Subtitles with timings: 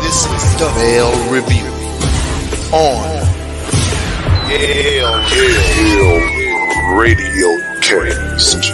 [0.00, 1.66] This is the Male Review
[2.72, 3.26] on
[4.48, 5.18] Yale
[6.96, 7.48] Radio
[7.80, 8.72] Cast.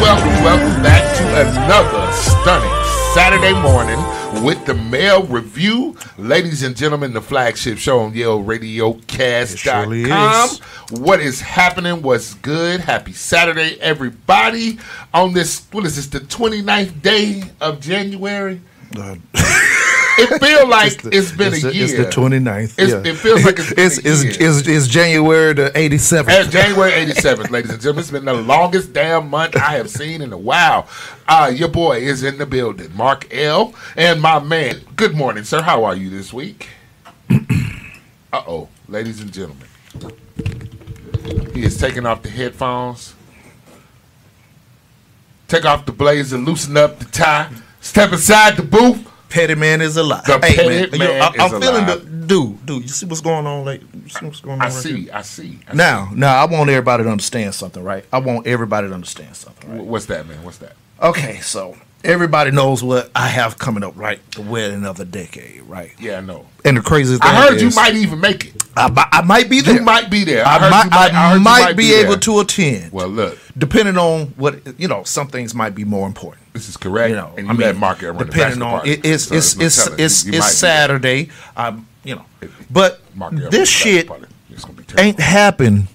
[0.00, 2.70] Welcome, welcome back to another stunning
[3.14, 3.98] Saturday morning
[4.44, 5.96] with the Male Review.
[6.18, 8.44] Ladies and gentlemen, the flagship show on surely
[8.76, 10.50] YaleRadioCast.com.
[10.50, 10.58] is.
[11.00, 12.02] What is happening?
[12.02, 12.80] What's good?
[12.80, 14.78] Happy Saturday, everybody.
[15.12, 18.60] On this, what is this, the 29th day of January?
[18.94, 19.16] Uh,
[20.18, 21.84] It feels like the- it's been it's a year.
[21.84, 22.78] It's the 29th.
[22.78, 23.10] It's- yeah.
[23.12, 26.28] it feels like it's it's, it's, it's, it's January the 87th.
[26.28, 28.00] And January 87th, ladies and gentlemen.
[28.00, 30.88] It's been the longest damn month I have seen in a while.
[31.28, 33.74] Uh, your boy is in the building, Marc El.
[33.94, 34.80] And my man.
[34.96, 35.60] Good morning, sir.
[35.60, 36.68] How are you this week?
[37.30, 39.68] uh oh, ladies and gentlemen.
[41.52, 43.14] He is taking off the headphones.
[45.48, 47.50] Take off the blazer, loosen up the tie,
[47.86, 49.12] step inside the booth.
[49.28, 50.24] Petty man is alive.
[50.24, 52.04] The hey, petty man, man I, I'm feeling alive.
[52.04, 52.66] the dude.
[52.66, 53.64] Dude, you see what's going on?
[53.64, 54.62] Like, you see what's going on?
[54.62, 55.10] I right see, here?
[55.14, 55.58] I see.
[55.66, 55.76] I see.
[55.76, 58.04] Now, now, I want everybody to understand something, right?
[58.12, 59.84] I want everybody to understand something, right?
[59.84, 60.42] What's that, man?
[60.44, 60.76] What's that?
[61.02, 64.20] Okay, so everybody knows what I have coming up, right?
[64.32, 65.92] The wedding of the decade, right?
[65.98, 66.46] Yeah, I know.
[66.64, 68.62] And the crazy thing I heard you might even make it.
[68.76, 69.74] I, I might be there.
[69.74, 70.46] You might be there.
[70.46, 72.20] I, heard might, you I, might, be, able there.
[72.20, 72.92] to attend.
[72.92, 76.52] Well, look, depending on what you know, some things might be more important.
[76.52, 77.10] this is correct.
[77.10, 79.24] You know, and I you mean, let Mark run the depending bachelor on it, it's
[79.24, 81.30] So it's I'm it's it's, you it's might be Saturday.
[81.56, 82.24] Um, you know,
[82.70, 84.34] but Mark this shit bachelor party.
[84.50, 85.08] It's gonna be terrible.
[85.08, 85.88] ain't happen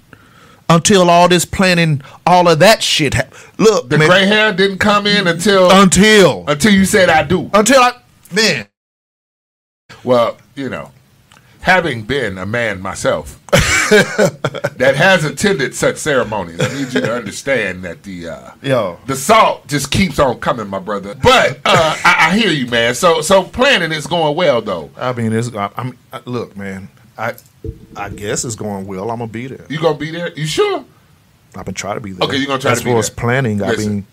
[0.71, 3.13] until all this planning, all of that shit.
[3.13, 3.27] Ha-
[3.61, 7.47] Look, the man, gray hair didn't come in until until until you said I do.
[7.53, 7.93] until I
[8.33, 8.67] man.
[10.03, 10.89] Well, you know,
[11.59, 17.83] having been a man myself that has attended such ceremonies, I need you to understand
[17.83, 18.97] that the uh, Yo.
[19.05, 21.13] the salt just keeps on coming, my brother.
[21.13, 22.95] But uh, I, I hear you, man.
[22.95, 24.89] So so planning is going well though.
[24.97, 26.89] I mean, it's, I, I'm I, look, man.
[27.15, 27.35] I
[27.95, 29.11] I guess it's going well.
[29.11, 29.67] I'm gonna be there.
[29.69, 30.33] You gonna be there?
[30.33, 30.83] You sure?
[31.55, 32.27] I've been trying to be there.
[32.27, 33.15] Okay, you're gonna try as to be far as there.
[33.17, 33.61] planning.
[33.63, 34.05] I mean,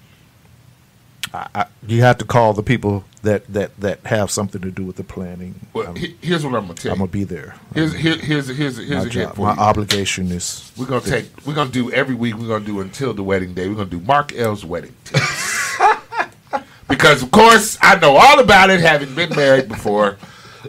[1.32, 4.82] I, I, you have to call the people that that that have something to do
[4.84, 5.54] with the planning.
[5.72, 7.54] Well, I'm, he- here's what I'm gonna tell I'm gonna be there.
[7.74, 9.60] Here's here, here's here's here's my a job, my you.
[9.60, 11.26] obligation is We're gonna take.
[11.46, 12.36] We're gonna do every week.
[12.36, 13.68] We're gonna do until the wedding day.
[13.68, 14.94] We're gonna do Marc El's wedding
[16.88, 20.16] because of course I know all about it, having been married before.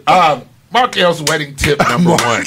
[0.06, 0.42] Um,
[0.72, 2.44] Marc El's wedding tip number one: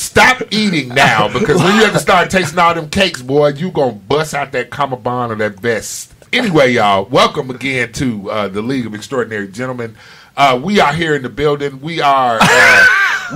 [0.00, 3.70] Stop eating now, because when you have to start tasting all them cakes, boy, you
[3.70, 6.12] gonna bust out that cummerbund or that vest.
[6.34, 9.96] Anyway, y'all, welcome again to uh, the League of Extraordinary Gentlemen.
[10.36, 11.80] Uh, we are here in the building.
[11.80, 12.86] We are uh,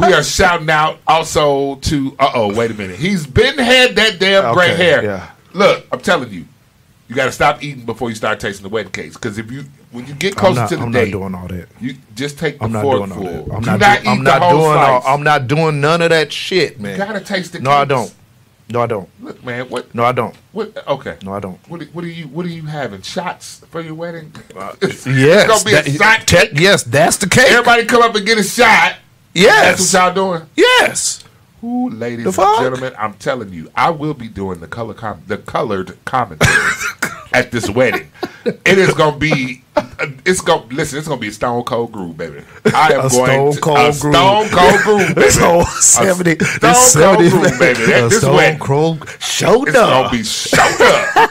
[0.01, 2.15] we are shouting out also to.
[2.19, 2.99] Uh oh, wait a minute.
[2.99, 5.03] He's been had that damn gray Okay, hair.
[5.05, 5.31] yeah.
[5.55, 6.45] Look, I'm telling you,
[7.11, 9.17] you got to stop eating before you start tasting the wedding cakes.
[9.17, 11.49] Because if you when you get I'm closer to the I'm date, not doing all
[11.49, 11.69] that.
[11.81, 13.45] you just take the I'm not fork doing all full.
[13.47, 13.55] that.
[13.55, 15.03] I'm Do not, not do- I'm not doing all.
[15.05, 16.93] I'm not doing none of that shit, man.
[16.93, 18.15] You gotta taste the no, I don't.
[18.73, 19.09] No, I don't.
[19.21, 19.93] Look, man, what?
[19.93, 20.37] No, I don't.
[20.53, 20.87] What?
[20.87, 21.17] Okay.
[21.25, 21.59] No, I don't.
[21.69, 21.83] What?
[21.93, 22.29] What are you?
[22.29, 23.03] What are you having?
[23.03, 24.33] Shots for your wedding?
[24.55, 26.25] Uh, yes, it's gonna be a shot.
[26.29, 27.51] te- yes, that's the cake.
[27.51, 28.95] Everybody come up and get a shot.
[29.35, 30.49] yes, That's what y'all doing.
[30.55, 31.25] yes.
[31.63, 35.37] Ooh, ladies and gentlemen, I'm telling you, I will be doing the color com- the
[35.39, 36.55] colored commentary
[37.33, 38.11] at this wedding.
[38.45, 39.63] It is gonna be.
[40.25, 40.99] It's gonna listen.
[40.99, 42.43] It's gonna be a stone cold groove, baby.
[42.75, 44.15] I am A going stone to, cold a groove.
[44.15, 45.31] stone cold groove, baby.
[45.31, 47.87] So A seventy, stone this cold 70 groove, baby.
[47.87, 48.59] That, a this stone wedding.
[48.59, 51.31] cold showed It's gonna be showed up.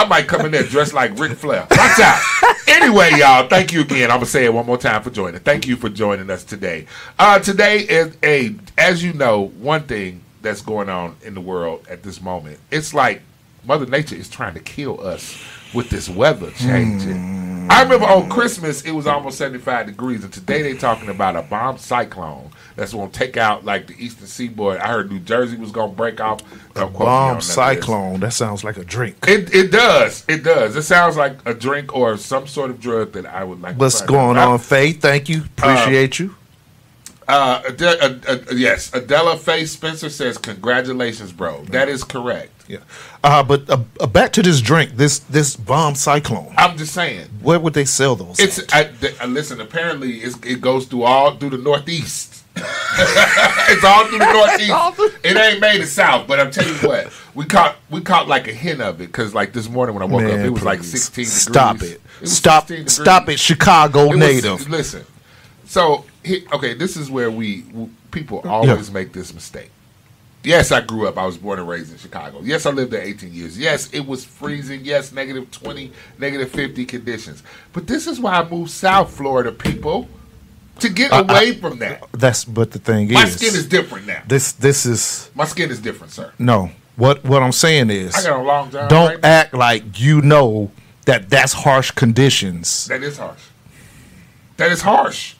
[0.00, 1.66] I might come in there dressed like Ric Flair.
[1.70, 2.22] Watch out.
[2.66, 4.10] Anyway, y'all, thank you again.
[4.10, 5.40] I'm gonna say it one more time for joining.
[5.40, 6.86] Thank you for joining us today.
[7.18, 11.84] Uh, today is a, as you know, one thing that's going on in the world
[11.90, 12.58] at this moment.
[12.70, 13.20] It's like
[13.66, 15.38] Mother Nature is trying to kill us
[15.74, 17.68] with this weather changing.
[17.70, 21.42] I remember on Christmas it was almost 75 degrees, and today they're talking about a
[21.42, 22.50] bomb cyclone
[22.80, 24.78] that's going to take out like the eastern seaboard.
[24.78, 26.40] I heard New Jersey was going to break off.
[26.72, 28.20] Don't quote me on none Bomb cyclone.
[28.20, 29.16] That sounds like a drink.
[29.28, 30.24] It it does.
[30.26, 30.76] It does.
[30.76, 33.76] It sounds like a drink or some sort of drug that I would like.
[33.76, 34.48] What's going out.
[34.48, 35.02] on, Faith?
[35.02, 35.42] Thank you.
[35.58, 36.36] Appreciate you.
[37.28, 42.64] Uh, uh, uh, yes, Adela Faye Spencer says, "Congratulations, bro." That is correct.
[42.66, 42.78] Yeah.
[43.22, 44.92] Uh, but uh, uh, back to this drink.
[44.96, 46.54] This this bomb cyclone.
[46.56, 47.28] I'm just saying.
[47.42, 48.40] Where would they sell those?
[48.40, 48.72] It's?
[48.72, 49.60] I, th- uh, listen.
[49.60, 52.39] Apparently, it's, it goes through all through the Northeast.
[53.70, 55.18] it's all through the Northeast.
[55.24, 58.48] it ain't made it South, but I'm telling you what, we caught we caught like
[58.48, 60.62] a hint of it because like this morning when I woke up, Man, it was
[60.64, 60.90] like please.
[61.10, 61.32] 16 degrees.
[61.32, 62.00] Stop it.
[62.20, 62.68] It Stop.
[62.86, 64.68] Stop it, Chicago It was- native.
[64.68, 65.04] listen,
[65.64, 69.70] so he, okay, this is where we w- people always make this mistake.
[70.42, 71.18] Yes, I grew up.
[71.18, 72.40] I was born and raised in Chicago.
[72.42, 73.58] Yes, I lived there 18 years.
[73.58, 74.80] Yes, it was freezing.
[74.84, 77.42] Yes, negative 20, negative 50 conditions.
[77.74, 80.08] But this is why I moved South Florida, people,
[80.80, 82.04] to get I- away I- from that.
[82.12, 84.22] That's but the thing My is, my skin is different now.
[84.26, 86.32] this this is My skin is different, sir.
[86.38, 86.70] no.
[86.96, 88.88] What what I'm saying is, I got a long john.
[88.88, 90.70] don't right act like you know
[91.06, 92.86] that that's harsh conditions.
[92.86, 93.40] That is harsh.
[94.58, 95.34] That is harsh.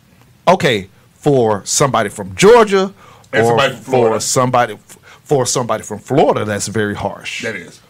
[0.49, 2.95] Okay, for somebody from Georgia
[3.33, 4.15] And or somebody from Florida.
[4.17, 4.79] for somebody
[5.25, 7.43] for somebody from Florida, that's very harsh.
[7.43, 7.81] That is.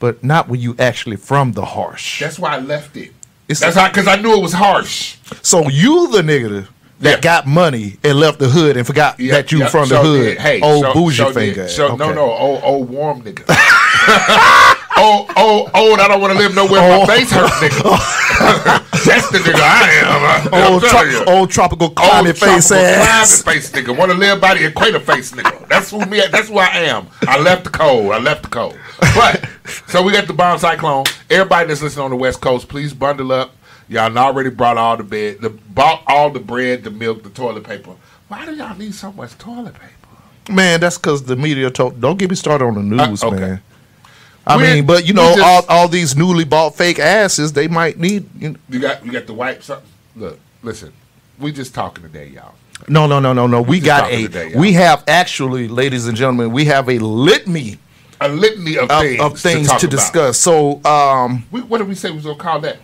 [0.00, 2.18] but not when you actually from the harsh.
[2.20, 3.12] That's why I left it.
[3.48, 5.14] It's- That's how because I knew it was harsh.
[5.42, 6.66] so you the nigga
[7.02, 7.20] that Yeah.
[7.20, 10.04] got money and left the hood and forgot Yeah, that you yeah, from the sure
[10.04, 10.24] hood.
[10.24, 10.38] did.
[10.38, 11.34] Hey, old sure- bougie did.
[11.34, 11.68] finger.
[11.78, 12.14] No, Okay.
[12.14, 13.44] no, old, old warm nigga.
[14.98, 16.00] old, old, old.
[16.00, 17.00] I don't want to live nowhere Oh.
[17.06, 17.82] my face hurt, nigga.
[19.04, 20.54] That's the nigga I am.
[20.54, 21.24] I'm Old, tro- you.
[21.24, 23.42] old tropical Old climate face tropical ass.
[23.42, 23.96] climate face nigga.
[23.96, 25.68] Want to live by the equator face nigga.
[25.68, 26.22] That's who me.
[26.30, 27.08] That's who I am.
[27.26, 28.12] I left the cold.
[28.12, 28.76] I left the cold.
[29.14, 29.44] But
[29.88, 31.04] so we got the bomb cyclone.
[31.30, 33.54] Everybody that's listening on the West Coast, please bundle up.
[33.88, 37.64] Y'all already brought all the bed, the bought all the bread, the milk, the toilet
[37.64, 37.92] paper.
[38.28, 40.52] Why do y'all need so much toilet paper?
[40.52, 42.00] Man, that's because the media told.
[42.00, 43.38] Don't get me started on the news, Uh, okay.
[43.38, 43.62] man.
[44.46, 47.68] I We- mean, but you know, just- all, all these newly bought fake asses, they
[47.68, 48.28] might need.
[48.38, 49.84] You know, You got you got the wipes up.
[50.16, 50.92] Look, listen.
[51.38, 52.54] We just talking today, y'all.
[52.88, 53.62] no, no, no, no, no.
[53.62, 54.22] We just got a.
[54.22, 57.78] today, we have actually, ladies and gentlemen, we have a litany
[58.20, 59.90] A litany of, of, things, of things to, about.
[59.90, 60.38] discuss.
[60.38, 62.78] So, um, We, what did we say we was gonna call that?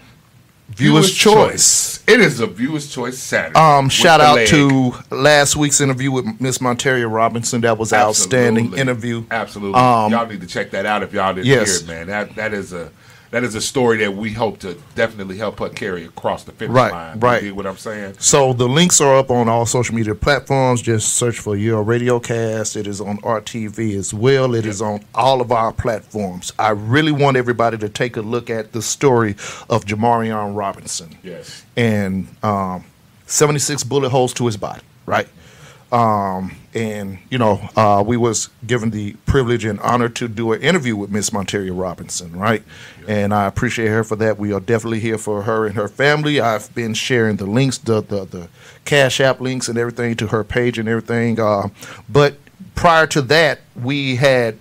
[0.68, 2.02] Viewers' choice.
[2.06, 3.58] It is a viewer's choice Saturday.
[3.58, 4.48] Um, shout out leg.
[4.48, 7.60] to last week's interview with Miss Monteria Robinson.
[7.62, 9.24] That was outstanding interview.
[9.30, 11.80] Absolutely, Um, y'all need to check that out if y'all didn't yes.
[11.80, 12.06] hear it, man.
[12.06, 12.90] That that is a
[13.30, 16.74] that is a story that we hope to definitely help her carry across the finish
[16.74, 17.20] Right, line.
[17.20, 17.42] right.
[17.42, 18.14] You dig what I'm saying?
[18.18, 20.80] So the links are up on all social media platforms.
[20.82, 22.76] Just search for Yale radio cast.
[22.76, 24.54] It is on RTV as well.
[24.54, 26.52] It is on all of our platforms.
[26.58, 29.32] I really want everybody to take a look at the story
[29.68, 31.18] of Jamarion Robinson.
[31.22, 31.64] Yes.
[31.76, 32.84] and um,
[33.26, 35.28] 76 bullet holes to his body, right?
[35.90, 40.60] Um, and you know, uh, we was given the privilege and honor to do an
[40.60, 42.62] interview with Miss Monteria Robinson, right?
[43.06, 44.38] And I appreciate her for that.
[44.38, 46.40] We are definitely here for her and her family.
[46.40, 48.48] I've been sharing the links, the the, the
[48.84, 51.40] Cash App links and everything to her page and everything.
[51.40, 51.68] Uh,
[52.08, 52.36] but
[52.74, 54.58] prior to that, we had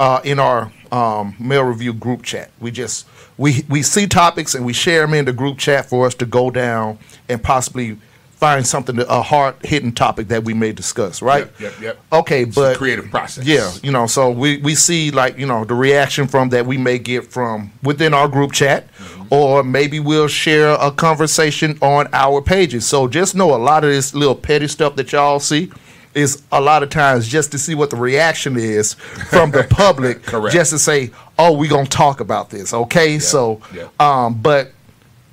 [0.00, 2.50] uh, in our um, Male Review group chat.
[2.58, 3.06] We just
[3.36, 6.26] we we see topics and we share them in the group chat for us to
[6.26, 7.98] go down and possibly
[8.38, 11.20] find something a hard hitting topic that we may discuss.
[11.20, 11.46] Right?
[11.58, 11.98] Yep, yep, yep.
[12.12, 13.44] Okay, It's a but creative process.
[13.44, 16.78] Yeah, you know, so we we see like you know the reaction from that we
[16.78, 18.88] may get from within our group chat.
[19.30, 22.86] Or maybe we'll share a conversation on our pages.
[22.86, 25.70] So just know a lot of this little petty stuff that y'all see
[26.14, 30.22] is a lot of times just to see what the reaction is from the public.
[30.22, 30.54] Correct.
[30.54, 33.18] Just to say, oh, we're gonna talk about this, okay?
[33.18, 33.88] So, yeah.
[34.00, 34.72] um, but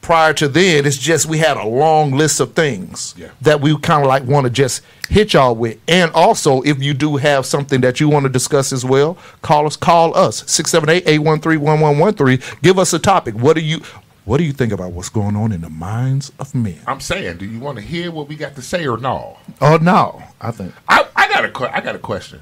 [0.06, 3.30] prior to then, it's just we had a long list of things Yeah.
[3.42, 5.80] that we kind of like want to just hit y'all with.
[5.88, 9.66] And also, if you do have something that you want to discuss as well, call
[9.66, 9.76] us.
[9.76, 12.62] Call us 678-813-1113.
[12.62, 13.34] Give us a topic.
[13.36, 13.82] What do you
[14.26, 16.80] What do you think about what's going on in the minds of men?
[16.88, 19.38] I'm saying, do you want to hear what we got to say or no?
[19.60, 22.42] Oh no, I think I, I got a I got a question.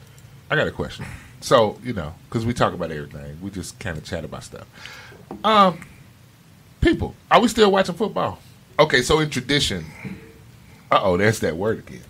[0.51, 1.05] I got a question.
[1.39, 4.67] So you know, because we talk about everything, we just kind of chat about stuff.
[5.43, 5.79] Um,
[6.83, 8.39] people, are we still watching football?
[8.79, 9.85] Okay, so in tradition,
[10.91, 12.01] uh oh, that's that word again.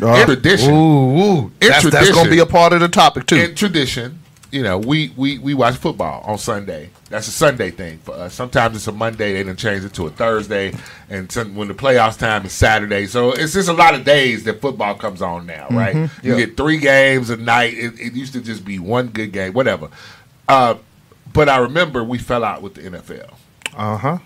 [0.00, 1.38] in tradition, Ooh, ooh.
[1.60, 3.36] In That's, that's gonna be a part of the topic too.
[3.36, 4.18] in tradition,
[4.50, 6.90] you know, we, we, we watch football on Sunday.
[7.08, 8.34] That's a Sunday thing for us.
[8.34, 9.32] Sometimes it's a Monday.
[9.32, 10.74] They done change it to a Thursday,
[11.08, 13.06] and some, when the playoffs time is Saturday.
[13.06, 15.94] So it's just a lot of days that football comes on now, right?
[15.94, 16.36] You Yeah.
[16.36, 17.74] get three games a night.
[17.74, 19.88] It, it used to just be one good game, whatever.
[20.48, 20.74] Uh,
[21.32, 23.32] but I remember we fell out with the NFL.
[23.76, 24.18] Uh huh.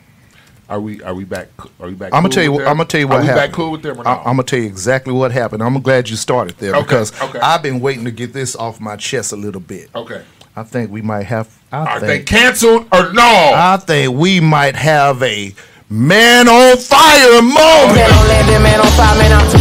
[0.68, 1.48] Are we are we back?
[1.80, 2.12] Are we back?
[2.12, 2.52] I'm gonna cool tell you.
[2.52, 2.66] What.
[2.66, 3.50] I'm gonna tell you Are what we happened.
[3.50, 4.18] back cool with them or I, not?
[4.20, 5.62] I'm gonna tell you exactly what happened.
[5.62, 7.38] I'm glad you started there Okay, because okay.
[7.38, 9.90] I've been waiting to get this off my chest a little bit.
[9.94, 10.22] okay.
[10.58, 11.48] I think we might have.
[11.70, 13.22] I Are they canceled or no?
[13.54, 15.54] I think we might have a
[15.90, 17.94] man on fire moment.
[17.94, 19.52] Man on land, then man on fire, man out.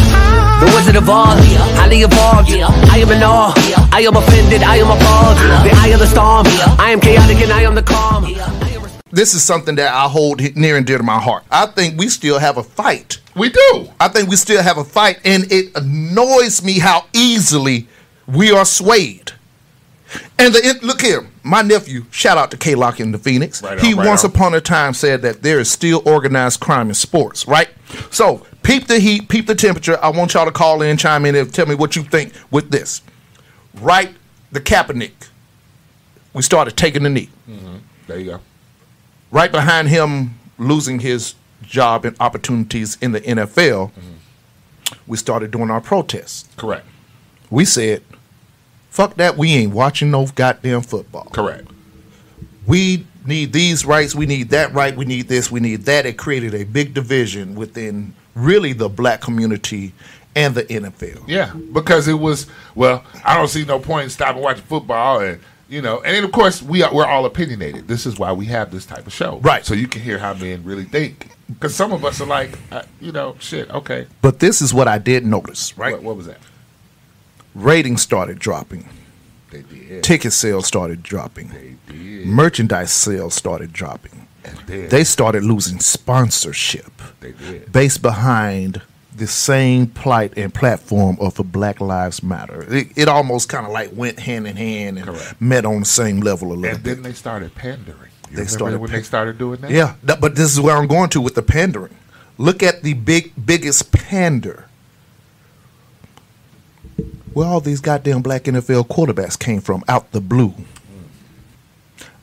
[0.61, 1.35] The Wizard of Oz,
[1.75, 2.49] highly evolved.
[2.49, 3.51] I am in awe.
[3.91, 4.63] I am offended.
[4.63, 5.35] I am appalled.
[5.67, 6.45] The eye of the storm.
[6.79, 8.04] I am chaotic and I am the calm.
[9.15, 11.45] This is something that I hold near and dear to my heart.
[11.49, 13.19] I think we still have a fight.
[13.33, 13.89] we do.
[13.97, 17.87] I think we still have a fight, and it annoys me how easily
[18.27, 19.31] we are swayed.
[20.37, 22.03] And the it, look here, my nephew.
[22.11, 23.63] Shout out to K Lock in the Phoenix.
[23.63, 24.31] Right on, he right once on.
[24.31, 27.47] upon a time said that there is still organized crime in sports.
[27.47, 27.69] Right.
[28.11, 29.97] So peep the heat, peep the temperature.
[30.03, 32.69] I want y'all to call in, chime in, and tell me what you think with
[32.69, 33.01] this.
[33.75, 34.13] Right
[34.51, 35.29] the Kaepernick,
[36.33, 37.29] we started taking the knee.
[37.49, 37.77] Mm-hmm.
[38.07, 38.39] There you go.
[39.31, 44.99] Right behind him losing his job and opportunities in the NFL, mm-hmm.
[45.07, 46.47] we started doing our protests.
[46.57, 46.85] Correct.
[47.49, 48.03] We said,
[48.89, 51.25] fuck that, we ain't watching no goddamn football.
[51.25, 51.67] Correct.
[52.65, 56.05] we need these rights, we need that right, we need this, we need that.
[56.05, 59.93] It created a big division within really the black community
[60.35, 61.23] and the NFL.
[61.27, 63.03] Yeah, because it was well.
[63.23, 66.31] I don't see no point in stopping watching football, and you know, and then of
[66.31, 67.87] course we are we're all opinionated.
[67.87, 69.65] This is why we have this type of show, Right.
[69.65, 71.29] So you can hear how men really think.
[71.47, 73.69] Because some of us are like, uh, you know, shit.
[73.69, 75.93] Okay, But this is what I did notice, right?
[75.93, 76.39] What, what was that?
[77.53, 78.89] Ratings started dropping,
[79.51, 80.03] They did.
[80.03, 82.25] ticket sales started dropping, They did.
[82.27, 84.27] merchandise sales started dropping.
[84.67, 87.71] Then They started losing sponsorship they did.
[87.71, 88.81] based behind
[89.15, 92.65] the same plight and platform of the Black Lives Matter.
[92.73, 95.41] It, it almost kind of like went hand in hand and Correct.
[95.41, 96.95] met on the same level a little And bit.
[96.95, 98.11] then they started pandering.
[98.29, 99.71] You They started when pan- they started doing that.
[99.71, 101.95] Yeah, that, but this is where I'm going to with the pandering.
[102.37, 104.65] Look at the big biggest pander.
[107.33, 110.53] Where all these goddamn black NFL quarterbacks came from out the blue.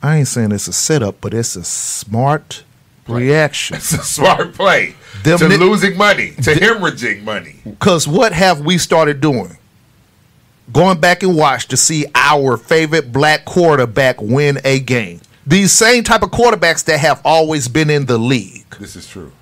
[0.02, 2.64] I ain't saying it's a setup, but it's a smart
[3.08, 3.76] reaction.
[3.76, 4.94] It's a smart play
[5.24, 7.56] Them to ni- losing money, to hemorrhaging money.
[7.64, 9.58] Because what have we started doing?
[10.72, 15.20] Going back and watch to see our favorite black quarterback win a game.
[15.46, 18.64] These same type of quarterbacks that have always been in the league.
[18.78, 19.32] This is true.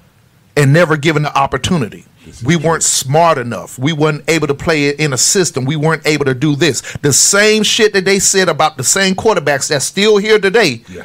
[0.57, 2.07] and never given the opportunity.
[2.45, 2.67] We true.
[2.69, 3.79] weren't smart enough.
[3.79, 5.65] We weren't able to play it in a system.
[5.65, 6.81] We weren't able to do this.
[7.03, 10.83] The same shit that they said about the same quarterbacks that's still here today.
[10.89, 11.05] Yeah.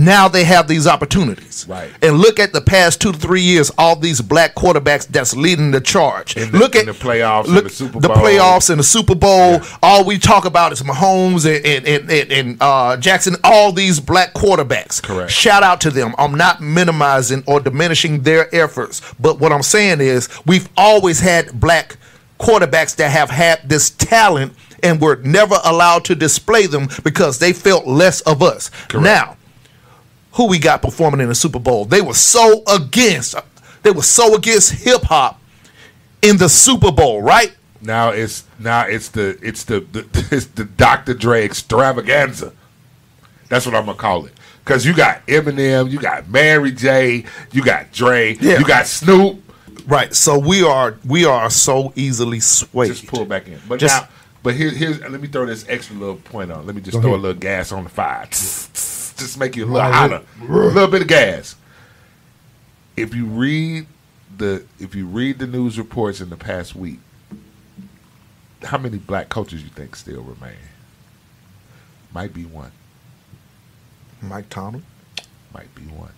[0.00, 1.66] Now they have these opportunities.
[1.68, 1.90] Right.
[2.02, 5.70] And look at the past two to three years, all these black quarterbacks that's leading
[5.70, 6.34] the charge.
[6.34, 9.52] The- look at the playoffs and look, the Super the playoffs and the Super Bowl.
[9.52, 9.76] Yeah.
[9.82, 13.36] All we talk about is Mahomes and and, and, and, and uh, Jackson.
[13.44, 15.02] All these black quarterbacks.
[15.02, 15.30] Correct.
[15.30, 16.14] Shout out to them.
[16.18, 21.60] I'm not minimizing or diminishing their efforts, but what I'm saying is we've always had
[21.60, 21.96] black
[22.38, 27.52] quarterbacks that have had this talent and were never allowed to display them because they
[27.52, 28.70] felt less of us.
[28.94, 29.36] Now,
[30.32, 31.84] who we got performing in the Super Bowl?
[31.84, 33.34] They were so against.
[33.82, 35.40] They were so against hip hop
[36.22, 37.54] in the Super Bowl, right?
[37.82, 41.14] Now it's now it's the it's the, the it's the Dr.
[41.14, 42.52] Dre extravaganza.
[43.48, 44.32] That's what I'm gonna call it.
[44.66, 48.58] Cause you got Eminem, you got Mary J, you got Dre, Yeah.
[48.58, 49.40] you got Snoop.
[49.86, 50.14] Right.
[50.14, 52.92] So we are we are so easily swayed.
[52.92, 53.58] Just pull back in.
[53.66, 54.08] But Just- now,
[54.42, 56.66] but here, here's let me throw this extra little point on.
[56.66, 57.18] Let me just throw ahead.
[57.18, 58.28] a little gas on the fire.
[59.20, 60.22] Just make you a little hotter.
[60.40, 61.56] A little bit of gas.
[62.96, 63.86] If you read
[64.36, 66.98] the if you read the news reports in the past week,
[68.62, 70.56] how many black coaches you think still remain?
[72.12, 72.72] Might be one.
[74.22, 74.84] Mike Tomlin.
[75.54, 76.12] Might be one.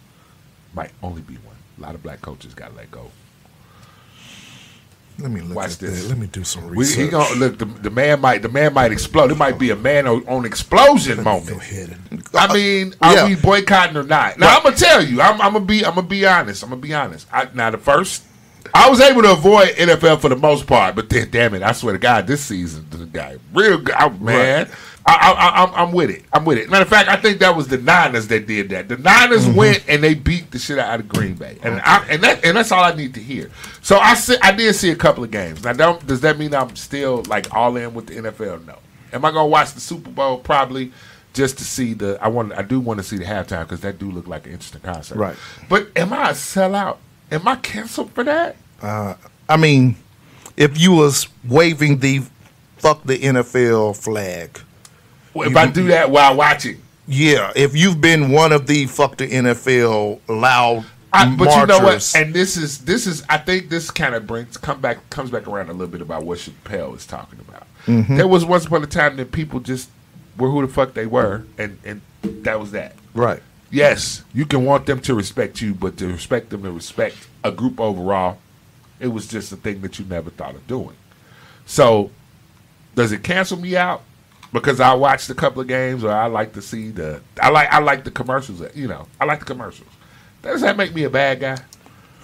[0.75, 1.56] Might only be one.
[1.78, 3.11] A lot of black coaches got let go.
[5.19, 6.02] Let me look Watch at this.
[6.02, 6.09] that.
[6.09, 7.04] Let me do some We, research.
[7.04, 7.59] he gonna look.
[7.59, 8.42] The, the man might.
[8.42, 9.31] The man might explode.
[9.31, 11.50] It might be a man on, on explosion Go moment.
[11.61, 11.97] ahead.
[12.11, 13.28] And, I mean, are Yeah.
[13.28, 14.38] we boycotting or not?
[14.38, 15.21] Now I'm gonna tell you.
[15.21, 15.85] I'm, I'm gonna be.
[15.85, 16.62] I'm gonna be honest.
[16.62, 17.26] I'm gonna be honest.
[17.33, 18.25] I, now the first,
[18.75, 21.73] I was able to avoid NFL for the most part, but then, damn it, I
[21.73, 24.66] swear to God, this season, the guy, real good, I- man.
[24.69, 26.25] I, I, I, I'm, I'm with it.
[26.32, 26.71] I'm with it.
[26.71, 28.88] Matter of fact, I think that was the Niners that did that.
[28.88, 29.56] The Niners Mm-hmm.
[29.56, 32.56] went and they beat the shit out of Green Bay, and I, and that and
[32.56, 33.50] that's all I need to hear.
[33.82, 35.64] So I see, I did see a couple of games.
[35.64, 38.64] Now, don't, does that mean I'm still like all in with the NFL?
[38.66, 38.76] No.
[39.12, 40.38] Am I gonna watch the Super Bowl?
[40.38, 40.92] Probably
[41.35, 42.18] just to see the.
[42.23, 42.52] I want.
[42.52, 45.16] I do want to see the halftime because that do look like an interesting concert.
[45.16, 45.37] Right.
[45.68, 46.99] But am I a sellout?
[47.32, 48.56] Am I canceled for that?
[48.82, 49.97] I mean,
[50.56, 52.23] if you was waving the
[52.76, 54.61] fuck the NFL flag,
[55.35, 57.53] if I do that while watching, yeah.
[57.57, 61.83] If you've been one of the fuck the NFL loud I, but you know what?
[61.83, 63.23] marchers, And this is this is.
[63.29, 66.25] I think this kind of brings come back comes back around a little bit about
[66.25, 67.67] what Chappelle is talking about.
[67.87, 68.17] Mm-hmm.
[68.17, 69.91] There was once upon a time that people just
[70.39, 72.95] were who the fuck they were, and and that was that.
[73.15, 73.43] right?
[73.71, 77.51] Yes, you can want them to respect you, but to respect them to respect a
[77.51, 78.39] group overall,
[79.01, 80.97] it was just a thing that you never thought of doing.
[81.65, 82.11] So,
[82.95, 84.03] does it cancel me out
[84.52, 87.73] because I watched a couple of games, or I like to see the I like
[87.73, 88.62] I like the commercials.
[88.75, 89.88] You know, I like the commercials.
[90.42, 91.59] Does that make me a bad guy?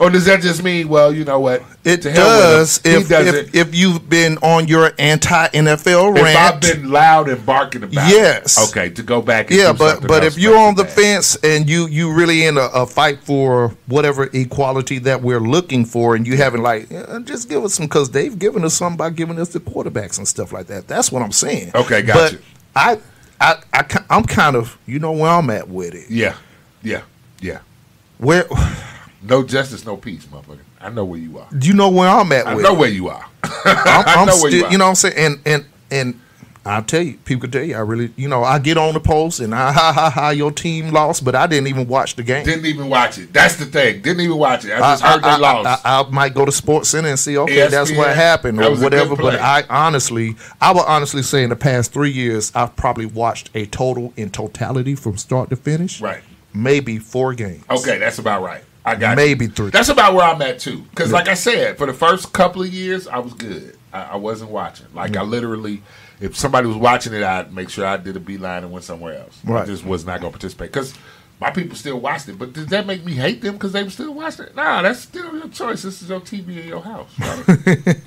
[0.01, 1.63] Or does that just mean, well, you know what?
[1.85, 6.37] It does if, if if you've been on your anti NFL rant, If.
[6.37, 8.57] I've been loud and barking about Yes.
[8.63, 8.71] it.
[8.71, 10.93] Okay, to go back and yeah, but but if you're on the back.
[10.93, 15.85] fence and you you really in a, a fight for whatever equality that we're looking
[15.85, 18.97] for, and you haven't like eh, just give us some because they've given us some
[18.97, 20.87] by giving us the quarterbacks and stuff like that.
[20.87, 21.73] That's what I'm saying.
[21.75, 22.39] Okay, got but you.
[22.77, 22.99] I
[23.41, 26.09] I I I'm kind of you know where I'm at with it.
[26.11, 26.37] Yeah,
[26.83, 27.03] yeah,
[27.41, 27.61] yeah.
[28.19, 28.45] Where
[29.23, 30.59] No justice, no peace, motherfucker.
[30.81, 31.49] I know where you are.
[31.57, 32.79] Do you know where I'm at I with know it.
[32.79, 33.25] where you are.
[33.43, 34.71] I'm, I I'm know where still, you are.
[34.73, 35.15] you know what I'm saying?
[35.17, 36.21] And and and
[36.65, 39.01] I'll tell you, people can tell you, I really, you know, I get on the
[39.01, 42.23] post and I ha ha ha, your team lost, but I didn't even watch the
[42.23, 42.45] game.
[42.45, 43.33] Didn't even watch it.
[43.33, 44.03] That's the thing.
[44.03, 44.73] Didn't even watch it.
[44.73, 45.87] I I, just heard I- they lost.
[45.87, 47.39] I, I, I might go to Sports Center and see.
[47.39, 49.17] Okay, that's what ESPN, happened that or whatever.
[49.17, 49.41] But.
[49.41, 53.65] I honestly, I would honestly say in the past three years, I've probably watched a
[53.67, 56.23] total in totality from start to finish, right.
[56.55, 57.65] Maybe four games.
[57.71, 58.63] Okay, that's about right.
[58.89, 59.51] I got Maybe you.
[59.51, 59.71] three.
[59.71, 60.79] That's about where I'm at too.
[60.91, 63.77] Because, like I said, for the first couple of years, I was good.
[63.93, 64.87] I, I wasn't watching.
[64.95, 65.83] Like I literally,
[66.21, 69.19] if somebody was watching it, I'd make sure I did a beeline and went somewhere
[69.19, 69.41] else.
[69.47, 69.67] I Right.
[69.67, 70.95] just was not going to participate because
[71.41, 72.39] my people still watched it.
[72.39, 74.57] But did that make me hate them because they were still watching it?
[74.57, 75.83] Nah, that's still your choice.
[75.83, 77.11] This is your TV in your house.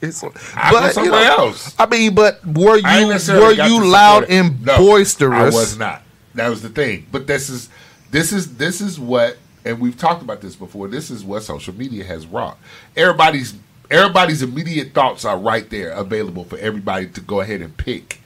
[0.00, 0.22] It's,
[0.54, 1.74] I go somewhere else.
[1.78, 5.54] I mean, but were you were you loud and No, boisterous?
[5.54, 6.02] I was not.
[6.34, 7.06] That was the thing.
[7.10, 7.68] But this is
[8.12, 9.36] this is this is what
[9.68, 10.88] and we've talked about this before.
[10.88, 12.56] This is what social media has wrought.
[12.96, 13.54] Everybody's
[13.90, 18.20] everybody's immediate thoughts are right there available for everybody to go ahead and pick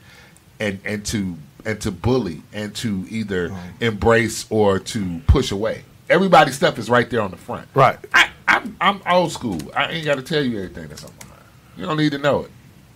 [0.59, 1.35] and and to
[1.65, 5.83] and to bully and to either embrace or to push away.
[6.09, 7.67] Everybody's stuff is right there on the front.
[7.73, 7.99] Right.
[8.13, 9.59] I, I'm I'm old school.
[9.75, 11.41] I ain't got to tell you everything that's on my mind.
[11.75, 12.51] You don't need to know it.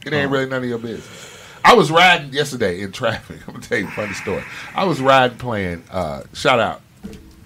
[0.06, 1.34] It ain't really none of your business.
[1.66, 3.40] I was riding yesterday in traffic.
[3.48, 4.44] I'm gonna tell you a funny story.
[4.74, 5.84] I was riding playing.
[5.92, 6.82] Uh, shout out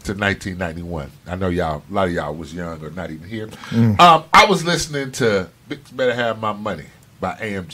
[0.03, 1.11] to 1991.
[1.27, 1.83] I know y'all.
[1.89, 3.47] A lot of y'all was young or not even here.
[3.69, 3.99] Mm.
[3.99, 5.49] Um, I was listening to
[5.93, 6.85] Better Have My Money"
[7.19, 7.71] by AMG.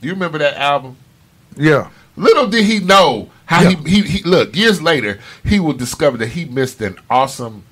[0.00, 0.96] Do you remember that album?
[1.56, 1.90] Yeah.
[2.16, 3.76] Little did he know how Yeah.
[3.84, 7.64] he, he he look years later he will discover that he missed an awesome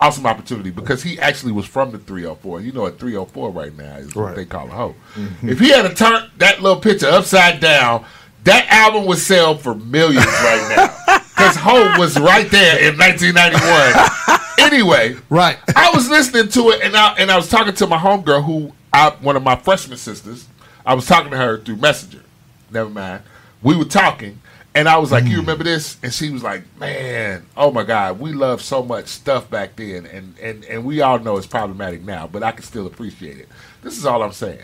[0.00, 2.60] awesome opportunity because he actually was from the 304.
[2.60, 4.94] You know what 304 right now is what they call a hoe.
[5.42, 8.04] If he had turned that little picture upside down,
[8.44, 10.74] that album would sell for millions right
[11.08, 11.18] now.
[11.36, 14.40] Because Ho was right there in 1991.
[14.72, 15.58] anyway, Right.
[15.76, 18.72] I was listening to it, and I and I was talking to my homegirl, who
[18.92, 20.48] I one of my freshman sisters.
[20.84, 22.22] I was talking to her through Messenger.
[22.70, 23.22] Never mind.
[23.62, 24.40] We were talking,
[24.74, 25.40] and I was like, "You mm.
[25.40, 29.50] remember this?" And she was like, "Man, oh my God, we loved so much stuff
[29.50, 32.86] back then, and and and we all know it's problematic now, but I can still
[32.86, 33.48] appreciate it."
[33.82, 34.62] This is all I'm saying.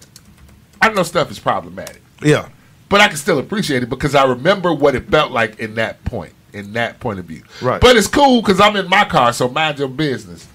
[0.81, 2.49] I know stuff is problematic, Yeah.
[2.89, 6.03] but I can still appreciate it because I remember what it felt like in that
[6.05, 7.43] point, in that point of view.
[7.61, 7.81] Right.
[7.81, 10.49] But it's cool because I'm in my car, so mind your business.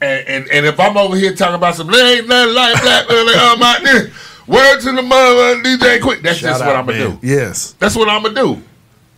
[0.00, 3.08] And, and and if I'm over here talking about some there ain't nothing like black
[3.08, 6.86] really on oh, my this, word to the mother DJ Quik, that's just what I'm
[6.86, 7.18] gonna do.
[7.22, 7.72] Yes.
[7.78, 8.62] That's what I'm gonna do.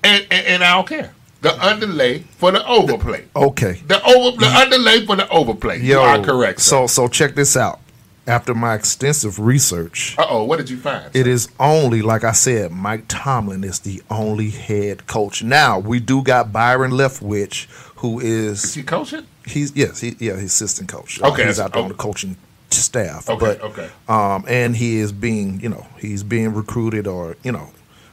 [0.03, 1.15] And, and and I don't care.
[1.41, 3.27] The underlay for the overplay.
[3.35, 3.81] Okay.
[3.87, 5.81] The over the underlay for the overplay.
[5.81, 6.61] you are correct.
[6.61, 7.81] So so check this out.
[8.27, 11.15] After my extensive research, uh oh, what did you find?
[11.15, 15.43] it is only like I said, Mike Tomlin is the only head coach.
[15.43, 19.27] Now we do got Byron Leftwich, who Is is he coaching?
[19.47, 21.21] he's yes he yeah he's assistant coach.
[21.21, 22.37] Okay, he's out there on the coaching
[22.71, 23.29] staff.
[23.29, 23.91] Okay, but, okay.
[24.09, 27.71] Um, and he is being you know he's being recruited or you know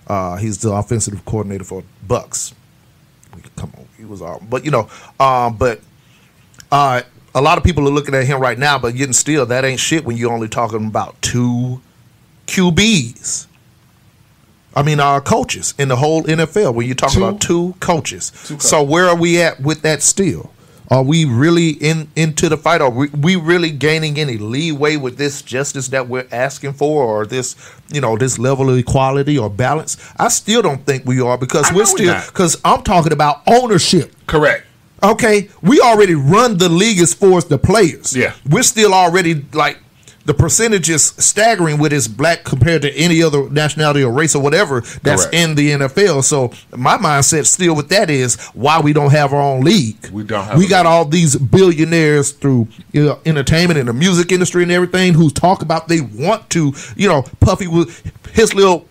[0.08, 2.54] uh, he's the offensive coordinator for Bucs.
[3.56, 4.90] Come on, he was all but you know
[5.22, 5.80] um, but
[6.70, 7.02] uh,
[7.34, 9.80] a lot of people are looking at him right now, but getting still that ain't
[9.80, 11.82] shit when you're only talking about two
[12.48, 13.48] QBs.
[14.76, 16.74] I mean, our coaches in the whole NFL.
[16.74, 17.26] When you're talking Two?
[17.26, 20.02] about two coaches, Two so where are we at with that?
[20.02, 20.52] Still,
[20.90, 22.80] are we really in into the fight?
[22.82, 27.26] Are we, we really gaining any leeway with this justice that we're asking for, or
[27.26, 27.56] this
[27.92, 29.98] you know this level of equality or balance?
[30.18, 34.16] I still don't think we are because I we're still because I'm talking about ownership.
[34.26, 34.66] Correct.
[35.04, 38.16] Okay, we already run the league as far as the players.
[38.16, 38.34] Yeah.
[38.50, 39.80] we're still already like
[40.24, 44.44] the percentage is staggering with his black compared to any other nationality or race or
[44.44, 45.34] whatever that's Correct.
[45.36, 46.24] in the NFL.
[46.24, 49.98] So my mindset still with that is why we don't have our own league.
[50.12, 50.92] We don't have We got league.
[50.92, 55.64] all these billionaires through you know, entertainment and the music industry and everything who talk
[55.64, 56.72] about they want to.
[56.96, 58.86] You know, Puffy was his little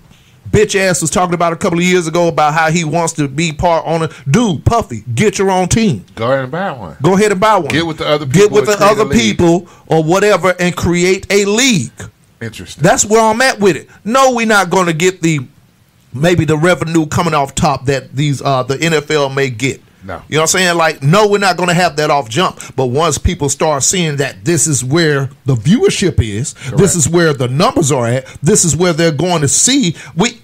[0.51, 3.29] bitch ass was talking about a couple of years ago about how he wants to
[3.29, 4.09] be part owner.
[4.29, 6.05] Dude, Puffy, get your own team.
[6.15, 6.97] Go ahead and buy one.
[7.03, 7.69] Go ahead and buy one.
[7.69, 11.45] Get with the other Get people with the other people or whatever and create a
[11.45, 11.93] league.
[12.41, 12.83] Interesting.
[12.83, 13.89] That's where I'm at with it.
[14.05, 15.41] No, we're not going to get the
[16.13, 19.81] maybe the revenue coming off top that these uh the NFL may get.
[20.05, 20.23] No.
[20.29, 20.77] You know what I'm saying?
[20.77, 22.59] Like, no, we're not going to have that off jump.
[22.77, 27.33] But once people start seeing that this is where the viewership is, this is where
[27.33, 30.41] the numbers are at, this is where they're going to see, we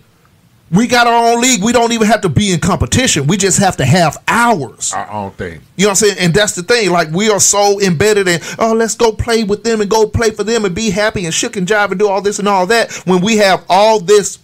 [0.71, 1.63] we got our own league.
[1.63, 3.27] We don't even have to be in competition.
[3.27, 4.93] We just have to have ours.
[4.93, 5.61] Our own thing.
[5.77, 6.17] You know what I'm saying?
[6.19, 6.91] And that's the thing.
[6.91, 10.31] Like we are so embedded in, oh, let's go play with them and go play
[10.31, 12.67] for them and be happy and shook and jive and do all this and all
[12.67, 12.93] that.
[13.07, 14.39] When we have all this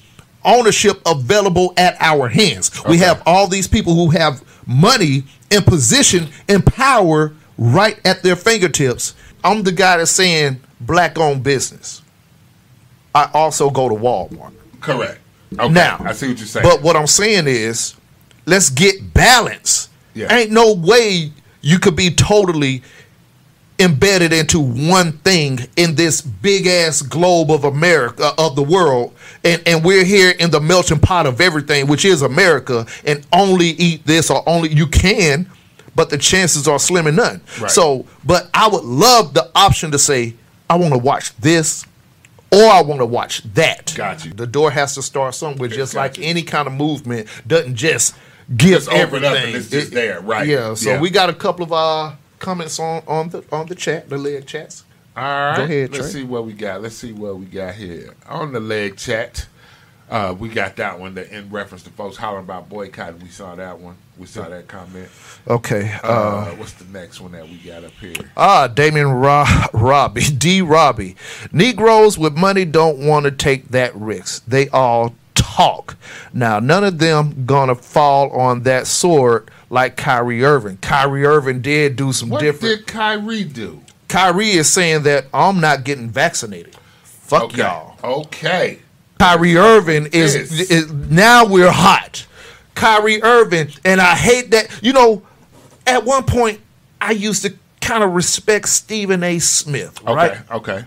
[0.45, 6.29] ownership available at our hands, we have all these people who have money and position
[6.49, 9.15] and power right at their fingertips.
[9.45, 12.03] I'm the guy that's saying black owned business.
[13.15, 14.53] I also go to Walmart.
[14.81, 15.21] Correct.
[15.59, 15.73] Okay.
[15.73, 16.65] Now, I see what you're saying.
[16.65, 17.95] But what I'm saying is,
[18.47, 19.91] let's get balance.
[20.15, 20.35] Yeah.
[20.35, 22.83] Ain't no way you could be totally
[23.79, 29.63] embedded into one thing in this big ass globe of America of the world, and
[29.67, 34.07] and we're here in the melting pot of everything, which is America, and only eat
[34.07, 35.51] this or only you can,
[35.95, 37.41] but the chances are slim and none.
[37.61, 37.71] Right.
[37.71, 40.35] So, but I would love the option to say,
[40.71, 41.85] I want to watch this
[42.53, 43.95] or I want to watch that.
[43.97, 44.33] Got you.
[44.33, 46.25] The door has to start somewhere, just like you.
[46.25, 48.15] any kind of movement doesn't just
[48.57, 49.31] give Just open everything.
[49.33, 50.47] up and it's just It- there, right.
[50.47, 50.75] Yeah.
[50.75, 51.01] So Yeah.
[51.01, 54.47] we got a couple of uh, comments on on the on the chat, the leg
[54.47, 54.85] chats.
[55.17, 55.57] All right.
[55.57, 56.21] Go ahead, Let's Trey.
[56.23, 56.83] see what we got.
[56.83, 58.15] Let's see what we got here.
[58.29, 59.47] On the leg chat,
[60.11, 63.21] uh, we got that one that in reference to folks hollering about boycotting.
[63.21, 63.97] We saw that one.
[64.19, 65.09] We saw that comment.
[65.49, 65.93] Okay.
[66.03, 68.15] Uh, Uh, what's the next one that we got up here?
[68.37, 70.63] ah, Damien Ro- Robbie D.
[70.63, 71.17] Robbie.
[71.53, 74.45] Negroes with money don't want to take that risk.
[74.47, 75.97] They all talk.
[76.33, 80.77] Now, none of them gonna fall on that sword like Kyrie Irving.
[80.83, 82.63] Kyrie Irving did do some What different.
[82.63, 83.81] What did Kyrie do?
[84.07, 86.77] Kyrie is saying that I'm not getting vaccinated.
[87.03, 87.63] Fuck Okay.
[87.63, 87.97] y'all.
[88.05, 88.81] Okay.
[89.19, 90.71] Kyrie Irving is, Yes.
[90.71, 92.27] is now we're hot.
[92.75, 94.69] Kyrie Irving, and I hate that.
[94.83, 95.23] You know,
[95.87, 96.61] at one point
[97.01, 99.39] I used to kind of respect Stephen A.
[99.39, 100.13] Smith, Okay.
[100.13, 100.39] right?
[100.51, 100.85] Okay.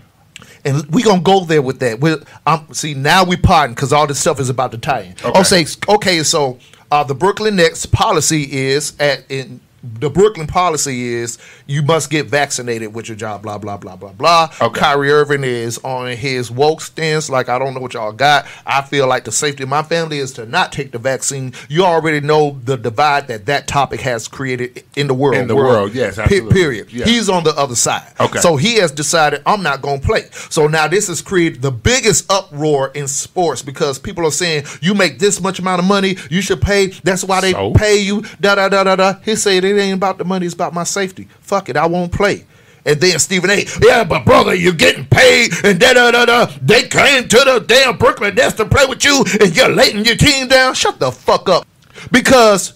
[0.64, 2.00] And we gonna go there with that.
[2.00, 5.14] We um, see now we parting because all this stuff is about to tie in.
[5.24, 5.40] Okay.
[5.40, 6.22] Okay, okay.
[6.22, 6.58] So
[6.90, 9.60] uh, the Brooklyn Nets policy is at in
[10.00, 13.42] the Brooklyn policy is you must get vaccinated with your job.
[13.42, 14.50] Blah blah blah blah blah.
[14.60, 14.80] Okay.
[14.80, 17.28] Kyrie Irving is on his woke stance.
[17.30, 18.46] Like I don't know what y'all got.
[18.66, 21.52] I feel like the safety of my family is to not take the vaccine.
[21.68, 25.36] You already know the divide that that topic has created in the world.
[25.36, 26.52] In the world, yes, absolutely.
[26.52, 26.92] period.
[26.92, 27.04] Yeah.
[27.04, 28.12] He's on the other side.
[28.20, 28.40] Okay.
[28.40, 30.28] So he has decided I'm not going to play.
[30.50, 34.94] So now this has created the biggest uproar in sports because people are saying you
[34.94, 36.88] make this much amount of money, you should pay.
[37.04, 37.72] That's why they So?
[37.72, 38.22] pay you.
[38.40, 39.14] Da da da da da.
[39.24, 41.28] He said it ain't about the money, it's about my safety.
[41.40, 42.44] Fuck it, I won't play.
[42.84, 43.64] And then Stephen A.
[43.82, 46.46] Yeah, but brother, you're getting paid, and da da da da.
[46.62, 50.14] They came to the damn Brooklyn Nets to play with you, and you're letting your
[50.16, 50.74] team down.
[50.74, 51.66] Shut the fuck up,
[52.12, 52.74] because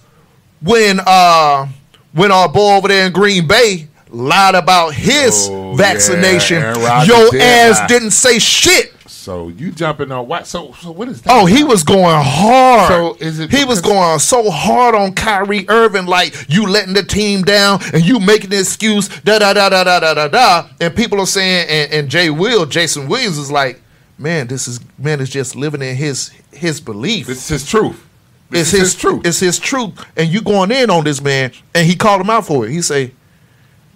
[0.62, 1.66] when uh
[2.12, 7.30] when our boy over there in Green Bay lied about his Oh, vaccination, yeah, your
[7.30, 7.86] did ass lie.
[7.86, 8.92] didn't say shit.
[9.20, 10.46] So you jumping on what?
[10.46, 11.30] So so what is that?
[11.30, 11.50] Oh, about?
[11.50, 12.88] he was going hard.
[12.88, 13.50] So is it?
[13.50, 18.02] He was going so hard on Kyrie Irving, like you letting the team down and
[18.02, 19.09] you making the excuse.
[19.20, 20.68] Da da da da da da da da.
[20.80, 23.83] And people are saying, and, and Jay Will, Jason Williams is like,
[24.16, 27.28] man, this is man is just living in his his belief.
[27.28, 28.02] It's his truth.
[28.48, 29.26] This it's his, his truth.
[29.26, 30.02] It's his truth.
[30.16, 32.70] And you going in on this man, and he called him out for it.
[32.70, 33.12] He say,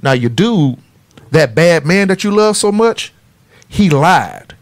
[0.02, 0.76] now you do
[1.30, 3.10] that bad man that you love so much,
[3.68, 4.53] he lied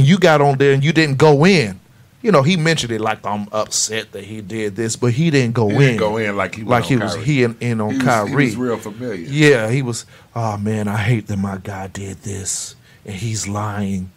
[0.00, 1.78] and you got on there and you didn't go in.
[2.22, 5.54] You know, he mentioned it like I'm upset that he did this, but he didn't
[5.54, 5.80] go He in.
[5.80, 7.24] didn't go in like he like he was Kyrie.
[7.24, 8.28] he in, in on He was- Kyrie.
[8.30, 9.14] He was real familiar.
[9.26, 10.04] Yeah, he was.
[10.34, 14.10] Oh man, I hate that my guy did this, and he's lying.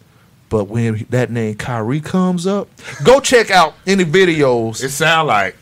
[0.50, 2.68] But when that name Kyrie comes up,
[3.04, 4.82] go check out any videos.
[4.82, 5.56] It sound like.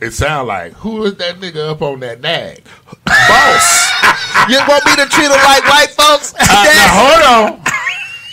[0.00, 2.62] It sound like who is that nigga up on that nag?
[3.04, 3.90] boss.
[4.48, 6.34] you want me to treat him like white folks?
[6.34, 7.62] Uh, now hold on.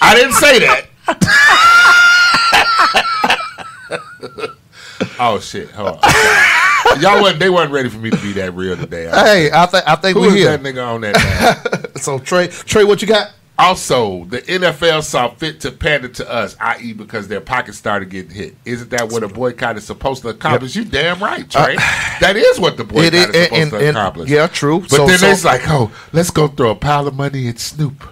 [0.02, 0.86] I didn't say that.
[5.20, 5.70] oh shit!
[5.72, 7.02] Hold on.
[7.02, 7.40] Y'all wasn't.
[7.40, 9.06] They wasn't ready for me to be that real today.
[9.10, 10.58] hey, I think I think Who we is here.
[10.58, 11.92] that nigga on that?
[12.02, 13.32] So Trey, Trey, what you got?
[13.58, 18.30] Also, the NFL saw fit to pander to us, i.e., because their pockets started getting
[18.32, 18.54] hit.
[18.66, 20.76] Isn't that what a boycott is supposed to accomplish?
[20.76, 21.78] You damn right, Trey.
[22.20, 24.30] that is what the boycott Uh, is is- supposed and- to and- accomplish.
[24.30, 24.82] yeah, true.
[24.82, 27.60] But So- then so- it's like, oh, let's go throw a pile of money at
[27.60, 28.04] Snoop.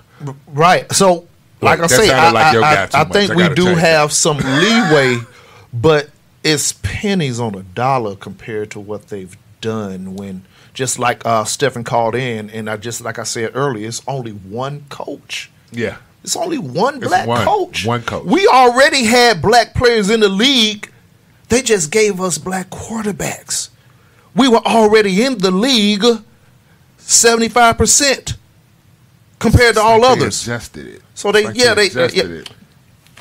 [0.47, 0.89] Right.
[0.93, 1.27] So,
[1.63, 3.81] like I say, I, like your I- I think I we do change that.
[3.81, 5.17] have some leeway,
[5.73, 6.09] but
[6.43, 10.15] it's pennies on a dollar compared to what they've done.
[10.15, 14.01] When just like uh, Stephen called in, and I just like I said earlier, it's
[14.07, 15.49] only one coach.
[15.71, 15.97] Yeah.
[16.23, 17.85] It's only one It's black one- coach.
[17.85, 18.25] one coach.
[18.25, 20.89] We already had black players in the league.
[21.49, 23.69] They just gave us black quarterbacks.
[24.35, 26.03] we were already in the league
[26.99, 28.35] 75%
[29.39, 30.41] compared to all others.
[30.43, 31.01] adjusted it.
[31.15, 32.35] So they- Like yeah, they- adjusted yeah.
[32.41, 32.49] it.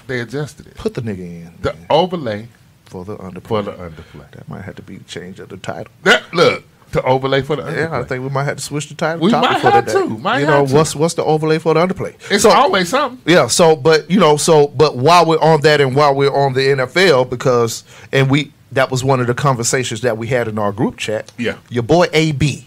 [0.07, 0.75] They adjusted it.
[0.77, 2.49] Put the nigga in The overlay
[2.87, 3.43] for the underplay.
[3.47, 4.31] for the underplay.
[4.33, 5.93] That might have to be changed of the title.
[6.03, 7.77] That look to overlay for the underplay.
[7.91, 9.25] Yeah, I think we might have to switch the title.
[9.25, 10.75] We topic might for have to, might you know to.
[10.75, 12.15] what's what's the overlay for the underplay?
[12.31, 13.21] it's so, always something.
[13.33, 16.53] Yeah, so but you know, so but while we're on that and while we're on
[16.55, 20.59] the NFL, because and we that was one of the conversations that we had in
[20.59, 21.31] our group chat.
[21.39, 21.57] Yeah.
[21.71, 22.67] Your boy AB.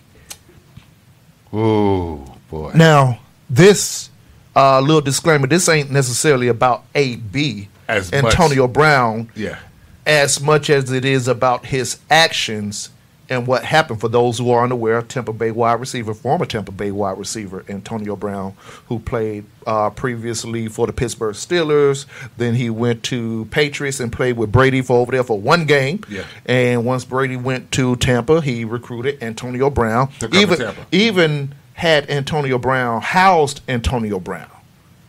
[1.53, 2.71] Oh boy.
[2.75, 4.09] Now, this
[4.55, 9.57] uh, little disclaimer, this ain't necessarily about AB As much- Antonio Brown yeah.
[10.05, 12.89] as much as it is about his actions
[13.27, 13.99] and what happened.
[13.99, 18.15] For those who are unaware, Tampa Bay wide receiver, former Tampa Bay wide receiver Antonio
[18.15, 18.53] Brown,
[18.87, 22.05] who played uh, previously for the Pittsburgh Steelers.
[22.37, 26.01] Then he went to Patriots and played with Brady for over there for one game.
[26.07, 26.23] Yeah.
[26.45, 30.09] And once Brady went to Tampa, he recruited Antonio Brown.
[30.19, 34.49] To come to even even had Antonio Brown housed Antonio Brown.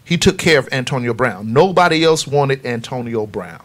[0.05, 1.53] He took care of Antonio Brown.
[1.53, 3.63] Nobody else wanted Antonio Brown.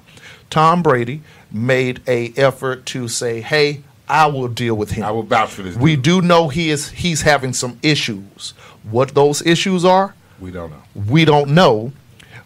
[0.50, 5.24] Tom Brady made a effort to say, "Hey, I will deal with him." I will
[5.24, 5.76] vouch for this.
[5.76, 6.04] we dude.
[6.04, 8.54] do know he is he's having some issues.
[8.90, 10.82] What those issues are, We don't know.
[11.08, 11.94] we don't know.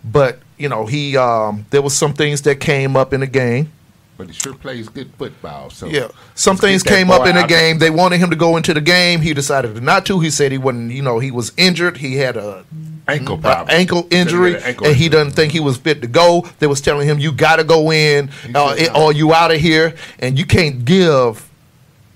[0.04, 3.72] But you know, he um, there was some things that came up in the game.
[4.18, 5.70] But he sure plays good football.
[5.70, 7.80] So Yeah, some things came up in the game.
[7.80, 9.20] They wanted him to go into the game.
[9.22, 10.20] He decided not to.
[10.22, 10.92] He said he wasn't.
[10.92, 11.98] You know, he was injured.
[11.98, 12.64] He had a
[13.08, 13.68] Ankle problem.
[13.78, 15.20] ankle Said he injury, an ankle and he injury.
[15.20, 16.48] doesn't think he was fit to go.
[16.60, 19.60] They was telling him, "You got to go in, uh, it- or you out of
[19.62, 21.48] here." And you can't give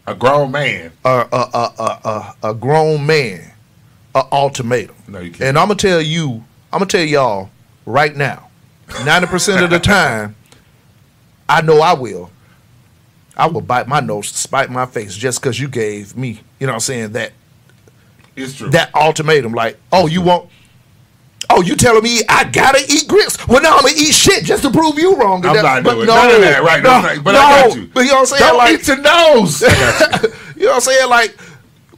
[0.08, 0.92] A grown man.
[1.06, 3.52] a a a a, a, grown man
[4.16, 4.96] a ultimatum.
[5.08, 5.42] No, you can't.
[5.42, 7.50] And I'm gonna tell you, I'm gonna tell y'all
[7.86, 8.50] right now,
[9.06, 10.36] ninety percent of the time,
[11.50, 12.30] I know I will.
[13.36, 16.74] I will bite my nose, spite my face, just because you gave me, you know,
[16.74, 17.32] what I'm saying that
[18.36, 18.70] It's true.
[18.70, 19.54] that ultimatum.
[19.54, 20.50] Like, oh, you won't
[21.52, 23.48] Oh, you telling me I gotta eat grits?
[23.48, 25.44] Well, no, I'm gonna eat shit just to prove you wrong.
[25.46, 26.84] I'm That- not but doing no, none of that, right?
[26.84, 27.90] No, No, no, but no, I got you.
[27.92, 28.40] But you know what I'm saying?
[28.42, 29.62] Don't like, eat your nose.
[29.62, 29.68] You.
[30.58, 31.10] you know what I'm saying?
[31.10, 31.38] Like,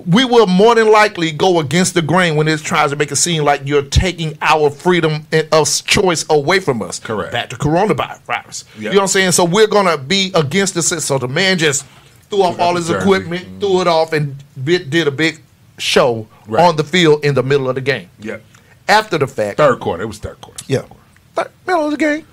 [0.07, 3.15] we will more than likely go against the grain when it tries to make it
[3.17, 6.99] seem like you're taking our freedom and- of choice away from us.
[6.99, 7.31] Correct.
[7.31, 8.63] Back to coronavirus.
[8.75, 8.81] Yeah.
[8.81, 9.31] You know what I'm saying?
[9.33, 10.99] So we're gonna be against the system.
[11.01, 11.85] So the man just
[12.29, 12.99] threw off all his jersey.
[13.03, 13.59] equipment, mm-hmm.
[13.59, 15.41] threw it off, and bit, did a big
[15.77, 16.63] show Right.
[16.63, 18.09] on the field in the middle of the game.
[18.19, 18.37] yeah.
[18.87, 20.03] After the fact, Third quarter.
[20.03, 20.63] It was third quarter.
[20.67, 20.81] yeah,
[21.35, 22.25] Third- middle of the game.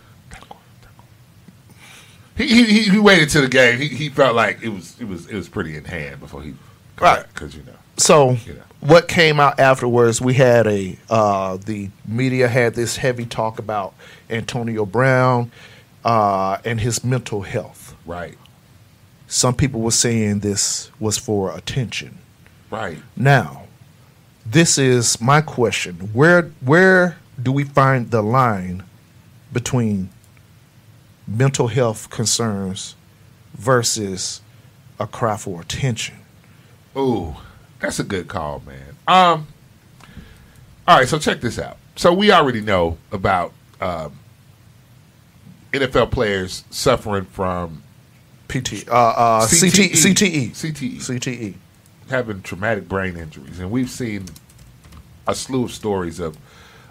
[2.37, 3.79] He, he he he waited to the game.
[3.81, 6.55] He he felt like it was it was it was pretty in hand before he
[7.01, 7.25] Right.
[7.33, 8.55] because you know So Yeah.
[8.81, 10.21] what came out afterwards?
[10.21, 13.95] We had a uh, the media had this heavy talk about
[14.31, 15.51] Antonio Brown
[16.05, 17.95] uh, and his mental health.
[18.07, 18.37] right
[19.27, 22.19] Some people were saying this was for attention.
[22.71, 23.65] right Now,
[24.47, 28.83] this is my question: where where do we find the line
[29.53, 30.09] between
[31.27, 32.95] mental health concerns
[33.55, 34.41] versus
[35.01, 36.17] a cry for attention?
[36.99, 37.37] Ooh,
[37.81, 38.97] that's a good call, man.
[39.07, 39.47] Um,
[40.87, 41.77] all right, so check this out.
[41.97, 44.19] So we already know about um,
[45.73, 47.83] NFL players suffering from
[48.49, 51.55] PT, uh, uh, CT, CTE, CTE, CTE.
[52.09, 54.27] having traumatic brain injuries, and we've seen
[55.27, 56.37] a slew of stories of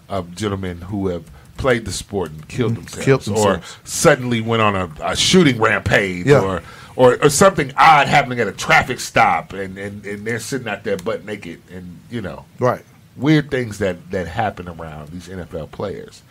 [0.09, 4.75] of gentlemen who have played the sport and killed themselves, Killed or suddenly went on
[4.75, 6.41] a, a shooting rampage, Yeah.
[6.41, 6.61] or,
[6.97, 10.83] or or something odd happening at a traffic stop, and, and, and they're sitting out
[10.83, 12.83] there butt naked, and you know Right.
[13.15, 16.23] weird things that that happen around these NFL players.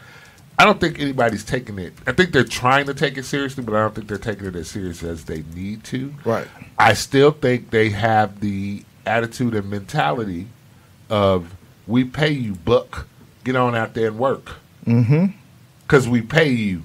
[0.59, 1.93] I don't think anybody's taking it.
[2.07, 4.57] I think they're trying to take it seriously, but I don't think they're taking it
[4.57, 6.15] as serious as they need to.
[6.25, 6.49] Right.
[6.79, 10.47] I still think they have the attitude and mentality
[11.11, 11.55] of
[11.87, 13.07] we pay you, buck,
[13.45, 14.53] get on out there and work.
[14.87, 15.27] Mm-hmm.
[15.83, 16.83] Because we pay you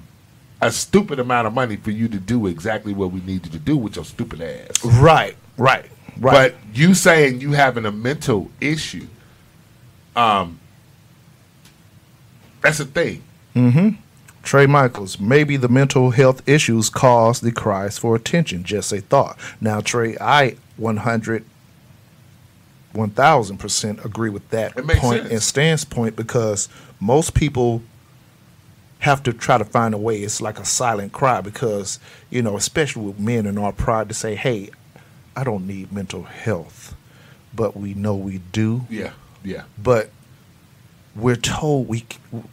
[0.62, 3.58] a stupid amount of money for you to do exactly what we need you to
[3.58, 4.84] do with your stupid ass.
[4.84, 5.36] Right.
[5.58, 5.90] Right.
[6.18, 6.52] Right.
[6.52, 9.08] But you saying you having a mental issue,
[10.14, 10.60] um,
[12.60, 13.24] that's a thing.
[13.56, 14.00] Mm-hmm.
[14.44, 18.62] Trey Michaels, maybe the mental health issues caused the cries for attention.
[18.62, 19.38] Just a thought.
[19.60, 21.44] Now, Trey, I 100,
[22.94, 25.30] 1000% agree with that point sense.
[25.30, 26.68] and stance point because
[27.00, 27.82] most people
[29.02, 30.22] have to try to find a way.
[30.22, 31.98] It's like a silent cry because,
[32.30, 34.70] you know, especially with men in our pride to say, hey,
[35.34, 36.94] I don't need mental health.
[37.52, 38.86] But we know we do.
[38.88, 39.10] Yeah,
[39.42, 40.10] yeah, but
[41.14, 42.06] we're told we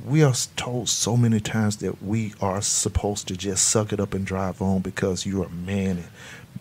[0.05, 4.13] we are told so many times that we are supposed to just suck it up
[4.13, 6.07] and drive on because you're a man and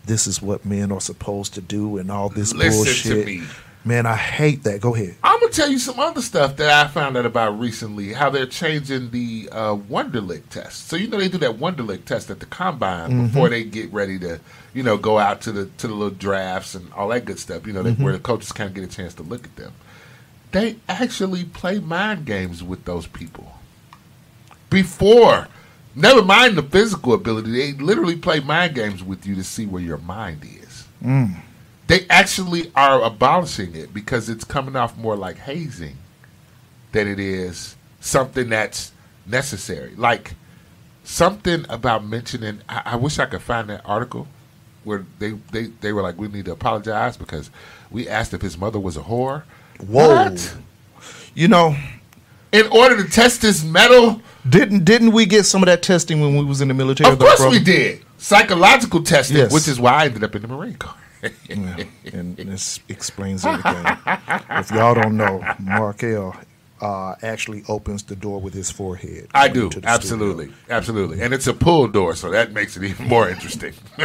[0.05, 3.49] this is what men are supposed to do and all this Listen to bullshit.
[3.85, 4.81] Man, I hate that.
[4.81, 5.15] Go ahead.
[5.23, 8.11] I'm gonna tell you some other stuff that I found out about recently.
[8.13, 10.89] How they're changing the uh, Wonderlic test.
[10.89, 13.27] So you know they do that Wonderlic test at the combine Mm-hmm.
[13.27, 14.41] before they get ready to,
[14.73, 17.65] you know, go out to the to the little drafts and all that good stuff.
[17.65, 18.03] You know, Mm-hmm.
[18.03, 19.71] where the coaches kind of get a chance to look at them.
[20.51, 23.53] They actually play mind games with those people
[24.69, 25.47] before.
[25.95, 27.51] Never mind the physical ability.
[27.51, 30.85] They literally play mind games with you to see where your mind is.
[31.89, 35.97] They actually are abolishing it because it's coming off more like hazing
[36.91, 38.91] than it is something that's
[39.25, 39.95] necessary.
[39.95, 40.35] Like
[41.03, 42.61] something about mentioning.
[42.69, 44.27] I, I wish I could find that article
[44.83, 47.49] where they, they, they were like, we need to apologize because
[47.89, 49.41] we asked if his mother was a whore.
[49.85, 50.25] Whoa.
[50.25, 50.55] What?
[51.33, 51.75] You know,
[52.51, 56.35] In order to test his metal, didn't didn't we get some of that testing when
[56.37, 57.11] we was in the military?
[57.11, 58.05] of course we did.
[58.19, 59.51] Psychological testing, Yes.
[59.51, 60.93] which is why I ended up in the Marine Corps.
[61.49, 63.85] Yeah, and this explains everything.
[64.51, 66.35] if y'all don't know, Marc El
[66.81, 69.27] uh, actually opens the door with his forehead.
[69.33, 70.63] I do, absolutely, studio.
[70.69, 73.73] absolutely, and it's a pull door, so that makes it even more interesting.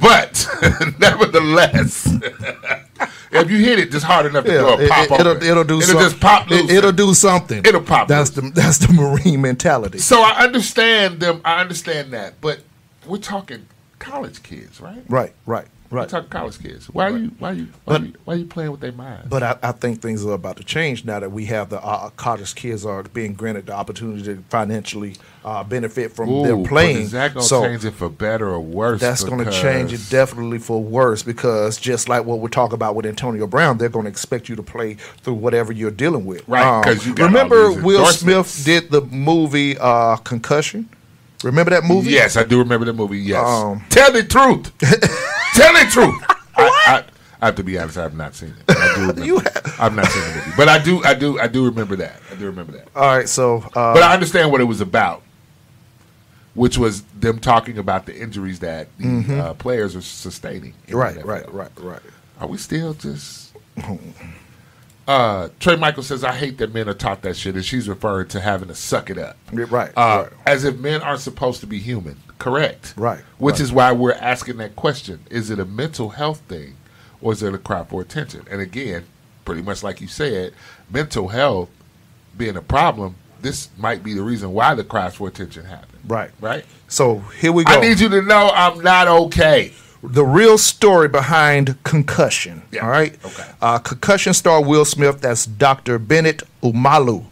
[0.00, 0.48] but
[0.98, 2.06] nevertheless,
[3.30, 5.46] if you hit it just hard enough, the Yeah, door it, pop will open.
[5.46, 6.02] it'll do it'll something.
[6.10, 6.70] just pop loose.
[6.70, 7.58] It, will do something.
[7.64, 9.98] It'll pop That's the that's the marine mentality.
[9.98, 11.40] So I understand them.
[11.44, 12.60] I understand that, but
[13.06, 13.66] we're talking
[14.00, 15.02] college kids, right?
[15.08, 16.08] Right, right, We're right.
[16.08, 16.86] talking college kids.
[16.86, 17.28] Why are you?
[17.38, 17.64] Why are you?
[17.84, 19.28] Why, But- are you, why are you playing with their minds?
[19.28, 22.10] But I, I think things are about to change now that we have the uh,
[22.10, 26.98] college kids are being granted the opportunity to financially uh, benefit from Ooh, their playing.
[26.98, 29.00] Is that going to so change it for better or worse?
[29.00, 32.94] that's going to change it definitely for worse because just like what we're talking about
[32.94, 36.40] with Antonio Brown, they're going to expect you to play through whatever you're dealing with.
[36.40, 38.04] Um, Right, 'cause you remember Will.
[38.06, 40.88] Smith did the movie uh, Concussion.
[41.44, 42.10] Remember that movie?
[42.10, 43.18] Yes, I do remember that movie.
[43.18, 43.46] Yes.
[43.46, 44.76] Um, Tell the truth.
[45.54, 46.22] Tell the truth.
[46.56, 47.04] I, I,
[47.40, 47.96] I have to be honest.
[47.96, 48.76] I have not seen it.
[48.76, 49.24] I do remember.
[49.24, 49.40] You
[49.78, 51.04] I've not seen the movie, but I do.
[51.04, 51.38] I do.
[51.38, 52.20] I do remember that.
[52.32, 52.88] I do remember that.
[52.96, 55.22] All right, so uh, But I understand what it was about,
[56.54, 60.72] which was them talking about the injuries that the uh, players are sustaining.
[60.88, 60.96] Mm-hmm.
[60.96, 62.02] right, right, right, right.
[62.40, 63.52] Are we still just?
[65.08, 68.28] Uh, Trey Michael says, "I hate that men are taught that shit," and she's referring
[68.28, 69.38] to having to suck it up.
[69.50, 70.32] Right, Uh, right.
[70.46, 72.16] As if men aren't supposed to be human.
[72.38, 72.92] Correct.
[72.94, 73.60] Right, Which right.
[73.62, 76.76] is why we're asking that question: Is it a mental health thing,
[77.22, 78.44] or is it a cry for attention?
[78.50, 79.04] And again,
[79.46, 80.52] pretty much like you said,
[80.90, 81.70] mental health
[82.36, 86.02] being a problem, this might be the reason why the cries for attention happened.
[86.06, 86.30] Right.
[86.38, 86.66] Right.
[86.86, 87.72] So here we go.
[87.72, 89.72] I need you to know I'm not okay.
[90.02, 92.62] The real story behind concussion.
[92.70, 93.14] Yeah, All right.
[93.24, 93.50] okay.
[93.60, 95.20] Uh, concussion star Will Smith.
[95.20, 95.98] That's Dr.
[95.98, 97.24] Bennet Omalu,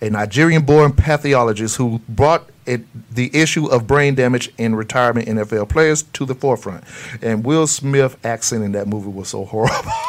[0.00, 2.82] a Nigerian-born pathologist who brought it,
[3.12, 6.84] the issue of brain damage in retirement NFL players to the forefront.
[7.20, 9.90] And Will Smith accent in that movie was so horrible.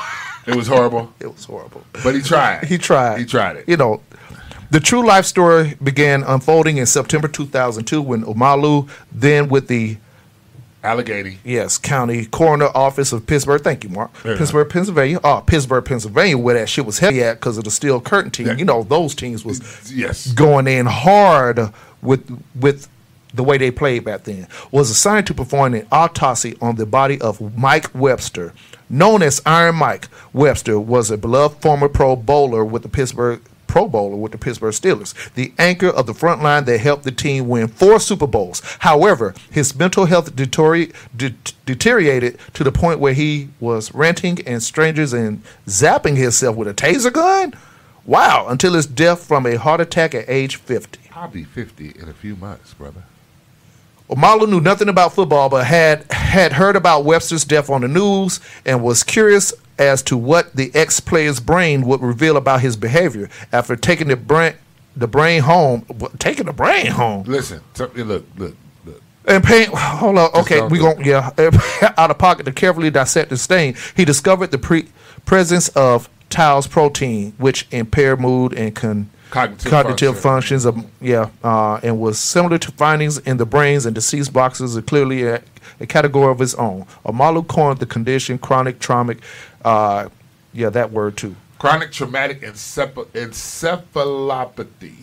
[0.45, 1.85] It was horrible, it was horrible.
[2.03, 2.65] but he tried.
[2.65, 3.17] He tried.
[3.19, 3.63] He tried it.
[3.69, 4.01] You know,
[4.71, 9.95] the true life story began unfolding in September 2002 when Umalu, then with the
[10.83, 11.37] Allegheny.
[11.45, 13.61] Yes, County Coroner Office of Pittsburgh.
[13.61, 14.11] Thank you, Mark.
[14.25, 14.37] Yeah.
[14.37, 15.19] Pittsburgh, Pennsylvania.
[15.23, 18.47] Oh, Pittsburgh, Pennsylvania, where that shit was heavy at because of the Steel Curtain team.
[18.47, 18.57] Yeah.
[18.57, 19.61] You know, those teams was
[19.93, 20.31] Yes.
[20.33, 21.69] going in hard
[22.01, 22.87] with with
[23.33, 24.45] the way they played back then.
[24.71, 28.53] Was assigned to perform an autopsy on the body of Mike Webster,
[28.89, 30.07] known as Iron Mike.
[30.33, 33.41] Webster was a beloved former Pro Bowler with the Pittsburgh.
[33.73, 37.11] Pro Bowler with the Pittsburgh Steelers, the anchor of the front line that helped the
[37.11, 38.61] team win four Super Bowls.
[38.77, 41.33] However, his mental health de-
[41.65, 46.73] deteriorated to the point where he was ranting and strangers and zapping himself with a
[46.75, 47.55] taser gun.
[48.05, 50.99] Wow, until his death from a heart attack at age 50.
[51.15, 53.01] I'll be 50 in a few months, brother.
[54.07, 58.39] Omalu knew nothing about football, but had had heard about Webster's death on the news
[58.67, 59.51] and was curious
[59.87, 63.29] as to what the ex-player's brain would reveal about his behavior.
[63.51, 64.55] After taking the brain
[64.95, 65.85] the brain home,
[66.19, 69.01] taking the brain home Listen, so- look, look, look.
[69.25, 69.69] and paying.
[69.73, 71.31] Hold on, okay, we going yeah
[71.97, 73.75] out of pocket to carefully dissect the stain.
[73.95, 74.87] He discovered the pre-
[75.25, 80.59] presence of tau's protein, which impair mood and con- Cognitive cognitive function.
[80.61, 84.77] functions of yeah, uh, and was similar to findings in the brains and deceased boxes,
[84.77, 85.23] are clearly
[85.79, 86.85] a, category of its own.
[87.05, 89.23] Omalu coined the condition chronic traumatic,
[89.65, 90.09] uh,
[90.53, 94.93] yeah, that word too, Chronic traumatic enceph- encephalopathy.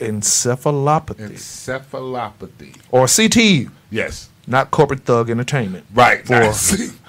[0.00, 2.76] encephalopathy Encephalopathy.
[2.90, 4.28] or CTE, Yes.
[4.46, 6.26] not corporate thug entertainment, Right.
[6.26, 6.34] for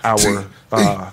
[0.03, 1.11] our uh,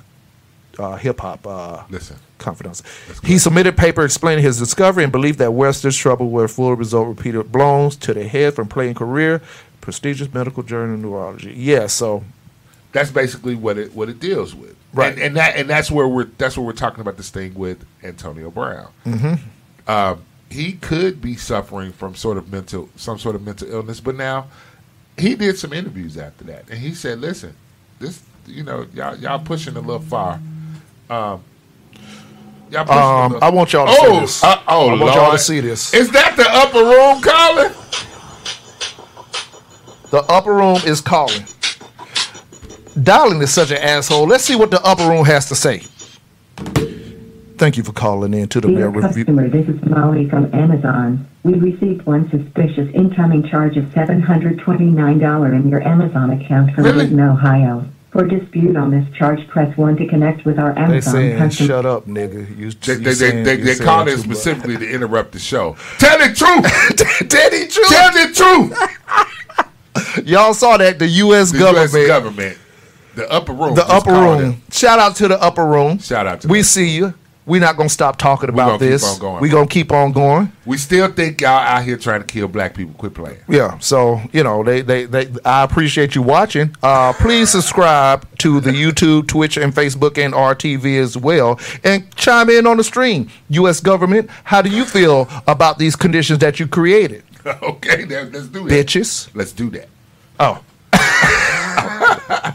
[0.79, 1.47] uh, hip hop.
[1.47, 2.17] Uh, Listen.
[2.39, 2.83] confidence.
[3.23, 7.53] He submitted paper explaining his discovery and believed that Webster's trouble were full result repeated
[7.53, 9.41] blows to the head from playing career,
[9.83, 11.53] prestigious medical journal neurology.
[11.55, 12.25] Yeah, so
[12.93, 14.77] That's basically what it what it deals with.
[14.95, 15.13] Right.
[15.13, 17.85] And, and that and that's where we're that's where we're talking about this thing with
[18.03, 18.89] Antonio Brown.
[19.05, 19.91] Mm-hmm.
[19.91, 24.15] Um, he could be suffering from sort of mental some sort of mental illness, but
[24.15, 24.47] now
[25.19, 27.55] he did some interviews after that, and he said, "Listen,
[27.99, 30.41] this you know y'all y'all pushing a little far."
[31.11, 31.43] Um,
[32.71, 34.45] y'all Um, I want y'all to oh, see this.
[34.45, 35.15] uh, oh, I want Lord.
[35.15, 35.93] y'all to see this.
[35.95, 37.73] Is that the upper room, Colin?
[40.13, 41.43] The upper room is calling.
[43.03, 44.27] Darling is such an asshole.
[44.27, 45.79] Let's see what the upper room has to say.
[47.57, 49.25] Thank you for calling in to the Male Dear Review.
[49.25, 51.27] customer, this is Molly from Amazon.
[51.45, 57.05] We received one suspicious incoming charge of $729 in your Amazon account from Really?
[57.05, 57.87] Dayton, Ohio.
[58.11, 61.67] For dispute on this charge, press 1 to connect with our They Amazon saying, customer.
[61.69, 62.47] shut up, nigga.
[62.59, 64.37] You, They, you they, saying- they, you they saying called in too much.
[64.37, 65.77] specifically to interrupt the show.
[65.99, 67.29] Tell the truth.
[67.31, 67.85] Daddy True.
[67.89, 69.29] Tell the truth.
[70.25, 71.53] Y'all saw that the U.S.
[71.53, 72.07] The government, U.S.
[72.07, 72.59] government,
[73.15, 74.41] the upper room, the upper room.
[74.43, 74.63] in.
[74.71, 75.99] Shout out to the upper room.
[75.99, 76.65] Shout out to We them.
[76.65, 77.15] see you.
[77.45, 79.19] We're not gonna stop talking about keep this.
[79.19, 79.59] going, we bro.
[79.59, 80.53] gonna keep on going.
[80.65, 82.95] We still think y'all out here trying to kill black people.
[82.95, 83.39] Quit playing.
[83.49, 86.73] Yeah, so you know they, they, they I appreciate you watching.
[86.85, 92.49] Uh, please subscribe to the YouTube, Twitch, and Facebook and RTV as well, and chime
[92.49, 93.29] in on the stream.
[93.49, 93.81] U.S.
[93.81, 97.25] government, how do you feel about these conditions that you created,
[97.63, 98.87] okay, let's do that.
[98.87, 99.29] bitches?
[99.35, 99.89] Let's do that.
[100.39, 100.63] Oh,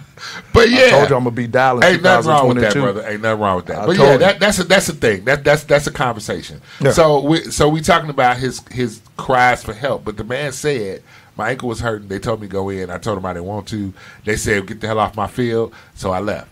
[0.53, 1.83] But yeah, I told you I'm gonna be dialing.
[1.83, 3.07] Ain't nothing wrong with that, brother.
[3.07, 3.77] Ain't nothing wrong with that.
[3.77, 5.23] I but yeah, that, that's a that's a thing.
[5.25, 6.61] That that's that's a conversation.
[6.81, 6.91] Yeah.
[6.91, 10.03] So we so we talking about his his cries for help.
[10.03, 11.03] But the man said
[11.35, 12.07] my ankle was hurting.
[12.07, 12.89] They told me to go in.
[12.89, 13.93] I told them I didn't want to.
[14.25, 15.73] They said get the hell off my field.
[15.93, 16.49] So I left.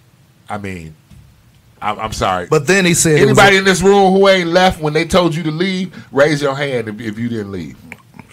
[0.47, 0.93] I mean,
[1.81, 2.45] I'm, I'm sorry.
[2.45, 5.41] But then he said, anybody in this room who ain't left when they told you
[5.41, 7.75] to leave, raise your hand if, if you didn't leave.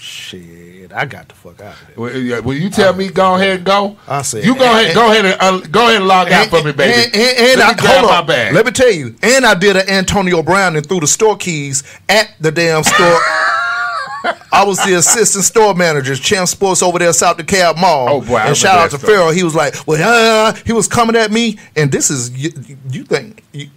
[0.03, 1.97] Shit, I got the fuck out of there.
[1.97, 4.87] When, yeah, when you tell me go ahead and go, I said- you go ahead,
[4.87, 6.93] and, go ahead and uh, go ahead and log out for me, baby.
[6.93, 8.27] And, and, and I, hold on.
[8.27, 8.55] bag.
[8.55, 9.15] Let me tell you.
[9.23, 13.19] And I did an Antonio Brown and threw the store keys at the damn store.
[14.53, 18.09] I was the assistant store manager, Champ Sports over there, South DeKalb Mall.
[18.09, 18.99] Oh, boy, I And shout out to.
[18.99, 19.31] Farrell.
[19.31, 22.51] He was like, "Well, uh, he was coming at me, and this is you,
[22.91, 23.69] you think." You,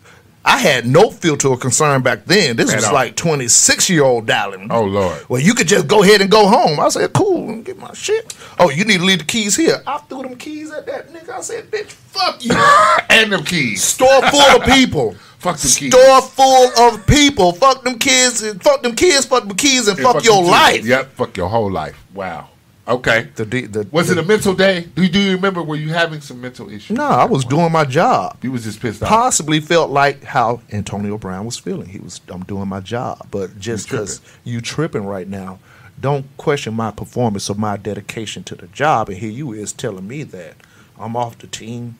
[0.48, 2.56] I had no filter or concern back then.
[2.56, 2.94] This At was all.
[2.94, 4.68] like 26 year old darling.
[4.70, 5.28] Oh, Lord.
[5.28, 6.80] Well, you could just go ahead and go home.
[6.80, 8.36] I said, cool, and get my shit.
[8.60, 9.82] Oh, you need to leave the keys here.
[9.88, 11.30] I threw them keys at that nigga.
[11.30, 12.52] I said, bitch, fuck you.
[13.10, 13.84] and them keys.
[13.84, 15.16] Store full of people.
[15.40, 15.94] Fuck them keys.
[15.94, 17.52] Store full of people.
[17.54, 18.42] Fuck them kids.
[18.42, 19.26] and Fuck them kids.
[19.28, 20.84] Fuck them keys and Yeah, fuck, your life.
[20.84, 21.96] Yep, fuck your whole life.
[22.16, 22.50] Wow.
[22.88, 23.30] Okay.
[23.36, 24.82] The, the, the, Was the, it a mental day?
[24.94, 25.64] Do you, do you remember?
[25.64, 26.96] Were you having some mental issues?
[26.96, 28.38] No, I was doing my job.
[28.44, 29.10] You was just pissed off.
[29.10, 31.90] Possibly felt like how Antonio Brown was feeling.
[31.90, 35.60] He was, I'm doing my job, but just You because you tripping right now,
[36.00, 39.10] don't question my performance or my dedication to the job.
[39.10, 40.56] And here you is telling me that
[41.00, 41.98] I'm off the team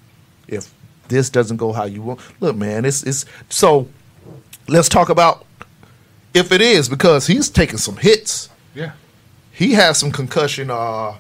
[0.48, 0.72] if
[1.08, 2.20] this doesn't go how you want.
[2.40, 3.88] Look, man, it's it's so.
[4.68, 5.46] Let's talk about
[6.34, 8.50] if it is because he's taking some hits.
[9.56, 11.16] He has some concussion uh,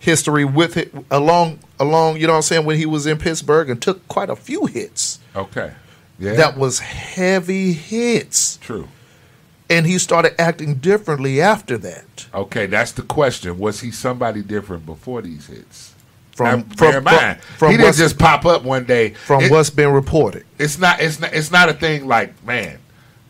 [0.00, 2.16] history with it along along.
[2.18, 4.66] You know what I'm saying when he was in Pittsburgh and took quite a few
[4.66, 5.20] hits.
[5.36, 5.72] Okay.
[6.18, 6.34] Yeah.
[6.34, 8.88] That was heavy hits, true.
[9.70, 12.26] and he started acting differently after that.
[12.34, 13.56] Okay, that's the question.
[13.60, 15.94] Was he somebody different before these hits?
[16.32, 19.10] From Now, from bear in mind, from he didn't just pop up one day.
[19.10, 20.44] from It- what's been reported.
[20.58, 22.78] it's not it's not it's not a thing like man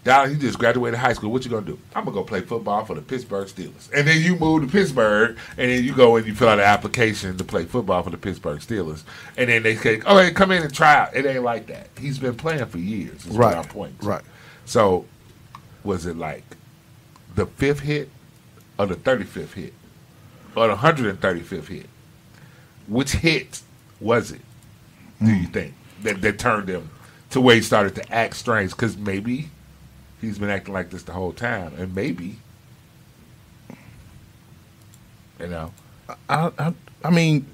[0.04, 1.30] Donald, you just graduated high school.
[1.30, 1.78] What you gonna do?
[1.94, 5.36] I'm gonna go play football for the Pittsburgh Steelers, and then you move to Pittsburgh,
[5.56, 8.16] and then you go and you fill out an application to play football for the
[8.16, 9.02] Pittsburgh Steelers,
[9.36, 11.88] and then they say, "Oh, hey, come in and try out." It ain't like that.
[11.98, 13.26] He's been playing for years.
[13.26, 14.06] Right, What I'm pointing to.
[14.06, 14.22] right.
[14.64, 15.04] So,
[15.82, 16.44] was it like
[17.34, 18.08] the fifth hit,
[18.78, 19.74] or the 35th hit,
[20.54, 21.86] or the 135th hit?
[22.86, 23.62] Which hit
[24.00, 24.40] was it?
[25.22, 25.52] Do you hmm.
[25.52, 26.90] think that that turned him
[27.30, 28.70] to where he started to act strange?
[28.70, 29.50] Because maybe
[30.20, 32.36] he's been acting like this the whole time, and maybe
[35.40, 35.72] you know,
[36.28, 37.46] I, I, I mean,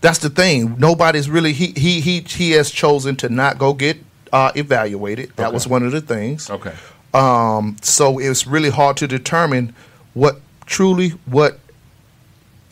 [0.00, 0.76] that's the thing.
[0.78, 3.98] Nobody's really he he he he has chosen to not go get
[4.32, 5.32] uh, evaluated.
[5.36, 5.54] That Okay.
[5.54, 6.50] was one of the things.
[6.50, 6.74] okay,
[7.14, 9.74] Um, so it's really hard to determine
[10.14, 11.58] what truly what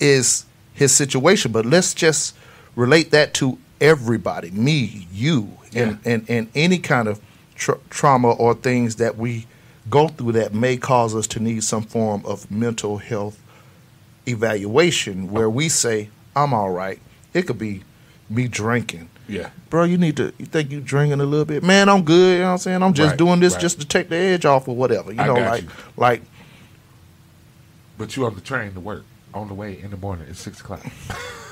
[0.00, 0.44] is
[0.74, 1.52] his situation.
[1.52, 2.34] But let's just
[2.74, 7.20] relate that to everybody, me, you, and and, and any kind of
[7.56, 9.46] tra- trauma or things that we
[9.90, 13.40] go through that may cause us to need some form of mental health
[14.26, 16.98] evaluation where we say, I'm all right.
[17.32, 17.82] It could be
[18.28, 19.08] me drinking.
[19.28, 20.32] yeah, Bro, you need to.
[20.38, 21.62] You think you drinking a little bit?
[21.62, 22.32] Man, I'm good.
[22.34, 22.82] You know what I'm saying?
[22.82, 23.62] I'm just Right, doing this right.
[23.62, 25.12] just to take the edge off or whatever.
[25.12, 25.68] You I know, like you.
[25.96, 26.22] like
[27.98, 30.60] but you on the train to work on the way in the morning at six
[30.60, 30.84] o'clock.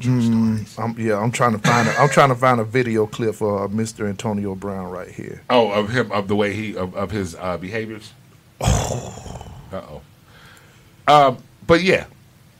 [0.00, 0.78] True stories.
[0.78, 1.88] I'm, yeah, I'm trying to find.
[1.88, 4.08] A, I'm trying to find a video clip for uh, Mr.
[4.08, 5.42] Antonio Brown right here.
[5.50, 8.12] Oh, of him, of the way he, of, of his uh, behaviors.
[8.60, 9.46] Oh.
[9.72, 10.02] Uh oh.
[11.28, 12.06] Um, but yeah,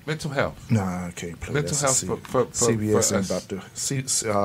[0.07, 0.71] mental health.
[0.71, 1.81] Nah, I can't play Mental that.
[1.81, 3.31] health C- for- for- for- CBS for ain't us.
[3.31, 3.63] about to.
[3.75, 4.03] C, uh,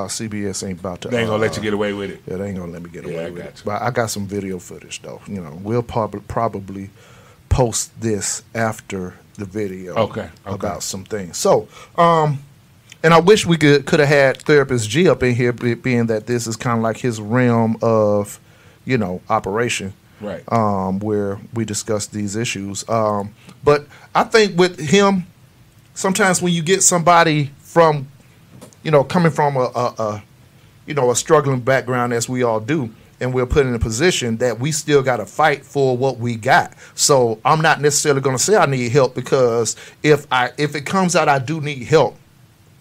[0.08, 1.08] CBS ain't about to.
[1.08, 2.22] They ain't gonna let uh, you get away with it.
[2.26, 3.58] Yeah, they ain't gonna let me get Yeah, away I with got it.
[3.58, 3.62] you.
[3.66, 5.20] But I got some video footage though.
[5.26, 6.90] You know, we'll prob- probably
[7.48, 9.94] post this after the video.
[9.94, 10.30] Okay, okay.
[10.54, 11.36] About some things.
[11.38, 12.40] So, um,
[13.02, 16.26] and I wish we could could have had therapist G up in here, being that
[16.26, 18.40] this is kind of like his realm of,
[18.84, 19.92] you know, operation.
[20.20, 20.42] Right.
[20.52, 22.88] Um, where we discuss these issues.
[22.88, 23.86] Um, but
[24.16, 25.28] I think with him,
[25.94, 28.08] sometimes when you get somebody from,
[28.82, 30.24] you know, coming from a, a, a
[30.86, 32.90] you know, a struggling background as we all do,
[33.20, 36.34] and we're put in a position that we still got to fight for what we
[36.34, 36.72] got.
[36.94, 40.86] So I'm not necessarily going to say I need help because if I if it
[40.86, 42.16] comes out I do need help,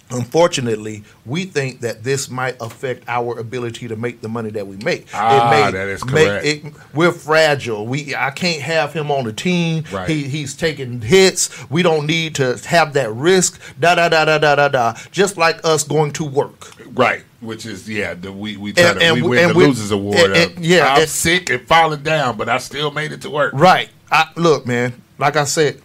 [0.10, 4.78] unfortunately, we think that this might affect our ability to make the money that we
[4.78, 5.08] make.
[5.14, 6.46] Ah, that is correct.
[6.46, 7.86] it, we're fragile.
[7.86, 9.84] We I can't have him on the team.
[9.92, 10.10] Right.
[10.10, 11.70] He he's taking hits.
[11.70, 13.60] We don't need to have that risk.
[13.80, 14.94] Da da da da da da da.
[15.12, 16.74] Just like us going to work.
[16.94, 17.24] Right.
[17.40, 20.18] Which is yeah, the, we we try And- to and we win the losers award.
[20.32, 23.54] and- and- yeah, I'm sick and falling down, but I still made it to work.
[23.54, 23.90] Right.
[24.12, 25.02] I, look, man.
[25.20, 25.82] Like I said,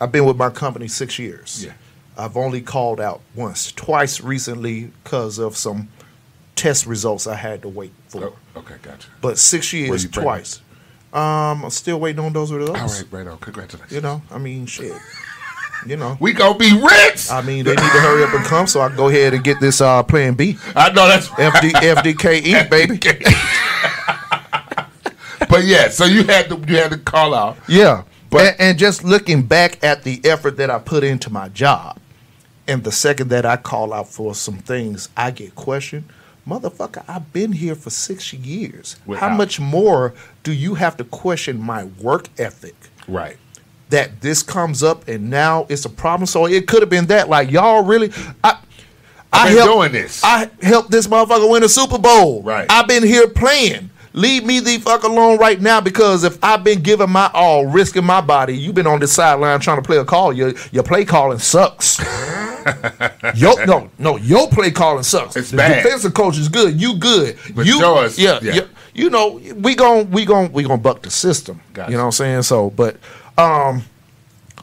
[0.00, 1.64] I've been with my company six years.
[1.64, 1.72] Yeah.
[2.20, 5.88] I've only called out once, twice recently because of some
[6.54, 8.24] test results I had to wait for.
[8.24, 9.08] Oh, okay, gotcha.
[9.20, 10.60] But six years, twice.
[11.12, 12.78] Um, I'm still waiting on those results.
[12.78, 13.38] All right, right on.
[13.38, 13.92] Congratulations.
[13.92, 14.92] You know, I mean, shit.
[15.86, 17.30] You know, we gonna be rich.
[17.30, 19.42] I mean, they need to hurry up and come, so I can go ahead and
[19.42, 20.58] get this uh, Plan B.
[20.76, 22.98] I know that's FD, FDKE, baby.
[25.48, 27.56] but yeah, so you had to you had to call out.
[27.66, 28.02] Yeah.
[28.28, 31.98] But- and, and just looking back at the effort that I put into my job,
[32.66, 36.04] and the second that I call out for some things, I get questioned.
[36.46, 38.96] Motherfucker, I've been here for six years.
[39.16, 42.74] How much more do you have to question my work ethic?
[43.06, 43.36] Right.
[43.90, 46.26] That this comes up and now it's a problem.
[46.26, 47.28] So it could have been that.
[47.28, 48.58] Like y'all really, I,
[49.32, 50.22] I been helped, doing this.
[50.24, 52.42] I helped this motherfucker win a Super Bowl.
[52.42, 52.66] Right.
[52.70, 53.90] I've been here playing.
[54.12, 58.04] Leave me the fuck alone right now because if I've been giving my all, risking
[58.04, 60.32] my body, you've been on the sideline trying to play a call.
[60.32, 61.98] Your your play calling sucks.
[63.34, 65.36] yo, no, no, your play calling sucks.
[65.36, 65.82] It's the bad.
[65.82, 66.80] defensive coach is good.
[66.80, 67.38] You good.
[67.54, 68.52] But you, yours- yeah, yeah.
[68.52, 68.66] yeah.
[68.94, 71.60] You know, we gon' we gon' we gonna buck the system.
[71.72, 71.92] Gotcha.
[71.92, 72.42] You know what I'm saying?
[72.42, 72.96] So, but
[73.38, 73.84] um,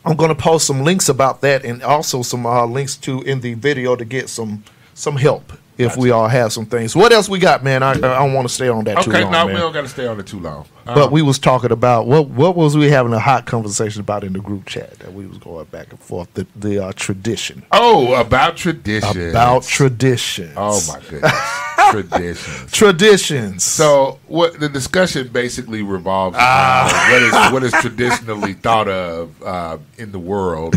[0.07, 3.41] I'm going to post some links about that and also some uh, links to in
[3.41, 6.95] the video to get some some help if we all have some things.
[6.95, 7.83] What else we got, man?
[7.83, 9.21] I, I don't want to stay on that too long.
[9.21, 9.55] Okay, no, man.
[9.55, 10.65] we don't got to stay on it too long.
[10.85, 14.23] but Um, we was talking about what what was we having a hot conversation about
[14.23, 17.63] in the group chat that we was going back and forth the the uh, tradition
[17.71, 19.29] oh about tradition.
[19.29, 20.53] about traditions.
[20.57, 21.33] Oh my goodness,
[21.91, 22.71] traditions.
[22.71, 23.63] traditions.
[23.63, 26.87] So what the discussion basically revolves Ah.
[26.87, 30.75] around what is what is traditionally thought of uh, in the world,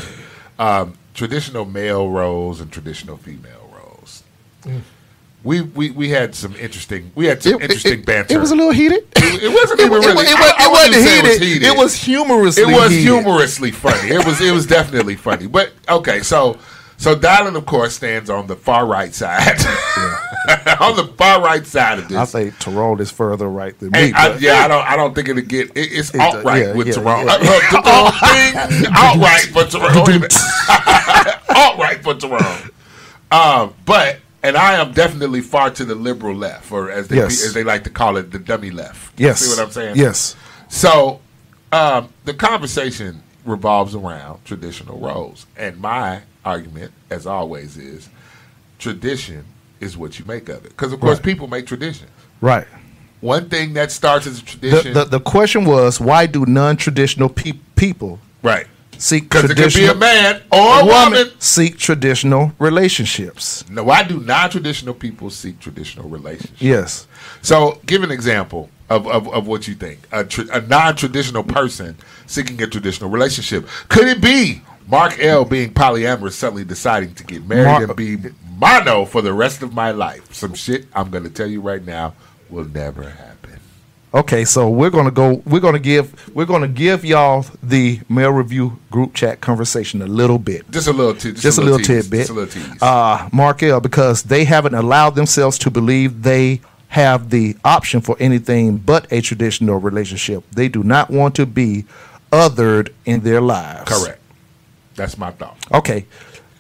[0.58, 3.59] um, traditional male roles and traditional female
[5.42, 8.34] We, we we had some interesting we had some interesting banter.
[8.34, 9.06] It was a little heated.
[9.16, 10.26] It, it wasn't It, even it, really.
[10.26, 11.42] it, I- wa- I it wouldn't wasn't heated.
[11.42, 11.62] heated.
[11.68, 12.62] It was humorously.
[12.64, 13.02] It was heated.
[13.04, 14.10] humorously funny.
[14.10, 15.46] It was it was definitely funny.
[15.46, 16.58] But okay, so
[16.98, 19.56] so Dylan of course stands on the far right side.
[20.78, 22.18] on the far right side of this.
[22.18, 24.12] I say Tyrone is further right than me.
[24.14, 24.86] I, yeah, I don't.
[24.90, 25.70] I don't think it'll get.
[25.70, 27.26] It, it's It- alt right yeah, with yeah, Tyrone.
[27.26, 27.36] yeah.
[27.40, 30.28] Uh, Tyrone, alt right for Tyrone.
[31.56, 32.70] alt right for Tyrone.
[33.30, 37.44] Um, but and I am definitely far to the liberal left, or as they Yes.
[37.44, 39.18] as they like to call it, the dummy left.
[39.20, 39.40] Yes.
[39.40, 39.96] See what I'm saying?
[39.96, 40.36] Yes.
[40.68, 41.20] So
[41.72, 48.08] um, the conversation revolves around traditional roles, and my argument, as always, is
[48.78, 49.44] tradition
[49.80, 50.70] is what you make of it.
[50.70, 51.24] Because of course, Right.
[51.24, 52.10] people make traditions.
[52.40, 52.66] Right.
[53.20, 57.28] One thing that starts as a The, tradition, the, the question was why do non-traditional
[57.28, 58.66] pe- people right?
[59.00, 61.30] Seek Because it could be a man or a woman.
[61.38, 63.64] seek traditional relationships?
[63.70, 66.60] No, why do non-traditional people seek traditional relationships?
[66.60, 67.06] Yes.
[67.40, 70.00] So, give an example of, of, of what you think.
[70.12, 71.96] A, a non-traditional person
[72.26, 73.66] seeking a traditional relationship.
[73.88, 78.18] Could it be Marc El being polyamorous, suddenly deciding to get married Mar- and be
[78.58, 80.34] mono for the rest of my life?
[80.34, 82.12] Some shit I'm going to tell you right now
[82.50, 83.29] will never happen.
[84.12, 85.40] Okay, so we're gonna go.
[85.46, 86.34] We're gonna give.
[86.34, 90.68] We're gonna give y'all the Male Review group chat conversation a little bit.
[90.70, 92.18] Just a little, t- just, just a little tease, tidbit.
[92.18, 92.82] Just a little tease.
[92.82, 98.16] Uh, Marc El, because they haven't allowed themselves to believe they have the option for
[98.18, 100.42] anything but a traditional relationship.
[100.50, 101.84] They do not want to be
[102.32, 103.88] othered in their lives.
[103.88, 104.20] Correct.
[104.96, 105.56] That's my thought.
[105.72, 106.04] Okay.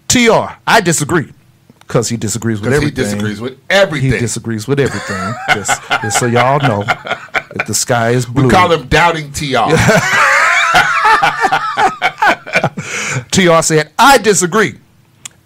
[0.06, 1.32] TR, I disagree.
[1.80, 4.12] because he disagrees with Because he disagrees with everything.
[4.12, 5.34] He disagrees with everything.
[5.48, 6.84] just, just so y'all know,
[7.66, 8.44] the sky is blue.
[8.44, 9.74] we call him Doubting TR.
[13.30, 14.74] TR said, I disagree.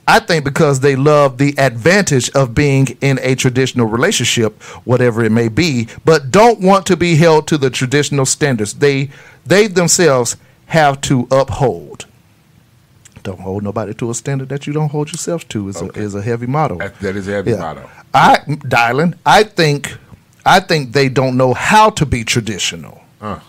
[0.06, 5.32] I think because they love the advantage of being in a traditional relationship, whatever it
[5.32, 9.10] may be, but don't want to be held to the traditional standards they
[9.46, 10.36] they themselves
[10.66, 12.04] have to uphold.
[13.22, 16.00] Don't hold nobody to a standard that you don't hold yourself to is Okay.
[16.00, 16.76] a is a heavy motto.
[16.76, 17.88] That- that is a heavy motto.
[18.12, 19.96] I Dylan, I think
[20.46, 23.02] I think they don't know how to be traditional.
[23.20, 23.40] Uh.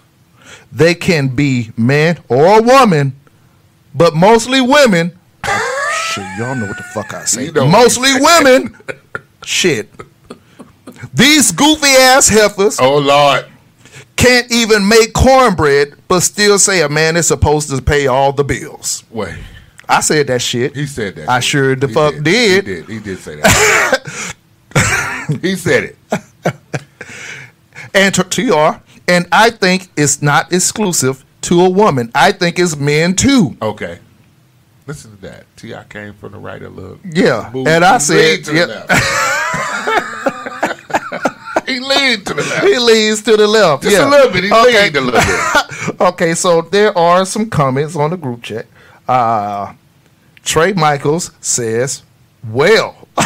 [0.71, 3.15] They can be man or woman,
[3.93, 5.17] but mostly women.
[6.11, 7.45] Shit, y'all know what the fuck I say.
[7.45, 8.75] You know mostly women.
[9.43, 9.89] Shit.
[11.13, 13.45] These goofy ass heifers Oh Lord.
[14.15, 18.43] can't even make cornbread, but still say a man is supposed to pay all the
[18.43, 19.03] bills.
[19.11, 19.35] Wait.
[19.87, 20.75] I said that shit.
[20.75, 21.29] He said that.
[21.29, 21.49] I shit.
[21.51, 22.65] sure the He fuck did.
[22.65, 22.89] He did.
[22.89, 24.35] He did say that.
[25.41, 25.97] he said it.
[27.93, 32.11] And to TR, and I think it's not exclusive to a woman.
[32.15, 33.55] I think it's men too.
[33.61, 33.99] Okay.
[34.87, 35.45] Listen to that.
[35.55, 36.99] TR came from the right a little.
[37.03, 38.67] Yeah, moved- and I said, leaned to the yep.
[38.69, 38.91] left.
[41.67, 42.65] he leaned to the left.
[42.65, 43.83] He leans to the left.
[43.83, 44.07] Just yeah.
[44.07, 44.43] a little bit.
[44.43, 44.83] He okay.
[44.83, 46.01] leaned a little bit.
[46.01, 48.67] okay, so there are some comments on the group chat.
[49.07, 49.73] Uh,
[50.43, 52.03] Trey Michaels says,
[52.47, 52.95] "Well,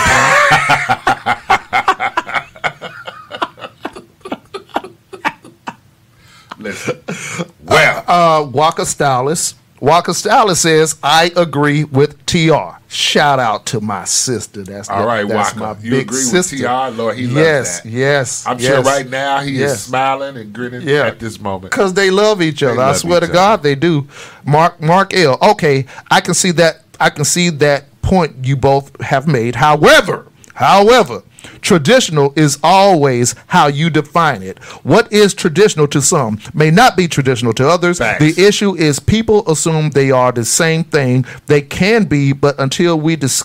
[6.70, 7.51] Listen.
[7.65, 9.55] Well, uh, Walker Stylus.
[9.82, 12.78] Walker Stylus says, I agree with TR.
[12.89, 14.63] Shout out to my sister.
[14.63, 15.76] That's All right, that's Walker.
[15.76, 16.57] my You big agree with sister.
[16.57, 16.91] TR?
[16.97, 17.89] Lord, he loves yes, that.
[17.89, 18.67] Yes, I'm yes.
[18.67, 19.72] sure right now he Yes.
[19.74, 21.05] is smiling and grinning Yeah.
[21.07, 21.72] at this moment.
[21.72, 22.82] because they love each other.
[22.82, 24.05] I swear to God, they do.
[24.45, 25.38] Mark Marc El.
[25.41, 26.82] Okay, I can see that.
[26.99, 29.55] I can see that point you both have made.
[29.55, 31.24] However, however,
[31.62, 34.60] traditional is always how you define it.
[34.84, 38.00] What is traditional to some may not be traditional to others.
[38.00, 38.20] Facts.
[38.36, 41.26] The issue is people assume they are the same thing.
[41.48, 43.44] They can be, but until we dis-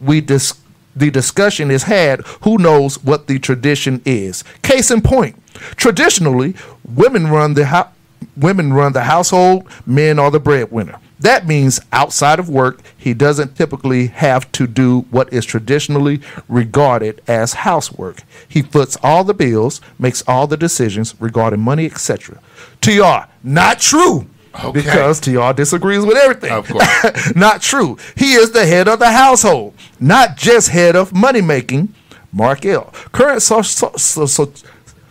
[0.00, 0.54] we dis-
[0.94, 4.42] the discussion is had, who knows what the tradition is?
[4.62, 5.36] Case in point,
[5.76, 7.90] traditionally, women run the hou-
[8.36, 10.98] women run the household, men are the breadwinner.
[11.18, 17.22] That means outside of work, he doesn't typically have to do what is traditionally regarded
[17.26, 18.22] as housework.
[18.46, 22.40] He foots all the bills, makes all the decisions regarding money, etc.
[22.80, 24.26] TR, not true.
[24.62, 24.72] Okay.
[24.80, 26.50] Because TR disagrees with everything.
[26.50, 27.34] Of course.
[27.36, 27.98] not true.
[28.16, 31.92] He is the head of the household, not just head of money making.
[32.32, 32.84] Marc El.
[33.12, 34.52] Current so- so- so- so-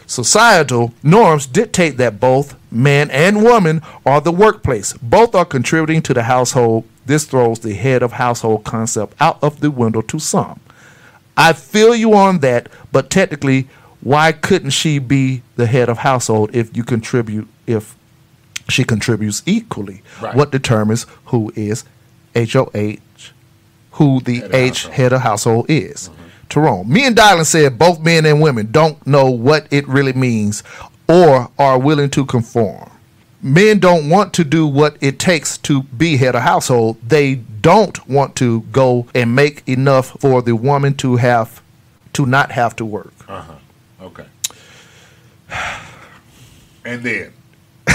[0.07, 4.93] societal norms dictate that both man and woman are the workplace.
[4.93, 6.85] Both are contributing to the household.
[7.05, 10.59] This throws the head of household concept out of the window to some.
[11.37, 13.67] I feel you on that, but technically,
[14.01, 17.95] why couldn't she be the head of household if you contribute if
[18.69, 20.01] she contributes equally?
[20.21, 20.35] Right.
[20.35, 21.83] What determines who is
[22.35, 22.97] HOH,
[23.91, 24.93] who the Head H household.
[24.95, 26.09] head of household is?
[26.09, 26.14] Mm-hmm.
[26.49, 26.91] Tyrone.
[26.91, 30.63] Me and Dylan said both men and women don't know what it really means
[31.07, 32.91] or are willing to conform.
[33.41, 36.97] Men don't want to do what it takes to be head of household.
[37.07, 41.61] They don't want to go and make enough for the woman to have
[42.13, 43.13] to not have to work.
[43.27, 43.53] Uh-huh.
[44.01, 44.25] Okay.
[46.87, 47.33] And then.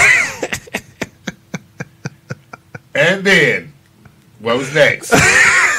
[2.93, 3.73] and then.
[4.41, 5.15] What was next?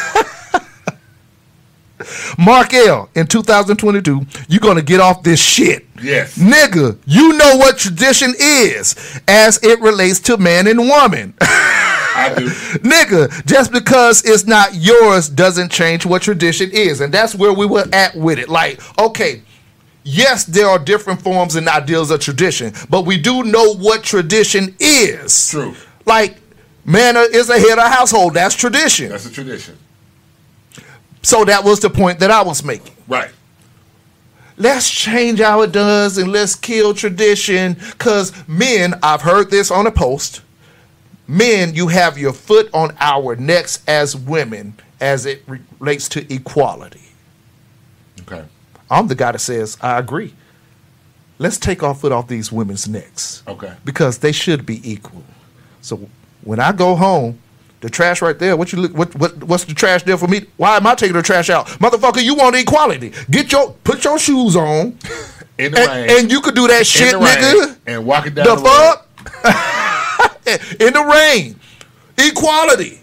[2.37, 5.85] Marc El, in 2022, you're going to get off this shit.
[6.01, 6.37] Yes.
[6.37, 11.33] Nigga, you know what tradition is as it relates to man and woman.
[11.41, 12.47] I do.
[12.79, 17.01] Nigga, just because it's not yours doesn't change what tradition is.
[17.01, 18.49] And that's where we were at with it.
[18.49, 19.41] Like, okay,
[20.03, 24.75] yes, there are different forms and ideals of tradition, but we do know what tradition
[24.79, 25.49] is.
[25.49, 25.75] True.
[26.05, 26.37] Like,
[26.85, 28.33] man is a head of household.
[28.33, 29.09] That's tradition.
[29.09, 29.77] That's a tradition.
[31.21, 32.95] So that was the point that I was making.
[33.07, 33.31] Right.
[34.57, 37.73] let's change how it does and let's kill tradition.
[37.73, 40.41] Because men, I've heard this on a post.
[41.27, 45.43] Men, you have your foot on our necks as women as it
[45.79, 47.01] relates to equality.
[48.21, 48.43] Okay.
[48.89, 50.33] I'm the guy that says, I agree.
[51.39, 53.41] Let's take our foot off these women's necks.
[53.47, 53.73] Okay.
[53.83, 55.23] Because they should be equal.
[55.81, 56.07] So
[56.43, 57.39] when I go home,
[57.81, 60.45] the trash right there, what you look what, what what's the trash there for me?
[60.57, 61.67] Why am I taking the trash out?
[61.67, 63.11] Motherfucker, you want equality.
[63.29, 64.97] Get your put your shoes on.
[65.57, 66.19] In the And, rain.
[66.21, 67.65] and you could do that shit, nigga.
[67.67, 68.95] rain, and walking down The the, road.
[69.41, 70.37] fuck?
[70.79, 71.59] In the rain.
[72.17, 72.99] Equality.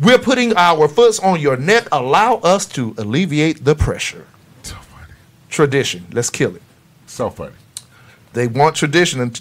[0.00, 1.86] We're putting our foots on your neck.
[1.92, 4.26] Allow us to alleviate the pressure.
[4.62, 5.12] So funny.
[5.48, 6.06] Tradition.
[6.12, 6.62] Let's kill it.
[7.06, 7.54] So funny.
[8.32, 9.40] They want tradition, and,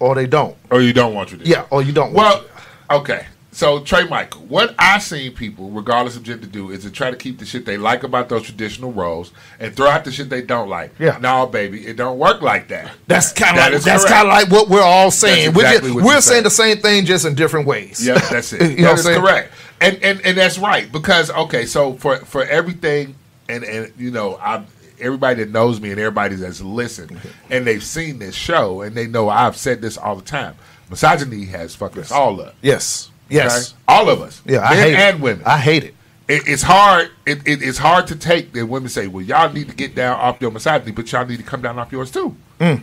[0.00, 0.56] or they don't.
[0.70, 1.50] Or you don't want tradition.
[1.52, 2.12] Yeah, or you don't.
[2.12, 2.44] want
[2.90, 3.26] Well, okay.
[3.54, 7.16] So Trey Michael, what I've seen people, regardless of gender, do is to try to
[7.16, 9.30] keep the shit they like about those traditional roles
[9.60, 10.92] and throw out the shit they don't like.
[10.98, 11.18] Yeah.
[11.20, 12.90] No, baby, it don't work like that.
[13.06, 15.52] That's kind That of like, that's kind of like what we're all saying.
[15.52, 16.42] That's we're just, we're saying saying.
[16.42, 18.04] the same thing, just in different ways.
[18.04, 18.60] Yeah, that's it.
[18.74, 19.20] You know what that is saying?
[19.20, 19.52] correct.
[19.80, 23.14] And, and and that's right because okay, so for for everything,
[23.48, 24.64] and and you know, I
[24.98, 29.06] everybody that knows me and everybody that's listened and they've seen this show and they
[29.06, 30.56] know I've said this all the time.
[30.90, 32.54] Misogyny has fucked us all up.
[32.60, 33.10] Yes.
[33.36, 33.44] Okay?
[33.46, 33.74] Yes.
[33.88, 34.42] all of us.
[34.46, 34.60] Yeah.
[34.60, 35.22] I men hate and it.
[35.22, 35.42] women.
[35.46, 35.94] I hate it.
[36.28, 37.10] it, it's hard.
[37.26, 40.18] It, it, it's hard to take that women say, "Well, y'all need to get down
[40.18, 42.82] off your misogyny, but y'all need to come down off yours too." Mm.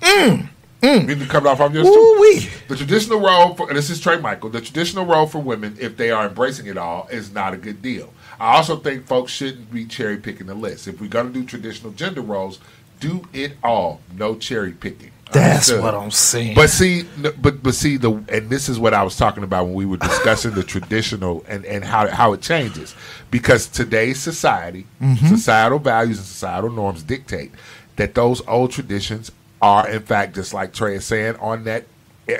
[0.00, 0.48] Mm.
[0.82, 1.00] Mm.
[1.02, 1.92] You need to come down off yours too.
[1.92, 2.48] Ooh wee.
[2.68, 4.50] The traditional role for and this is Trey Michael.
[4.50, 7.82] The traditional role for women, if they are embracing it all, is not a good
[7.82, 8.12] deal.
[8.40, 10.88] I also think folks shouldn't be cherry picking the list.
[10.88, 12.58] If we're gonna do traditional gender roles,
[13.02, 14.00] do it all.
[14.16, 15.10] No cherry picking.
[15.32, 15.82] That's Understood?
[15.82, 16.54] what I'm saying.
[16.54, 17.04] But see,
[17.40, 19.96] but but see the and this is what I was talking about when we were
[19.96, 22.94] discussing the traditional and and how how it changes
[23.30, 25.26] because today's society, Mm-hmm.
[25.28, 27.50] societal values and societal norms dictate
[27.96, 29.32] that those old traditions
[29.62, 31.86] are in fact just like Trey is saying on that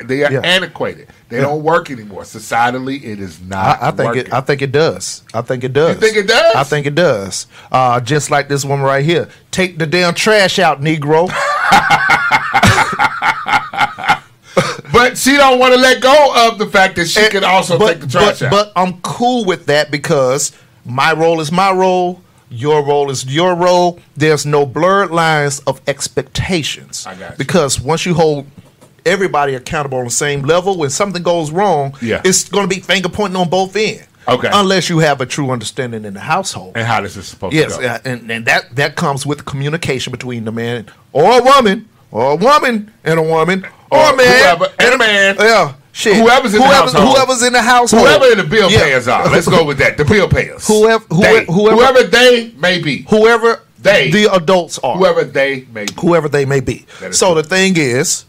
[0.03, 0.40] they are Yeah.
[0.40, 1.09] antiquated.
[1.28, 1.43] They Yeah.
[1.43, 2.22] don't work anymore.
[2.22, 3.82] Societally, it is not.
[3.82, 4.26] I, I think working.
[4.26, 4.32] it.
[4.32, 5.22] I think it does.
[5.34, 5.97] I think it does.
[5.97, 6.55] You think it does?
[6.55, 7.47] I think it does.
[7.70, 9.28] Uh, just like this woman right here.
[9.51, 11.28] Take the damn trash out, Negro.
[14.93, 17.78] but she don't want to let go of the fact that she And- can also
[17.78, 18.51] but, take the trash but, out.
[18.51, 20.53] But I'm cool with that because
[20.84, 22.20] my role is my role.
[22.51, 23.99] Your role is your role.
[24.14, 27.07] There's no blurred lines of expectations.
[27.07, 27.36] I got you.
[27.38, 28.47] Because once you hold
[29.07, 32.20] everybody accountable on the same level, when something goes wrong, Yeah.
[32.24, 34.05] it's going to be finger pointing on both ends.
[34.28, 34.48] Okay.
[34.53, 36.72] Unless you have a true understanding in the household.
[36.76, 37.86] and how this is supposed Yes, to go.
[37.86, 42.30] yeah, and, and that that comes with communication between the man or a woman, or
[42.32, 45.36] a woman and a woman, or, Or a man whoever, and a man.
[45.40, 46.14] Yeah, shit.
[46.16, 47.16] Whoever's in the whoever's, household.
[47.16, 48.78] whoever's in the household, Whoever in the bill Yeah.
[48.84, 49.28] payers are.
[49.28, 49.96] Let's go with that.
[49.96, 50.68] The bill payers.
[50.68, 51.44] Whoever- whoever- They.
[51.53, 53.05] whoever- whoever they may be.
[53.11, 54.12] whoever They.
[54.12, 55.94] the adults are, Whoever they may be.
[56.00, 56.86] whoever they may be.
[57.11, 57.42] So true.
[57.42, 58.24] the thing is,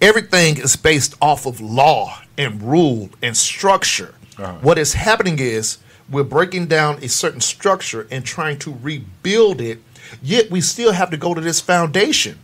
[0.00, 4.14] everything is based off of law and rule and structure.
[4.38, 4.54] Uh-huh.
[4.62, 5.78] What is happening is
[6.10, 9.78] we're breaking down a certain structure and trying to rebuild it.
[10.22, 12.38] Yet we still have to go to this foundation.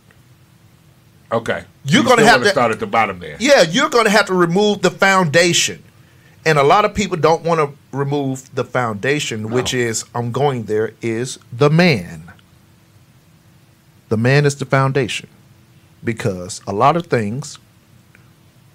[1.31, 1.65] Okay.
[1.83, 3.35] You're You gonna have wanna to- start at the bottom there.
[3.39, 5.83] Yeah, you're going to have to remove the foundation.
[6.45, 10.63] And a lot of people don't want to remove the foundation, which is, I'm going
[10.63, 12.31] there, is the man.
[14.07, 15.27] The man is the foundation.
[16.07, 17.59] Because a lot of things,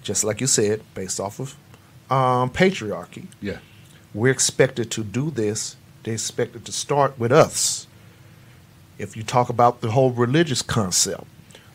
[0.03, 1.55] just like you said, based off of
[2.11, 3.57] um, patriarchy, Yeah.
[4.13, 5.75] we're expected to do this.
[6.03, 7.87] They expect it to start with us.
[8.99, 11.23] If you talk about the whole religious concept,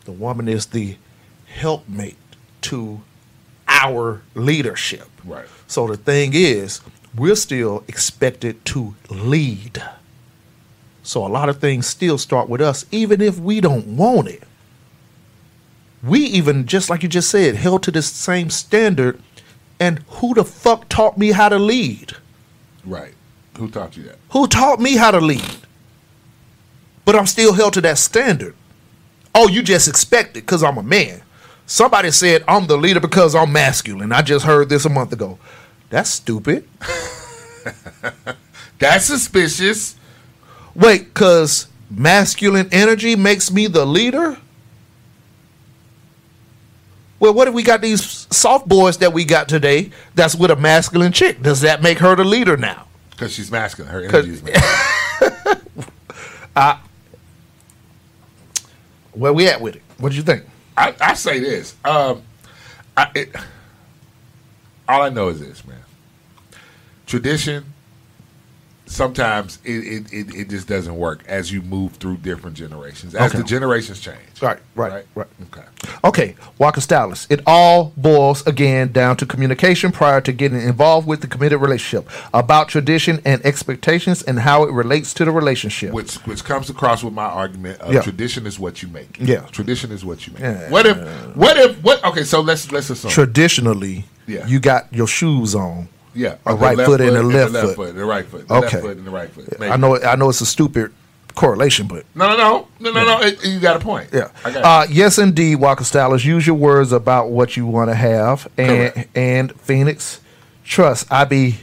[0.04, 0.96] the woman is the
[1.46, 2.16] helpmate
[2.60, 3.00] to
[3.66, 5.08] our leadership.
[5.24, 5.48] Right.
[5.66, 6.80] So the thing is,
[7.16, 9.82] we're still expected to lead.
[11.02, 14.44] So a lot of things still start with us, even if we don't want it.
[16.02, 19.20] We even, just like you just said, held to this same standard.
[19.80, 22.16] And who the fuck taught me how to lead?
[22.84, 23.14] Right.
[23.56, 24.18] Who taught you that?
[24.30, 25.58] Who taught me how to lead?
[27.04, 28.54] But I'm still held to that standard.
[29.34, 31.22] Oh, you just expect it because I'm a man.
[31.66, 34.12] Somebody said I'm the leader because I'm masculine.
[34.12, 35.38] I just heard this a month ago.
[35.90, 36.68] That's stupid.
[38.78, 39.96] That's suspicious.
[40.74, 44.38] Wait, because masculine energy makes me the leader?
[47.20, 50.56] Well, what if we got these soft boys that we got today that's with a
[50.56, 51.42] masculine chick?
[51.42, 52.86] Does that make her the leader now?
[53.10, 53.92] Because she's masculine.
[53.92, 55.64] Her energy is masculine.
[59.18, 59.82] Where we at with it?
[59.98, 60.44] What do you think?
[60.76, 61.74] I, I say this.
[61.84, 62.22] Um,
[62.96, 63.34] I, it,
[64.88, 65.80] all I know is this, man.
[67.06, 67.64] Tradition.
[68.88, 73.14] Sometimes it, it, it, just doesn't work as you move through different generations.
[73.14, 73.38] As Okay.
[73.38, 74.18] the generations change.
[74.40, 75.26] Right, right, right.
[75.42, 75.62] Okay.
[76.04, 77.30] Okay, Walker Stylist.
[77.30, 82.08] It all boils again down to communication prior to getting involved with the committed relationship,
[82.32, 85.92] about tradition and expectations and how it relates to the relationship.
[85.92, 88.00] Which which comes across with my argument of Yeah.
[88.02, 89.18] tradition is what you make.
[89.20, 89.40] Yeah.
[89.52, 90.42] Tradition is what you make.
[90.42, 90.70] Yeah.
[90.70, 90.96] What if
[91.36, 93.10] what if what okay, so let's let's assume.
[93.10, 94.46] Traditionally, Yeah.
[94.46, 95.88] you got your shoes on.
[96.14, 96.36] Yeah.
[96.46, 97.76] a right left foot and a left foot.
[97.76, 97.94] foot.
[97.94, 98.48] The right foot.
[98.48, 98.66] The Okay.
[98.76, 99.58] left foot and the right foot.
[99.60, 99.72] Maybe.
[99.72, 100.92] I know, I know, it's a stupid
[101.34, 102.68] correlation, but No, no, no.
[102.80, 103.26] No, no, no.
[103.44, 104.08] You got a point.
[104.12, 104.28] yeah.
[104.44, 106.24] Uh, yes, indeed, Walker Stylist.
[106.24, 109.16] Use your words about what you want to have, and Correct.
[109.16, 110.20] and Phoenix,
[110.64, 111.06] trust.
[111.12, 111.58] I be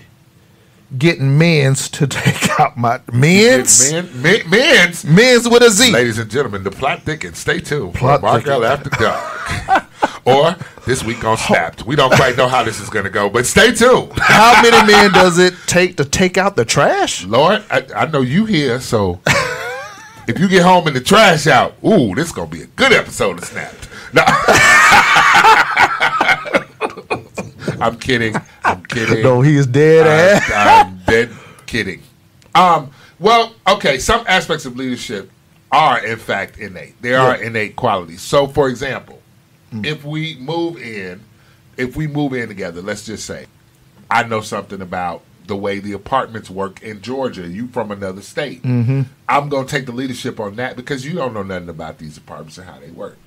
[0.98, 5.04] getting men's to take out my men's Men, men, men's.
[5.04, 5.92] men's with a Z.
[5.92, 7.38] Ladies and gentlemen, the plot thickens.
[7.40, 8.88] Stay tuned Plot Marc El thickens.
[8.88, 9.85] After Dark.
[10.26, 10.56] or
[10.86, 11.86] this week on Snapped.
[11.86, 14.12] We don't quite know how this is going to go, but stay tuned.
[14.18, 17.26] How many men does it take to take out the trash?
[17.26, 19.22] Lord, I, I know you here, so
[20.28, 22.68] if you get home and the trash out, ooh, this is going to be a
[22.68, 23.88] good episode of Snapped.
[24.14, 24.24] No.
[27.80, 28.36] I'm kidding.
[28.64, 29.22] I'm kidding.
[29.22, 30.52] No, he is dead ass.
[30.54, 31.30] I'm, I'm dead
[31.66, 32.02] kidding.
[32.54, 35.30] Um, well, okay, some aspects of leadership
[35.72, 37.00] are in fact innate.
[37.02, 38.22] They are innate qualities.
[38.22, 39.22] So, for example,
[39.72, 41.24] if we move in,
[41.78, 43.48] if we move in together, let's just say,
[44.10, 47.48] I know something about the way the apartments work in Georgia.
[47.48, 48.64] You from another state.
[48.64, 49.02] Mm-hmm.
[49.28, 52.18] I'm going to take the leadership on that because you don't know nothing about these
[52.18, 53.18] apartments and how they work.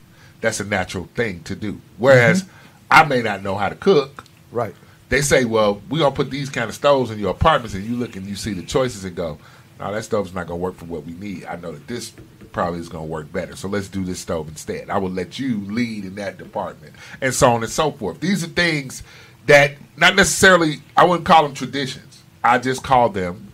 [0.40, 1.80] That's a natural thing to do.
[1.96, 2.44] Whereas
[2.90, 4.24] I may not know how to cook.
[4.50, 4.74] Right.
[5.08, 7.84] They say, well, we're going to put these kind of stoves in your apartments, and
[7.84, 9.38] you look and you see the choices and go,
[9.80, 11.44] no, that stove's not going to work for what we need.
[11.46, 12.12] I know that this
[12.58, 13.54] probably is going to work better.
[13.54, 14.90] So let's do this stove instead.
[14.90, 18.18] I will let you lead in that department, and so on and so forth.
[18.18, 19.04] These are things
[19.46, 22.22] that not necessarily, I wouldn't call them traditions.
[22.42, 23.48] I just call them,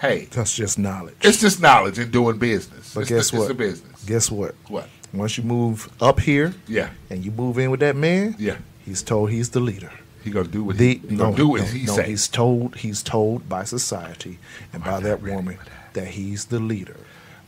[0.00, 1.16] hey, That's just knowledge.
[1.20, 2.94] it's just knowledge and doing business.
[2.94, 3.42] But it's, guess the- what?
[3.42, 4.04] It's a business.
[4.06, 4.54] Guess what?
[4.68, 4.88] What?
[5.12, 6.88] Once you move up here Yeah.
[7.10, 8.56] and you move in with that man, Yeah.
[8.86, 9.92] he's told he's the leader.
[10.24, 11.96] He gonna do what The, he, he gonna do what no, he no.
[12.02, 14.38] He's told he's told by society
[14.72, 15.94] and by that woman that.
[15.94, 16.96] that he's the leader.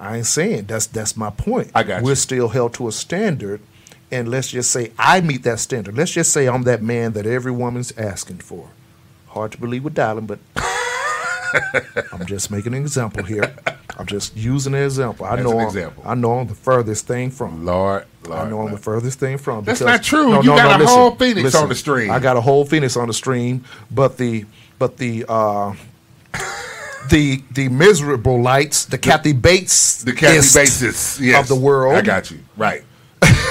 [0.02, 1.70] I ain't saying that's that's my point.
[1.74, 2.14] I got We're you.
[2.16, 3.60] still held to a standard,
[4.10, 5.96] and let's just say I meet that standard.
[5.96, 8.68] Let's just say I'm that man that every woman's asking for.
[9.28, 10.40] Hard to believe with Dylan, but
[12.12, 13.54] I'm just making an example here.
[13.96, 15.24] I'm just using an example.
[15.26, 16.02] I know example.
[16.04, 17.64] I know I'm the furthest thing from.
[17.64, 19.64] Lord, Lord, I know I'm the furthest thing from.
[19.64, 20.30] That's because- not true.
[20.30, 22.10] No, You got a whole Phoenix on the stream.
[22.10, 24.46] I got a whole Phoenix on the stream, but the
[24.78, 25.74] but the uh,
[27.10, 31.40] the the miserable lights, the Kathy Bates, the Kathy Bates yes.
[31.40, 31.94] of the world.
[31.94, 32.84] I got you right.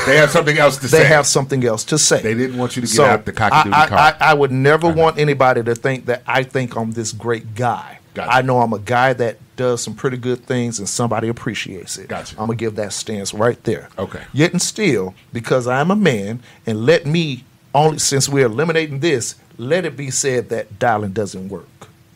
[0.05, 0.97] They have something else to They say.
[0.99, 2.21] They have something else to say.
[2.21, 3.85] They didn't want you to get So, out the cocky I.
[3.85, 7.99] I, I would never want anybody to think that I think I'm this great guy.
[8.13, 8.33] Gotcha.
[8.33, 12.09] I know I'm a guy that does some pretty good things and somebody appreciates it.
[12.09, 12.35] Gotcha.
[12.37, 13.89] I'm gonna give that stance right there.
[13.97, 14.23] Okay.
[14.33, 19.35] Yet and still, because I'm a man, and let me only since we're eliminating this,
[19.57, 21.67] let it be said that Dylan doesn't work.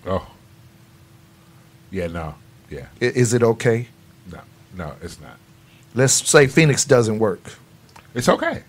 [0.06, 0.28] oh,
[1.92, 2.36] yeah, no,
[2.70, 3.88] yeah, I- Is it okay?
[4.32, 4.40] no,
[4.76, 5.38] no, it's not.
[5.94, 7.42] Let's say Phoenix doesn't work.
[8.14, 8.64] It's okay.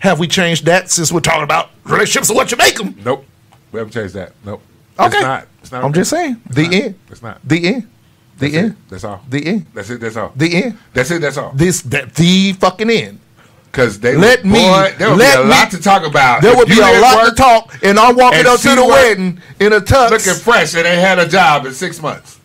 [0.00, 2.96] Have we changed that since we're talking about relationships and what you make them?
[3.04, 3.24] Nope,
[3.70, 4.32] we haven't changed that.
[4.44, 4.60] Nope.
[4.98, 5.06] Okay.
[5.16, 5.46] It's not.
[5.60, 5.84] It's not.
[5.84, 6.00] I'm okay.
[6.00, 6.40] just saying.
[6.50, 6.72] The not.
[6.74, 6.94] end.
[7.08, 7.40] It's not.
[7.48, 7.88] The end.
[8.38, 8.72] The That's end.
[8.72, 8.76] it.
[8.90, 9.22] That's all.
[9.28, 9.66] The end.
[9.74, 10.00] That's it.
[10.00, 10.32] That's all.
[10.34, 10.78] The end.
[10.92, 11.20] That's it.
[11.20, 11.52] That's all.
[11.52, 13.20] This that the fucking end.
[13.72, 16.06] Because they Let would, me- boy, there would let be a me- lot to talk
[16.06, 16.42] about.
[16.42, 19.40] There would be a lot work to talk, and I'm walking up to the wedding
[19.60, 20.10] in a tux.
[20.10, 22.38] Looking fresh, and they had a job in six months.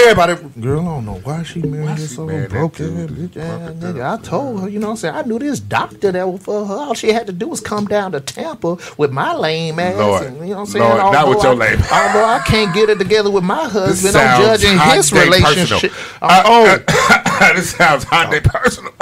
[0.00, 3.72] Everybody, girl, I don't know why she married Why this old broke dude, bitch ass
[3.74, 4.18] nigga.
[4.18, 5.14] I told her, you know what I'm saying?
[5.14, 6.74] I knew this doctor that was for her.
[6.74, 9.98] All she had to do was come down to Tampa with my lame ass.
[9.98, 10.22] Lord.
[10.22, 10.84] and, you know what I'm saying?
[10.88, 11.78] Lord, not with Although your I- lame.
[11.92, 15.92] Although I can't get it together with my husband, I'm judging his relationship.
[16.22, 18.94] Uh, oh, this sounds Hyundai personal.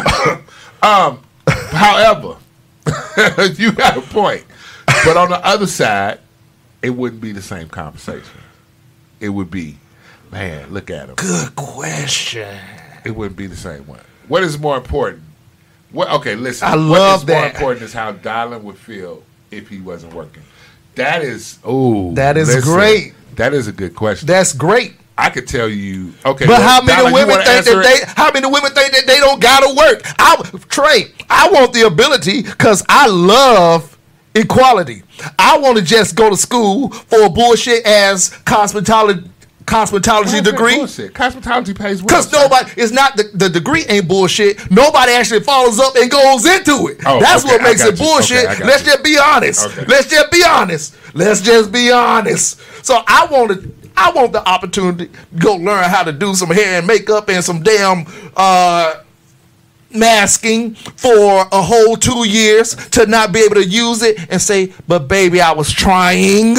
[0.82, 1.22] um,
[1.70, 2.36] however,
[3.56, 4.44] you got a point.
[5.04, 6.20] But on the other side,
[6.82, 8.40] it wouldn't be the same conversation.
[9.20, 9.78] It would be,
[10.30, 11.14] man, look at him.
[11.16, 12.58] good question.
[13.04, 14.00] It wouldn't be the same one.
[14.28, 15.22] What is more important?
[15.90, 16.10] What?
[16.10, 16.68] Okay, listen.
[16.68, 20.42] I what love is more important is how Dylan would feel if he wasn't working.
[20.96, 23.14] That is, oh, That is great.
[23.36, 24.26] That is a good question.
[24.26, 24.94] That's great.
[25.18, 26.14] I could tell you.
[26.24, 27.82] Okay, But well, how many you women think that it?
[28.06, 28.12] they?
[28.16, 30.00] How many women think that they don't gotta work?
[30.18, 30.36] I
[30.68, 33.98] Trey, I want the ability because I love
[34.36, 35.02] equality.
[35.38, 39.28] I want to just go to school for a bullshit as cosmetology
[39.64, 40.76] cosmetology degree.
[40.76, 41.12] bullshit?
[41.12, 42.06] Cosmetology pays well.
[42.08, 44.70] Because nobody, it's not the, the degree ain't bullshit.
[44.70, 46.98] Nobody actually follows up and goes into it.
[47.04, 48.06] Oh, That's okay, what makes it you.
[48.06, 48.46] bullshit.
[48.48, 48.92] Okay, Let's you.
[48.92, 49.66] just be honest.
[49.66, 49.84] Okay.
[49.86, 50.96] Let's just be honest.
[51.14, 52.58] Let's just be honest.
[52.82, 56.78] So I wanted, I want the opportunity to go learn how to do some hair
[56.78, 59.02] and makeup and some damn uh,
[59.92, 64.72] masking for a whole two years to not be able to use it and say,
[64.86, 66.56] "But baby, I was trying."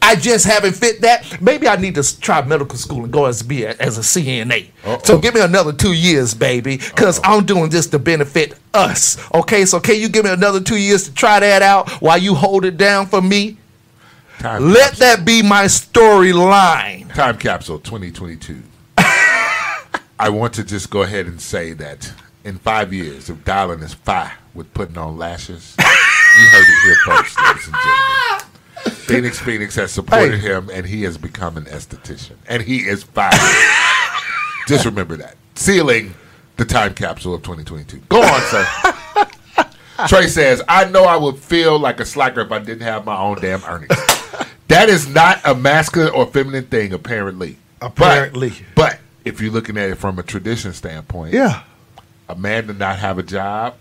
[0.00, 1.42] I just haven't fit that.
[1.42, 4.68] Maybe I need to try medical school and go as be a, as a CNA.
[4.84, 5.00] Uh-oh.
[5.02, 9.18] So give me another two years, baby, because I'm doing this to benefit us.
[9.34, 12.34] Okay, so can you give me another two years to try that out while you
[12.34, 13.56] hold it down for me?
[14.38, 14.98] Time Let capsule.
[15.06, 17.12] that be my storyline.
[17.14, 18.62] time capsule 2022.
[18.98, 22.12] I want to just go ahead and say that
[22.44, 26.96] in five years, if Dylan is fine with putting on lashes, you heard it here
[27.04, 28.94] first, ladies and gentlemen.
[29.06, 30.48] Phoenix Phoenix has supported Hey.
[30.52, 33.32] him, and he has become an esthetician, and he is fine.
[34.68, 35.36] Just remember that.
[35.56, 36.14] Sealing
[36.58, 37.98] the time capsule of 2022.
[38.08, 38.66] Go on, sir.
[40.06, 43.16] Trey says, "I know I would feel like a slacker if I didn't have my
[43.18, 43.90] own damn earnings."
[44.68, 47.56] That is not a masculine or feminine thing, apparently.
[47.80, 48.52] Apparently.
[48.74, 51.62] but, if you're looking at it from a tradition standpoint, Yeah.
[52.28, 53.74] a man to not have a job.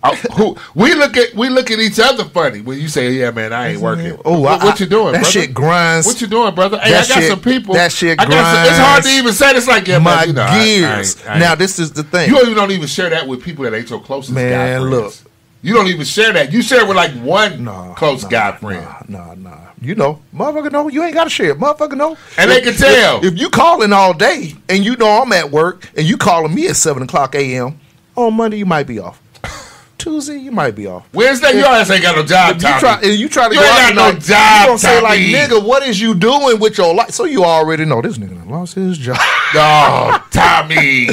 [0.00, 3.32] Uh, who we look at we look at each other funny when you say, "Yeah,
[3.32, 5.06] man, I ain't working." Oh, what, I- what you doing?
[5.14, 5.24] that brother?
[5.32, 6.06] shit grinds.
[6.06, 6.78] What you doing, brother?
[6.78, 7.74] Hey, I got shit- some people.
[7.74, 9.50] that shit got some, it's hard to even say.
[9.56, 11.20] It's like, yeah, My man, you know, gears.
[11.26, 12.28] I now this is the thing.
[12.28, 15.14] you don't even, don't even share that with people that ain't your closest Man, look.
[15.62, 16.52] You don't even share that.
[16.52, 18.86] You share it with like one Nah, close nah, guy friend.
[19.08, 19.58] Nah, nah, nah.
[19.80, 20.88] You know, motherfucker no.
[20.88, 21.58] You ain't got to share it.
[21.58, 22.16] Motherfucker no.
[22.36, 23.18] And they can tell.
[23.18, 26.54] If, if you calling all day and you know I'm at work and you calling
[26.54, 27.78] me at 7 o'clock a.m.,
[28.16, 29.22] on Monday you might be off.
[29.98, 31.08] Tuesday you might be off.
[31.12, 32.56] Wednesday, you always ain't got no job.
[32.56, 34.66] If you try, if you try to You go ain't out got no job, you
[34.66, 37.10] gonna say like, nigga, what is you doing with your life?
[37.10, 39.16] So you already know this nigga lost his job.
[39.20, 41.08] Oh, Tommy.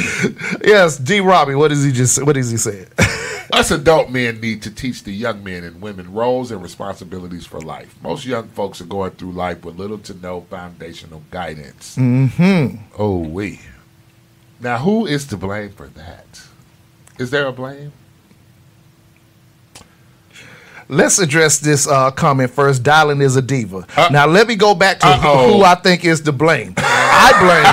[0.64, 1.20] yes, D.
[1.20, 2.22] Robbie, what is he just?
[2.24, 2.86] What is he saying?
[3.52, 7.60] Us adult men need to teach the young men and women roles and responsibilities for
[7.60, 7.94] life.
[8.02, 11.96] Most young folks are going through life with little to no foundational guidance.
[11.96, 12.76] Mm-hmm.
[12.98, 13.60] Oh, we.
[14.60, 16.42] Now, who is to blame for that?
[17.18, 17.92] Is there a blame?
[20.88, 22.82] Let's address this uh, comment first.
[22.84, 23.86] Dylan is a diva.
[23.96, 25.54] Uh- now let me go back to Uh-oh.
[25.58, 26.74] who I think is to blame.
[27.26, 27.64] I blame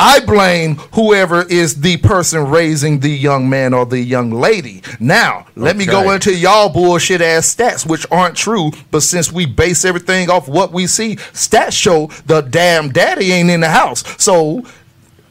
[0.00, 4.82] I blame whoever is the person raising the young man or the young lady.
[4.98, 8.72] Now let me go into y'all bullshit ass stats, which aren't true.
[8.90, 13.50] But since we base everything off what we see, stats show the damn daddy ain't
[13.50, 14.04] in the house.
[14.22, 14.64] So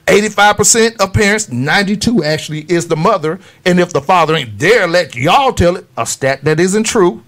[0.05, 3.39] 85% of parents, 92 actually is the mother.
[3.65, 5.85] And if the father ain't there, let y'all tell it.
[5.97, 7.23] A stat that isn't true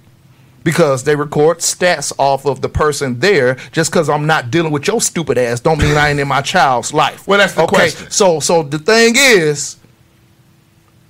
[0.64, 3.56] because they record stats off of the person there.
[3.72, 6.42] Just because I'm not dealing with your stupid ass don't mean I ain't in my
[6.42, 7.28] child's life.
[7.28, 8.10] Well, that's the question.
[8.12, 9.78] So, so the thing is,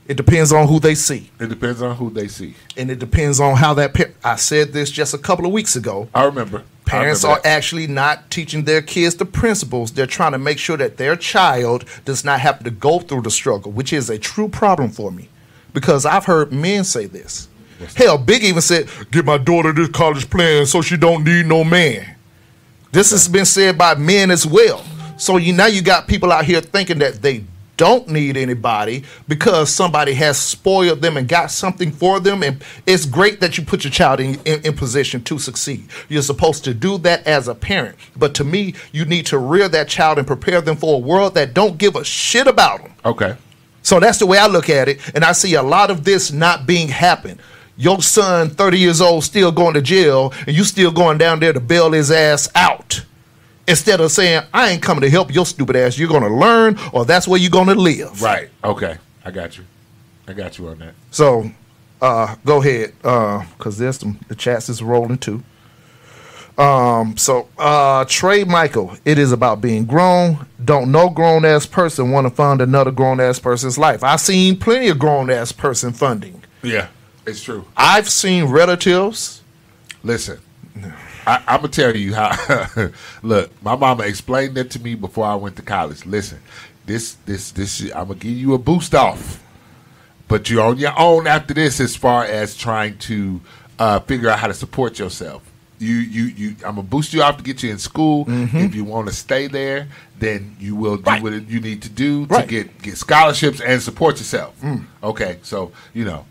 [0.07, 1.29] it depends on who they see.
[1.39, 2.55] It depends on who they see.
[2.75, 5.75] And it depends on how that par- I said this just a couple of weeks
[5.75, 6.09] ago.
[6.15, 6.63] I remember.
[6.87, 7.49] I Parents remember are that.
[7.49, 9.91] actually not teaching their kids the principles.
[9.91, 13.29] They're trying to make sure that their child does not have to go through the
[13.29, 15.29] struggle, which is a true problem for me.
[15.73, 17.48] Because I've heard men say this.
[17.95, 21.63] Hell, Big even said, "Get my daughter this college plan so she don't need no
[21.63, 22.15] man."
[22.91, 24.83] This has been said by men as well.
[25.17, 27.43] So you now you got people out here thinking that they
[27.79, 32.43] don't need anybody because somebody has spoiled them and got something for them.
[32.43, 35.87] And it's great that you put your child in, in, in position to succeed.
[36.09, 37.95] You're supposed to do that as a parent.
[38.17, 41.35] But to me, you need to rear that child and prepare them for a world
[41.35, 42.93] that don't give a shit about them.
[43.05, 43.37] Okay.
[43.81, 44.99] So that's the way I look at it.
[45.15, 47.39] And I see a lot of this not being happen.
[47.79, 51.53] Your son, 30 years old, still going to jail, and you still going down there
[51.53, 53.05] to bail his ass out.
[53.69, 55.97] Instead of saying, I ain't coming to help your stupid ass.
[55.97, 58.21] You're going to learn, or that's where you're going to live.
[58.21, 58.49] Right.
[58.65, 58.97] Okay.
[59.23, 59.63] I got you.
[60.27, 60.93] I got you on that.
[61.11, 61.49] So
[62.01, 65.41] uh, go ahead, because there's some, the chats is rolling too.
[66.57, 70.45] Um, so uh, Trey Michael, it is about being grown.
[70.65, 74.03] Don't no grown ass person want to fund another grown ass person's life.
[74.03, 76.43] I've seen plenty of grown ass person funding.
[76.61, 76.89] Yeah.
[77.29, 77.65] It's true.
[77.77, 79.41] I've seen relatives.
[80.03, 80.39] Listen,
[81.25, 82.31] I, I'm gonna tell you how.
[83.23, 86.05] look, my mama explained that to me before I went to college.
[86.05, 86.39] Listen,
[86.85, 87.81] this, this, this.
[87.93, 89.43] I'm gonna give you a boost off,
[90.27, 93.41] but you're on your own after this, as far as trying to
[93.77, 95.43] uh, figure out how to support yourself.
[95.81, 96.49] You, you, you.
[96.65, 98.25] I'm gonna boost you off to get you in school.
[98.27, 101.21] If you want to stay there, then you will do Right.
[101.23, 102.47] what you need to do to Right.
[102.47, 104.55] get get scholarships and support yourself.
[105.03, 106.25] Okay, so you know,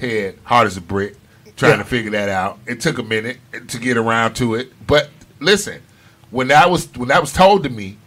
[0.00, 1.16] head hard as a brick,
[1.56, 1.76] trying Yeah.
[1.78, 2.58] to figure that out.
[2.66, 3.38] It took a minute
[3.68, 5.80] to get around to it, but listen,
[6.30, 7.98] when that was when that was told to me,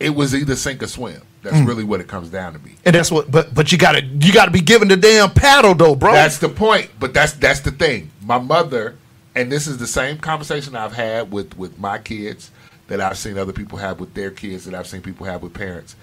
[0.00, 1.22] it was either sink or swim.
[1.42, 1.66] That's Mm.
[1.68, 2.72] really what it comes down to me.
[2.84, 5.94] And that's what but but you gotta you gotta be given the damn paddle though,
[5.94, 6.12] bro.
[6.12, 6.90] That's the point.
[6.98, 8.10] But that's that's the thing.
[8.22, 8.96] My mother,
[9.34, 12.50] and this is the same conversation I've had with with my kids
[12.88, 15.54] that I've seen other people have with their kids that I've seen people have with
[15.54, 15.94] parents.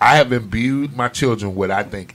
[0.00, 2.14] I have imbued my children what I think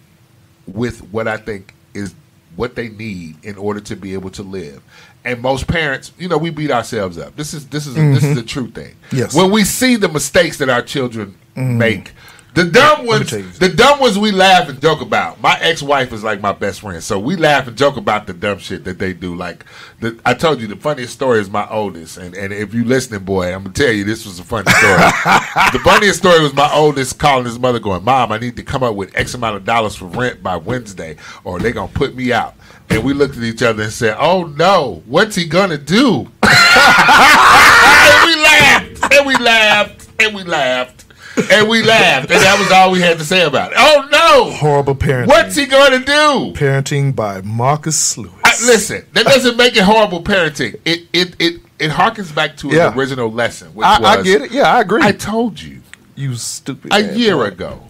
[0.67, 2.13] with what I think is
[2.55, 4.81] what they need in order to be able to live.
[5.25, 7.35] And most parents, you know, we beat ourselves up.
[7.35, 8.35] This is this is this is mm-hmm.
[8.35, 8.95] the true thing.
[9.11, 9.35] Yes.
[9.35, 11.77] When we see the mistakes that our children mm-hmm.
[11.77, 12.13] make,
[12.53, 13.29] the dumb ones,
[13.59, 15.39] the dumb ones we laugh and joke about.
[15.39, 18.57] My ex-wife is like my best friend, so we laugh and joke about the dumb
[18.57, 19.35] shit that they do.
[19.35, 19.65] Like
[19.99, 23.23] the, I told you, the funniest story is my oldest, and and if you listening,
[23.23, 24.93] boy, I'm gonna tell you this was a funny story.
[25.73, 28.83] the funniest story was my oldest calling his mother, going, "Mom, I need to come
[28.83, 32.33] up with X amount of dollars for rent by Wednesday, or they gonna put me
[32.33, 32.55] out."
[32.89, 38.25] and we looked at each other and said, "Oh no, what's he gonna do?" and
[38.25, 41.05] we laughed, and we laughed, and we laughed,
[41.51, 43.77] and we laughed, and that was all we had to say about it.
[43.79, 45.27] Oh no, Horrible parenting.
[45.27, 46.53] what's he gonna do?
[46.53, 48.33] Parenting by Marcus Lewis.
[48.43, 50.79] I, listen, that doesn't make it horrible parenting.
[50.85, 52.91] It it it it harkens back to Yeah.
[52.91, 54.51] an original lesson, which I, was I get it.
[54.51, 55.01] Yeah, I agree.
[55.03, 55.81] I told you
[56.15, 56.93] you stupid.
[56.93, 57.43] a year boy.
[57.45, 57.83] ago.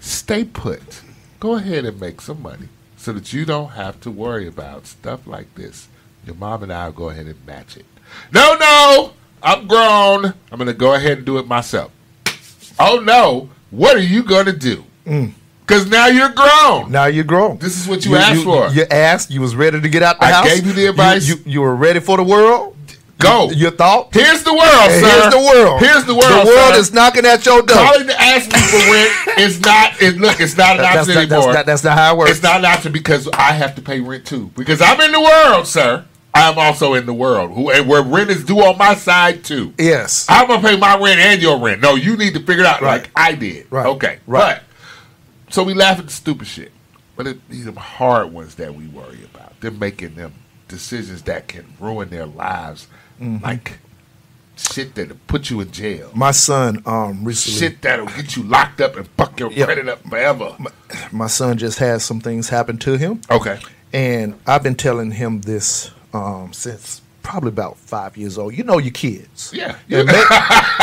[0.00, 1.02] Stay put.
[1.40, 5.26] Go ahead and make some money so that you don't have to worry about stuff
[5.26, 5.88] like this.
[6.24, 7.84] Your mom and I will go ahead and match it.
[8.32, 10.26] No, no, I'm grown.
[10.50, 11.92] I'm going to go ahead and do it myself.
[12.78, 14.84] Oh no, what are you going to do?
[15.06, 15.32] Mm.
[15.66, 16.92] Because now you're grown.
[16.92, 17.58] Now you're grown.
[17.58, 18.68] This is what you asked for.
[18.68, 19.30] You asked.
[19.30, 20.54] You was ready to get out the I house.
[20.54, 21.28] gave you the advice.
[21.28, 22.76] You, you, you were ready for the world.
[23.18, 23.50] Go.
[23.50, 24.14] You, you thought.
[24.14, 25.00] Here's the world, sir.
[25.00, 25.80] Here's the world.
[25.80, 26.46] Here's the world.
[26.46, 26.80] The world sir.
[26.80, 27.76] is knocking at your door.
[27.78, 30.00] calling to ask me for rent is not.
[30.00, 31.52] It, look, it's not an option that's, not, that's, anymore.
[31.54, 32.30] not, that's not how it works.
[32.30, 34.50] It's not an option because I have to pay rent too.
[34.54, 36.04] Because I'm in the world, sir.
[36.36, 37.52] I am also in the world.
[37.52, 39.72] Who and where rent is due on my side too.
[39.78, 40.26] yes.
[40.28, 41.80] I'm gonna pay my rent and your rent.
[41.80, 43.02] No, you need to figure it out Right.
[43.02, 43.66] like I did.
[43.70, 43.86] Right.
[43.86, 44.18] Okay.
[44.26, 44.60] Right.
[45.46, 46.72] But so we laugh at the stupid shit,
[47.16, 49.58] but it, these are hard ones that we worry about.
[49.60, 50.34] They're making them
[50.68, 52.88] decisions that can ruin their lives,
[53.20, 53.42] Mm-hmm.
[53.44, 53.78] like
[54.56, 56.10] shit that'll put you in jail.
[56.14, 57.60] My son um recently.
[57.60, 59.64] Shit that'll get you locked up and fuck your Yeah.
[59.66, 60.56] credit up forever.
[61.12, 63.58] My son just had some things happen to him, Okay.
[63.92, 68.54] and I've been telling him this um since probably about five years old.
[68.56, 69.50] You know your kids.
[69.52, 69.76] Yeah.
[69.90, 70.24] And, may-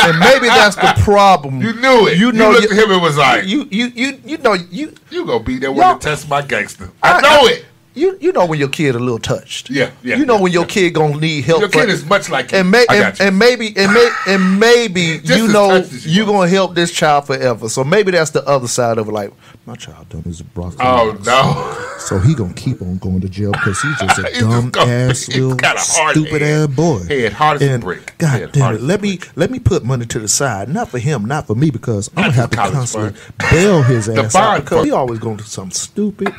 [0.02, 1.62] and maybe that's the problem.
[1.62, 2.18] You knew it.
[2.18, 4.52] You know you looked you- at him and was like, you you you you know
[4.52, 6.90] you You gonna be there Y'all- to test my gangster.
[7.02, 7.64] I know it.
[7.96, 9.70] You you know when your kid a little touched.
[9.70, 10.68] Yeah, yeah, You know yeah, when your yeah.
[10.68, 11.60] kid gonna need help.
[11.60, 12.58] Your kid is much like you.
[12.58, 13.24] and, may, and, you.
[13.26, 16.26] and maybe and, may, and maybe you know you are.
[16.26, 17.68] gonna help this child forever.
[17.68, 19.12] So maybe that's the other side of it.
[19.12, 19.32] Like
[19.64, 20.78] my child done his broccoli.
[20.80, 21.80] oh no.
[22.04, 25.28] So he gonna keep on going to jail because he's just a dumb gonna- ass
[25.28, 26.68] little a stupid head.
[26.68, 26.98] ass boy.
[27.08, 28.14] Head hard as a brick.
[28.18, 28.80] God Head damn it!
[28.82, 29.30] Let me brick.
[29.36, 32.22] let me put money to the side, not for him, not for me, because I'm
[32.24, 33.20] Not gonna have to constantly
[33.50, 36.34] bail his ass out because he always gonna do something stupid.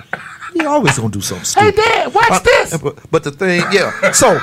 [0.55, 2.77] He always gonna do something Hey dad, watch Uh, this.
[2.77, 4.11] But, but the thing, yeah.
[4.11, 4.39] So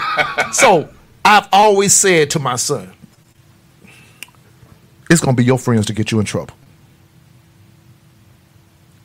[0.53, 0.89] so
[1.25, 2.93] I've always said to my son,
[5.11, 6.55] it's gonna be your friends to get you in trouble.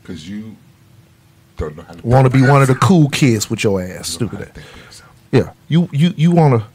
[0.01, 0.55] Because you
[1.57, 3.97] don't know how to Want to be one of the cool kids with your ass,
[4.09, 4.47] you stupid ass.
[4.53, 5.09] think for yourself.
[5.31, 6.67] Yeah, you you you want to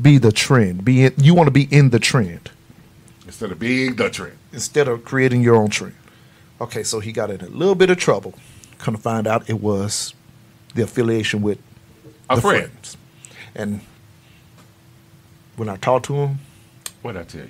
[0.00, 0.84] be the trend.
[0.84, 2.50] Be in, you want to be in the trend
[3.24, 4.36] Instead of being the trend.
[4.52, 5.94] instead of creating your own trend.
[6.60, 8.34] Okay, so he got in a little bit of trouble.
[8.78, 10.14] Come to find out, it was
[10.74, 11.58] the affiliation with
[12.30, 12.62] A the friend.
[12.70, 12.96] friends.
[13.54, 13.80] And
[15.56, 16.38] when I talked to him,
[17.02, 17.48] What'd I tell you?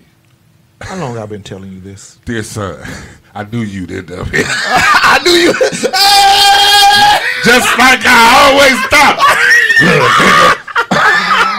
[0.83, 2.19] how long I've been telling you this?
[2.27, 2.79] Dear son,
[3.35, 4.45] I knew you'd end up here.
[4.47, 5.53] I knew you.
[7.45, 9.17] Just like I always thought.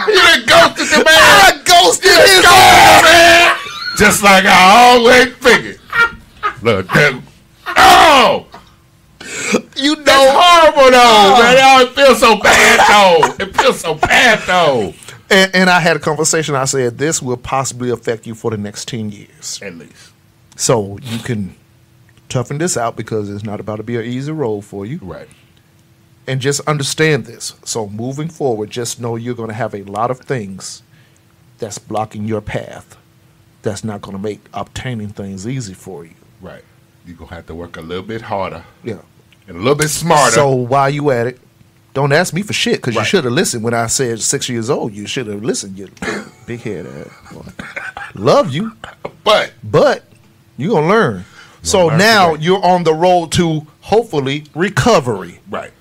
[0.08, 1.14] you done ghosted the man.
[1.16, 3.56] I ghosted his Ghosted the man.
[3.98, 5.80] Just like I always figured.
[6.62, 7.20] Look, that,
[7.76, 8.46] oh,
[9.76, 11.56] You that's know, horrible though, man.
[11.60, 13.44] Oh, it feels so bad though.
[13.44, 14.92] It feels so bad though.
[15.30, 16.54] and, and I had a conversation.
[16.54, 19.60] I said this will possibly affect you for the next ten years.
[19.62, 20.12] At least,
[20.56, 21.54] So you can
[22.28, 24.98] toughen this out because it's not about to be an easy road for you.
[25.02, 25.28] right?
[26.26, 27.54] And just understand this.
[27.64, 30.82] So moving forward, just know you're going to have a lot of things
[31.56, 32.98] that's blocking your path.
[33.62, 36.12] That's not going to make obtaining things easy for you.
[36.42, 36.62] Right.
[37.06, 38.98] You're gonna have to work a little bit harder Yeah.
[39.48, 40.32] And a little bit smarter.
[40.32, 41.40] So while you at it,
[41.94, 43.08] don't ask me for shit because you Right.
[43.08, 44.92] should have listened when I said six years old.
[44.94, 45.76] You should have listened.
[45.78, 45.88] You
[46.46, 47.32] big head ass.
[47.32, 47.42] boy.
[48.14, 48.72] Love you,
[49.24, 50.04] but but
[50.56, 51.24] you gonna learn.
[51.62, 52.44] So learn now today.
[52.44, 55.40] you're on the road to hopefully recovery.
[55.50, 55.72] right,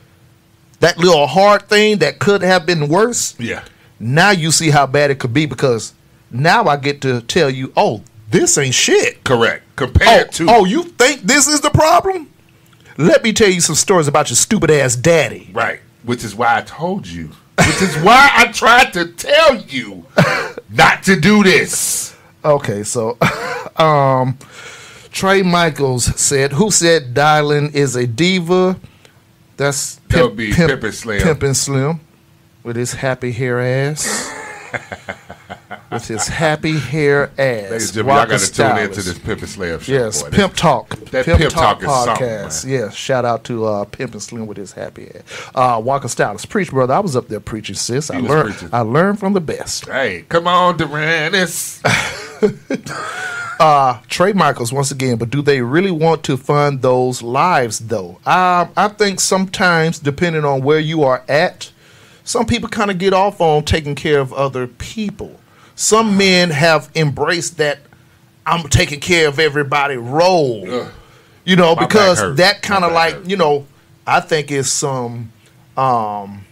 [0.80, 3.36] That little hard thing that could have been worse.
[3.38, 3.62] yeah,
[4.00, 5.94] Now you see how bad it could be because
[6.32, 8.02] now I get to tell you, oh,
[8.32, 9.24] this ain't shit.
[9.24, 9.64] correct.
[9.68, 12.28] Oh, Compared to oh, you think this is the problem?
[12.98, 15.50] Let me tell you some stories about your stupid ass daddy.
[15.54, 15.80] Right.
[16.04, 17.30] Which is why I told you.
[17.60, 20.06] Which is why I tried to tell you
[20.70, 22.16] not to do this.
[22.44, 23.18] Okay, so
[23.78, 24.38] um
[25.12, 28.80] Trey Michaels said, "Who said Dylan is a diva?"
[29.58, 31.22] That's That would be Pimpin' Slim.
[31.22, 32.00] Pimpin' Slim
[32.64, 34.32] with his happy hair ass.
[35.98, 37.72] with his happy hair ass.
[37.72, 39.92] Ladies and gentlemen, y'all got to tune into this Pimp and Slave show.
[39.92, 40.30] Yes, boy.
[40.30, 40.90] Pimp Talk.
[40.90, 42.70] that Pimp Talk is something, podcast.
[42.70, 45.50] Yes, shout out to uh, Pimp and Slim with his happy ass.
[45.56, 46.94] Uh, Walker Stylist, preach, brother.
[46.94, 48.12] I was up there preaching, sis.
[48.12, 48.50] I was learned.
[48.52, 48.70] preaching.
[48.72, 49.88] I learned from the best.
[49.88, 51.82] Hey, come on, Duranis.
[53.60, 58.20] uh, Trey Michaels once again, but do they really want to fund those lives though?
[58.26, 61.72] Um, I think sometimes, depending on where you are at,
[62.24, 65.40] some people kind of get off on taking care of other people.
[65.78, 67.78] Some men have embraced that
[68.48, 70.66] I'm taking care of everybody role.
[70.68, 70.92] Ugh.
[71.46, 73.30] You know, My because that kind of like, hurts.
[73.30, 73.68] you know,
[74.06, 75.32] I think is some
[75.78, 76.44] um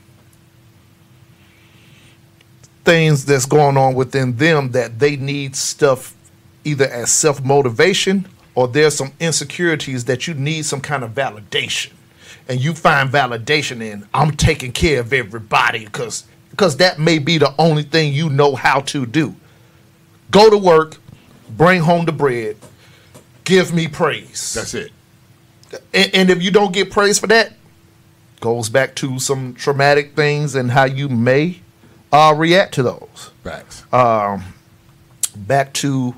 [2.83, 6.15] things that's going on within them that they need stuff
[6.63, 11.91] either as self motivation or there's some insecurities that you need some kind of validation.
[12.47, 16.25] And you find validation in I'm taking care of everybody because
[16.55, 19.35] because that may be the only thing you know how to do.
[20.31, 20.97] Go to work,
[21.49, 22.55] bring home the bread,
[23.43, 24.53] give me praise.
[24.53, 24.91] That's it.
[25.93, 27.53] And, and if you don't get praise for that,
[28.39, 31.59] goes back to some traumatic things and how you may
[32.11, 33.31] uh, react to those.
[33.43, 33.83] Facts.
[33.93, 34.43] Um,
[35.35, 36.15] Back to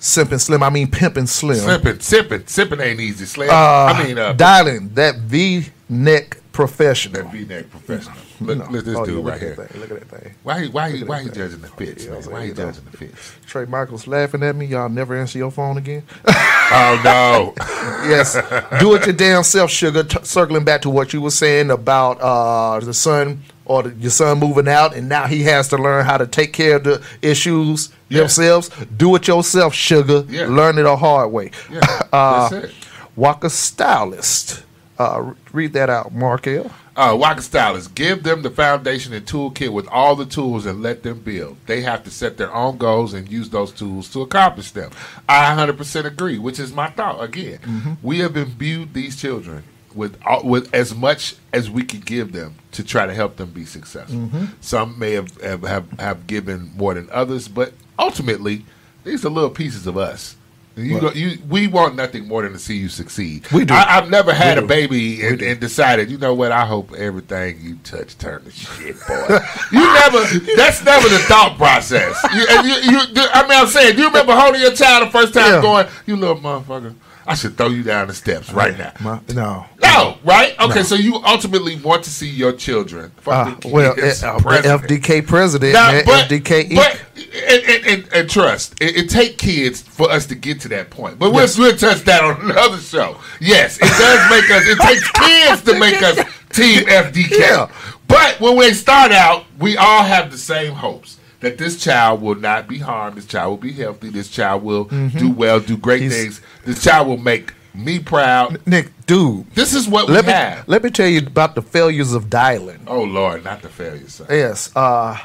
[0.00, 0.64] simping slim.
[0.64, 1.58] I mean pimping slim.
[1.58, 3.24] sipping, sipping, sipping ain't easy.
[3.24, 3.50] Slam.
[3.50, 7.22] Uh, I mean, uh, Dylan that V neck professional.
[7.24, 8.16] that V-neck professional.
[8.40, 8.64] Look, No.
[8.64, 9.54] look at this Oh, dude look right here.
[9.54, 9.80] thing.
[9.80, 10.34] Look at that thing.
[10.42, 12.22] Why he why he why he judging the fits, Yeah, man?
[12.30, 12.64] Why he you know.
[12.66, 13.32] judging the fits?
[13.46, 14.66] Trey Michaels laughing at me.
[14.66, 16.02] Y'all never answer your phone again.
[16.66, 17.54] Oh no.
[18.08, 18.32] yes,
[18.80, 20.02] do it your damn self, sugar.
[20.02, 24.10] T- circling back to what you were saying about uh, the son or the, your
[24.10, 27.02] son moving out, and now he has to learn how to take care of the
[27.20, 28.20] issues Yeah.
[28.20, 28.70] themselves.
[28.96, 30.24] Do it yourself, sugar.
[30.28, 30.46] Yeah.
[30.46, 31.50] Learn it the hard way.
[31.70, 31.80] Yeah,
[32.12, 32.74] Uh, that's it.
[33.14, 34.64] Walker stylist.
[34.98, 36.70] Uh, read that out, Marc El.
[36.96, 41.02] Uh, Waka Stylist, give them the foundation and toolkit with all the tools and let
[41.02, 41.56] them build.
[41.66, 44.92] They have to set their own goals and use those tools to accomplish them.
[45.28, 47.22] I 100% agree, which is my thought.
[47.22, 47.92] Again, Mm-hmm.
[48.02, 52.54] we have imbued these children with all, with as much as we could give them
[52.72, 54.16] to try to help them be successful.
[54.16, 54.44] Mm-hmm.
[54.60, 58.64] Some may have, have, have, have given more than others, but ultimately,
[59.02, 60.36] these are little pieces of us.
[60.76, 63.46] You, go, you, we want nothing more than to see you succeed.
[63.52, 63.74] We do.
[63.74, 66.50] I, I've never had a baby and, and decided, you know what?
[66.50, 69.38] I hope everything you touch turns to shit, boy.
[69.72, 70.24] you never.
[70.56, 72.20] That's never the thought process.
[72.34, 73.00] You, you,
[73.32, 75.62] I mean, I'm saying, do you remember holding your child the first time, Yeah.
[75.62, 76.94] going, "You little motherfucker,
[77.26, 79.66] I should throw you down the steps right now." My, no.
[79.82, 80.58] No, right?
[80.60, 80.82] Okay, No.
[80.82, 83.12] so you ultimately want to see your children.
[83.26, 84.82] Uh, well, kids uh, president.
[84.82, 86.74] FDK president, Now, man, but, FDK.
[86.74, 90.68] but and, and, and, and trust, it, it take kids for us to get to
[90.68, 91.18] that point.
[91.18, 93.18] But we'll, we'll touch that on another show.
[93.40, 94.66] Yes, it does make us.
[94.66, 96.16] It takes kids to make us
[96.50, 97.38] Team FDK.
[97.38, 97.68] Yeah.
[98.06, 102.34] But when we start out, we all have the same hopes that this child will
[102.34, 103.16] not be harmed.
[103.16, 104.08] This child will be healthy.
[104.10, 106.10] This child will do well, do great Mm-hmm.
[106.10, 106.40] He's- things.
[106.64, 108.64] This child will make me proud.
[108.66, 110.68] Nick, dude, This is what we let me have.
[110.68, 112.78] let me tell you about the failures of Dylan.
[112.86, 114.22] oh Lord, not the failures.
[114.30, 114.74] Yes.
[114.76, 115.18] Uh,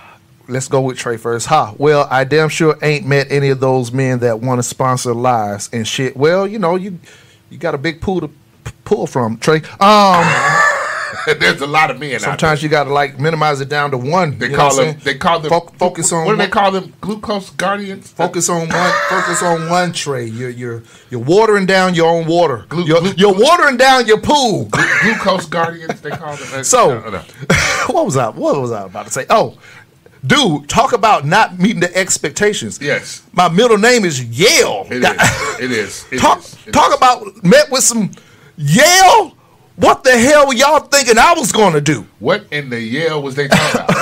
[0.47, 1.45] let's go with Trey first.
[1.47, 1.75] Ha.
[1.77, 5.69] Well, I damn sure ain't met any of those men that want to sponsor lives
[5.71, 6.17] and shit.
[6.17, 6.99] Well, you know, you
[7.51, 9.61] you got a big pool to p- pull from, Trey.
[9.79, 10.25] Um,
[11.39, 12.19] There's a lot of men out there.
[12.19, 14.37] sometimes you got to like minimize it down to one.
[14.37, 14.97] They call them.
[15.03, 15.51] They call them.
[15.51, 16.93] Foc- focus on What do they call them?
[17.01, 18.09] Glucose guardians.
[18.11, 18.91] Focus on one.
[19.09, 20.25] Focus on one tray.
[20.25, 22.65] You're you're you're watering down your own water.
[22.69, 24.65] Glu- you're, glu- you're watering down your pool.
[24.65, 25.99] Glu- glucose guardians.
[26.01, 26.47] They call them.
[26.53, 27.17] Uh, so- No, no.
[27.87, 28.29] what was I?
[28.29, 29.25] What was I about to say?
[29.29, 29.57] Oh,
[30.25, 32.79] dude, talk about not meeting the expectations.
[32.81, 34.85] yes, My middle name is Yale.
[34.89, 35.59] it is.
[35.59, 36.05] It is.
[36.11, 36.57] It talk is.
[36.67, 36.95] It talk is.
[36.97, 38.11] about met with some
[38.57, 39.35] Yale.
[39.79, 42.05] What the hell were y'all thinking I was going to do?
[42.19, 43.95] what in the Yale was they talking about?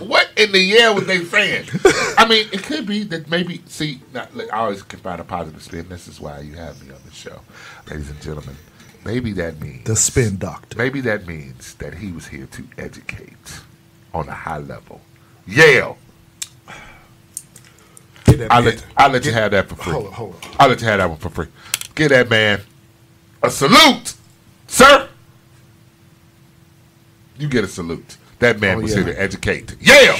[0.06, 1.64] what in the Yale was they saying?
[2.18, 3.62] I mean, it could be that maybe.
[3.66, 5.88] See, not, look, I always can find a positive spin.
[5.88, 7.40] This is why you have me on the show,
[7.90, 8.54] ladies and gentlemen.
[9.02, 10.76] Maybe that means The spin doctor.
[10.76, 13.60] Maybe that means that he was here to educate
[14.12, 15.00] on a high level.
[15.46, 15.96] Yale.
[18.50, 19.92] I'll let, I'll let you have that for free.
[19.94, 20.40] Hold on, hold on.
[20.58, 21.46] I'll let you have that one for free.
[21.94, 22.60] Get that man
[23.46, 24.14] a salute,
[24.66, 25.08] sir.
[27.38, 28.16] You get a salute.
[28.38, 29.04] That man Oh, was yeah.
[29.04, 29.76] here to educate.
[29.80, 30.16] Yale.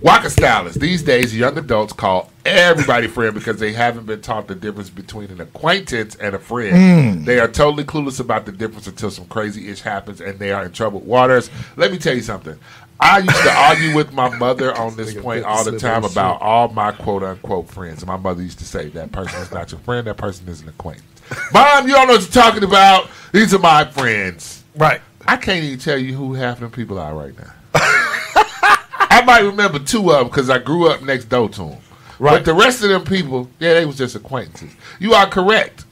[0.00, 0.78] Waka stylists.
[0.80, 5.30] These days, young adults call everybody friend because they haven't been taught the difference between
[5.30, 7.18] an acquaintance and a friend.
[7.18, 7.24] Hmm.
[7.24, 10.64] They are totally clueless about the difference until some crazy ish happens and they are
[10.64, 11.50] in troubled waters.
[11.76, 12.58] Let me tell you something.
[12.98, 16.68] I used to argue with my mother on this point all the time about all
[16.68, 18.02] my quote unquote friends.
[18.02, 20.62] And my mother used to say, That person is not your friend, that person is
[20.62, 21.06] an acquaintance.
[21.52, 23.08] Mom, you don't know what you're talking about.
[23.32, 24.64] These are my friends.
[24.76, 25.00] Right.
[25.26, 27.52] I can't even tell you who half of them people are right now.
[27.74, 31.78] I might remember two of them because I grew up next door to them.
[32.18, 32.36] Right.
[32.36, 34.72] But the rest of them people, yeah, they was just acquaintances.
[34.98, 35.84] You are correct.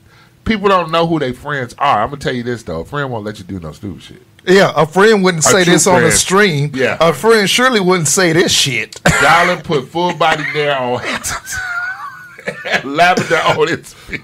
[0.44, 2.02] People don't know who their friends are.
[2.02, 4.22] I'm gonna tell you this though: a friend won't let you do no stupid shit.
[4.46, 6.72] Yeah, a friend wouldn't say this on the stream.
[6.74, 6.96] Yeah.
[7.00, 8.92] A friend surely wouldn't say this shit.
[9.04, 11.02] Dylan put full body nair on
[12.84, 14.22] lavender on its feet.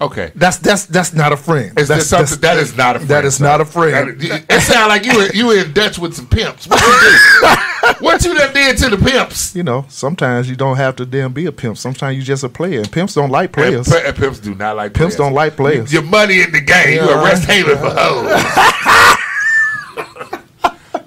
[0.00, 0.32] Okay.
[0.34, 1.78] That's that's that's not a friend.
[1.78, 3.10] Is that's, something that is not a friend?
[3.10, 3.44] That is sir?
[3.44, 4.20] not a friend.
[4.20, 6.66] That- It sounds like you were, you were in Dutch with some pimps.
[6.66, 7.16] What you do?
[8.04, 9.54] what you done did to the pimps?
[9.54, 11.78] you know, sometimes you don't have to damn be a pimp.
[11.78, 12.80] Sometimes you just a player.
[12.80, 13.88] And pimps don't like players.
[13.88, 15.28] pi- and pimps do not like Pimps players.
[15.28, 15.92] don't like players.
[15.92, 16.94] Your money in the game.
[16.94, 17.56] You arrest right.
[17.64, 18.28] hater for hoes.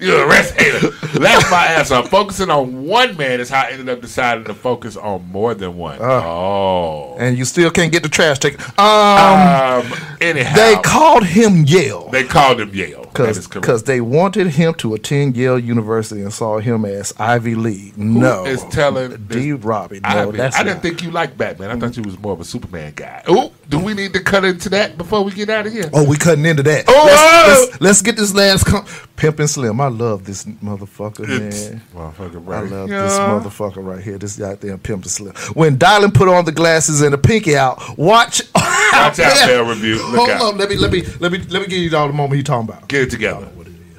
[0.00, 0.90] you arrest hater.
[1.20, 2.02] That's my answer.
[2.04, 5.76] Focusing on one man is how I ended up deciding to focus on more than
[5.76, 6.00] one.
[6.00, 7.16] oh.
[7.18, 8.60] and you still can't get the trash taken.
[8.78, 13.04] Um, Um, anyhow, they called him Yale they called him Yale.
[13.14, 17.54] That is because they wanted him to attend Yale University and saw him as Ivy
[17.56, 17.98] League.
[17.98, 19.52] no, is telling D.
[19.52, 20.00] Robbie.
[20.04, 20.82] I, No, mean, that's I didn't not.
[20.82, 21.70] think you liked Batman.
[21.70, 23.22] I thought you was more of a Superman guy.
[23.26, 25.90] Oh, do we need to cut into that before we get out of here?
[25.92, 26.84] Oh, we cutting into that.
[26.86, 28.86] Oh, let's, let's, let's get this last com-
[29.16, 29.80] Pimp and Slim.
[29.80, 31.82] I love this motherfucker, It's- man.
[31.94, 32.70] Motherfucker, I right.
[32.70, 33.02] love Yeah.
[33.02, 34.18] this motherfucker right here.
[34.18, 35.34] This goddamn Pimp and Slim.
[35.54, 38.42] When Dylan put on the glasses and the pinky out, watch.
[38.54, 39.94] Watch out, Male Review.
[39.96, 40.42] Look Hold out.
[40.42, 42.42] on, let me let me let me let me give you all the moment he
[42.42, 42.88] talking about.
[42.88, 43.46] Get it together.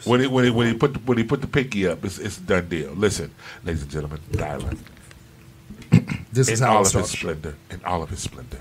[0.03, 2.18] When he when he when he put the, when he put the pinky up, it's,
[2.18, 2.91] it's a done deal.
[2.94, 3.31] Listen,
[3.64, 4.77] ladies and gentlemen, Dylan,
[6.34, 8.60] This is in how all it of his splendor, in all of his splendor,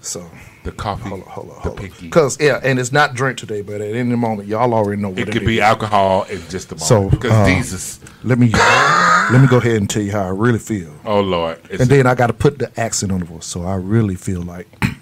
[0.00, 0.28] So
[0.64, 2.06] the coffee, hold on, hold on, the hold pinky.
[2.06, 5.18] Because yeah, and it's not drink today, but at any moment y'all already know what
[5.18, 6.88] It it could be alcohol in just a moment.
[6.88, 10.30] So, because uh, Jesus, Let me let me go ahead and tell you how I
[10.30, 10.92] really feel.
[11.04, 13.46] oh Lord, it's And then I got to put the accent on the voice.
[13.46, 14.66] So I really feel like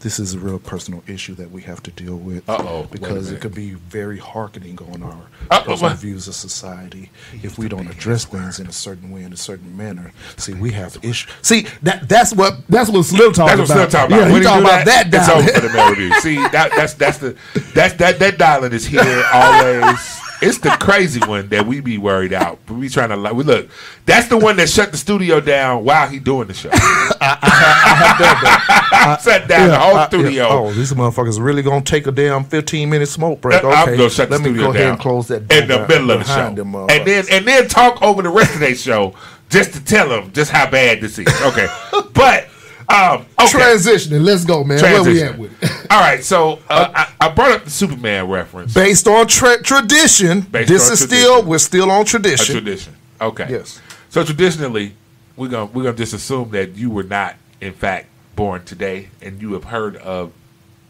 [0.00, 2.48] this is a real personal issue that we have to deal with.
[2.48, 7.10] Uh-oh, Because it could be very harkening on our Uh-oh, personal views of society
[7.42, 10.12] if we don't address things in a certain way, in a certain manner.
[10.36, 11.30] See, we have issues.
[11.42, 13.90] See, that that's what that's what Slim talking That's what about.
[13.90, 14.32] Slim talking Yeah, about.
[14.32, 16.20] When he talking about that, it's down over for the review.
[16.20, 17.36] See, that, that's that's the
[17.74, 20.20] that's that that Dylan is here always.
[20.42, 22.58] It's the crazy one that we be worried out.
[22.68, 23.68] We trying to like we look.
[24.06, 26.70] That's the one that shut the studio down while he doing the show.
[26.72, 27.28] I
[29.22, 30.30] Shut down the whole I- studio.
[30.30, 30.48] yeah.
[30.50, 33.62] Oh, these motherfuckers really gonna take a damn fifteen minute smoke break.
[33.62, 35.68] Uh, okay, I'm gonna shut the let me studio go ahead and close that in
[35.68, 38.60] the middle of the show, them and then and then talk over the rest of
[38.60, 39.14] their show
[39.48, 41.26] just to tell them just how bad this is.
[41.42, 41.66] Okay,
[42.14, 42.48] but
[42.90, 43.46] um, okay.
[43.58, 44.22] transitioning.
[44.24, 44.80] Let's go, man.
[44.82, 45.70] Where we at with it?
[45.90, 48.74] All right, so uh, I, I brought up the Superman reference.
[48.74, 51.06] Based on tra- tradition, Based this on is tradition.
[51.24, 52.52] still we're still on A tradition.
[52.54, 52.94] tradition.
[53.20, 53.46] Okay.
[53.50, 53.80] Yes.
[54.08, 54.94] So traditionally,
[55.36, 58.06] we're gonna we're gonna just assume that you were not, in fact,
[58.36, 60.32] born today, and you have heard of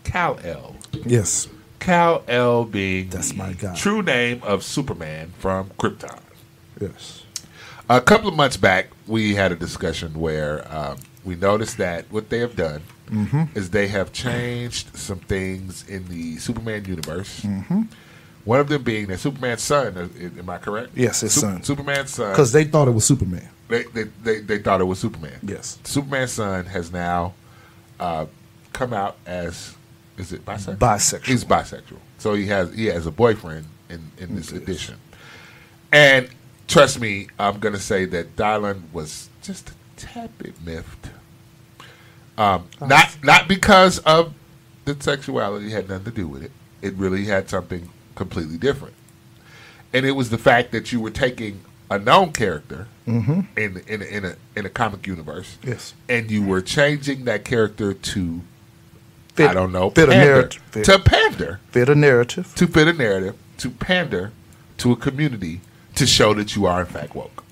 [0.05, 0.77] Kal-El.
[1.05, 1.49] yes,
[1.81, 3.75] Kal-El being That's my guy.
[3.75, 6.19] true name of Superman from Krypton.
[6.81, 7.25] yes.
[7.89, 12.29] A couple of months back, we had a discussion where um, we noticed that what
[12.31, 13.59] they have done Mm-hmm.
[13.59, 17.41] is they have changed some things in the Superman universe.
[17.41, 17.83] Mm-hmm.
[18.45, 19.97] One of them being that Superman's son.
[19.99, 20.93] uh, Am I correct?
[20.95, 21.63] Yes, his Sup- son.
[21.65, 22.31] Superman's son.
[22.31, 23.49] Because they thought it was Superman.
[23.69, 25.41] they, they, they, they thought it was Superman.
[25.43, 25.81] Yes.
[25.83, 27.35] Superman's son has now
[27.99, 28.27] uh,
[28.73, 29.75] come out as
[30.17, 30.77] is it bisexual?
[30.79, 31.27] Bisexual.
[31.27, 31.99] He's bisexual.
[32.19, 34.99] So he has he has a boyfriend in, in this edition.
[35.93, 36.29] And
[36.69, 41.11] trust me, I'm gonna say that Dylan was just a tad bit miffed.
[42.39, 44.33] Um, not not because of
[44.85, 46.53] the sexuality had nothing to do with it.
[46.83, 48.95] It really had something completely different.
[49.93, 51.61] And it was the fact that you were taking
[51.91, 55.95] a known character in in in a in a comic universe, Yes.
[56.09, 58.41] and you were changing that character to
[59.35, 60.63] Fit- I don't know fit a narrative.
[60.71, 62.53] Fit- to pander Fit a narrative.
[62.55, 64.31] to fit a narrative to pander
[64.79, 65.61] to a community
[65.97, 67.45] to show that you are in fact woke.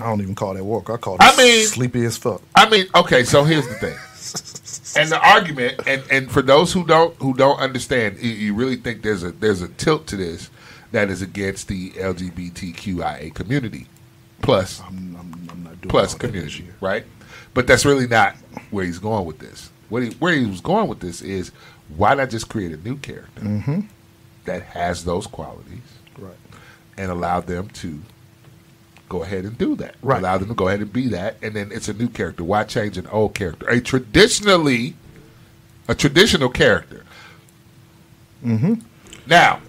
[0.00, 0.90] I don't even call that work.
[0.90, 2.42] I call it I mean- sleepy as fuck.
[2.54, 3.96] I mean, okay, so here's the thing.
[4.96, 8.76] And the argument, and, and for those who don't who don't understand, you, you really
[8.76, 10.50] think there's a there's a tilt to this
[10.92, 13.86] that is against the LGBTQIA community,
[14.42, 17.04] plus I'm, I'm, I'm not doing plus all that this community, right?
[17.54, 18.34] But that's really not
[18.70, 19.70] where he's going with this.
[19.88, 21.50] What he, where he was going with this is
[21.96, 23.80] why not just create a new character Mm-hmm.
[24.44, 25.80] that has those qualities
[26.18, 26.34] Right.
[26.96, 28.00] and allow them to
[29.10, 29.96] go ahead and do that.
[30.00, 30.20] Right.
[30.20, 32.42] Allow them to go ahead and be that, and then it's a new character.
[32.42, 33.68] Why change an old character?
[33.68, 34.94] A traditionally,
[35.86, 37.04] a traditional character.
[38.42, 38.74] Mm-hmm.
[39.26, 39.60] Now,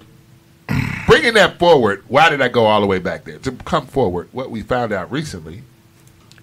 [1.08, 3.40] bringing that forward, why did I go all the way back there?
[3.40, 5.64] To come forward, what we found out recently,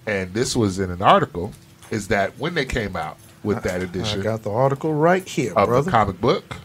[0.05, 1.53] and this was in an article,
[1.89, 5.53] is that when they came out with that edition, I got the article right here,
[5.55, 5.85] of brother.
[5.85, 6.57] the comic book,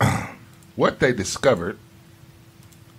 [0.74, 1.78] what they discovered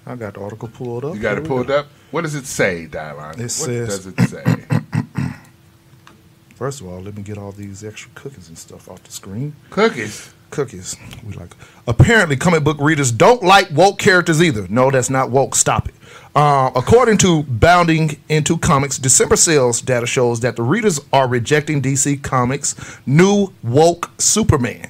[0.08, 1.16] I got the article pulled up.
[1.16, 1.80] You got Here it pulled go.
[1.80, 1.88] up.
[2.12, 3.34] What does it say, Dylan?
[3.34, 4.64] It what says- does it say?
[6.56, 9.54] First of all, let me get all these extra cookies and stuff off the screen.
[9.70, 10.34] Cookies.
[10.50, 10.96] Cookies.
[11.24, 11.50] We like.
[11.88, 14.66] Apparently, comic book readers don't like woke characters either.
[14.70, 15.54] No, that's not woke.
[15.56, 15.96] Stop it.
[16.36, 21.82] Uh, according to Bounding into Comics, December sales data shows that the readers are rejecting
[21.82, 22.76] DC Comics'
[23.06, 24.90] new woke Superman.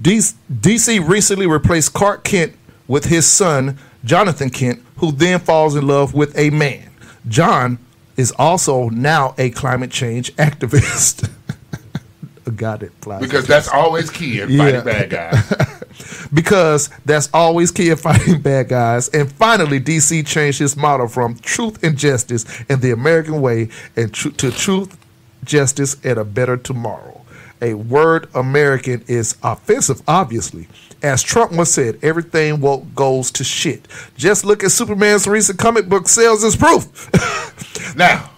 [0.00, 2.54] DC DC recently replaced Clark Kent
[2.90, 6.90] with his son, Jonathan Kent, who then falls in love with a man.
[7.28, 7.78] John
[8.16, 11.30] is also now a climate change activist.
[12.44, 14.58] that flies Because that's always key in Yeah.
[14.64, 16.28] fighting bad guys.
[16.34, 19.08] because that's always key in fighting bad guys.
[19.10, 24.12] And finally, DC changed its motto from truth and justice and the American way and
[24.12, 24.98] tru- to truth,
[25.44, 27.20] justice, and a better tomorrow.
[27.62, 30.66] A word American is offensive, obviously.
[31.02, 33.86] As Trump once said, everything woke goes to shit.
[34.16, 37.08] Just look at Superman's recent comic book sales as proof.
[37.96, 38.30] now,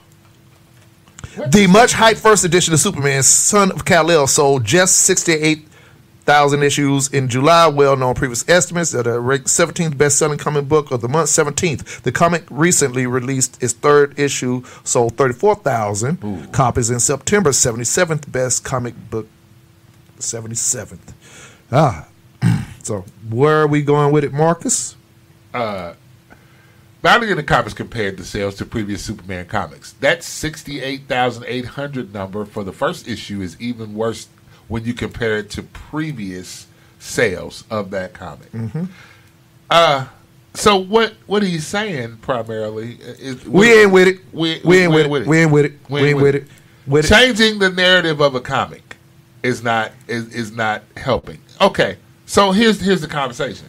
[1.49, 7.29] The much hyped first edition of Superman, Son of Kal-El, sold just 68,000 issues in
[7.29, 8.93] July, well known previous estimates.
[8.93, 12.03] That the ra- 17th best selling comic book of the month, 17th.
[12.03, 18.95] The comic recently released its third issue, sold 34,000 copies in September, 77th best comic
[19.11, 19.27] book,
[20.21, 21.13] 77th.
[21.73, 22.07] Ah.
[22.83, 24.97] So, where are we going with it, Marcus?
[27.03, 29.93] Bounding in the Comics compared the sales to previous Superman comics.
[29.95, 34.29] That 68,800 number for the first issue is even worse
[34.69, 36.67] when you compare it to previous
[37.01, 38.49] sales of that comic.
[39.69, 40.07] Uh,
[40.55, 44.21] so what what he's saying primarily is We ain't with it.
[44.33, 45.27] We, We ain't with it.
[45.27, 45.73] We ain't with it.
[45.89, 46.47] We ain't with it.
[46.87, 47.09] With it.
[47.09, 48.97] Changing the narrative of a comic
[49.43, 51.39] is not is, is not helping.
[51.61, 51.97] Okay,
[52.33, 53.69] so here's here's the conversation.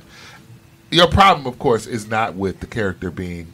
[0.90, 3.54] Your problem, of course, is not with the character being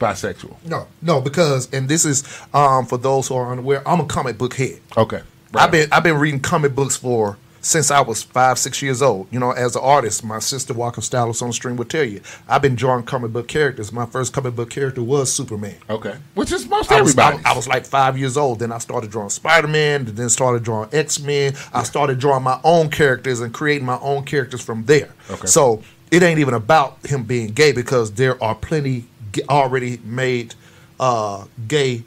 [0.00, 0.56] bisexual.
[0.64, 2.24] No, no, because and this is
[2.54, 3.86] um, for those who are unaware.
[3.86, 4.80] I'm a comic book head.
[4.96, 5.20] Okay,
[5.54, 7.36] I've been I've been reading comic books for
[7.66, 9.26] since I was five six years old.
[9.30, 12.20] You know, as an artist, my sister Walker Stylus on the stream would tell you.
[12.48, 13.92] I've been drawing comic book characters.
[13.92, 15.74] My first comic book character was Superman.
[15.90, 17.38] okay, which is most everybody.
[17.44, 18.60] I, I was like five years old.
[18.60, 20.04] Then I started drawing Spider Man.
[20.04, 21.54] Then started drawing X Men.
[21.74, 25.12] I started drawing my own characters and creating my own characters from there.
[25.30, 25.46] Okay.
[25.46, 29.06] So it ain't even about him being gay because there are plenty
[29.50, 30.54] already made
[31.00, 32.04] uh, gay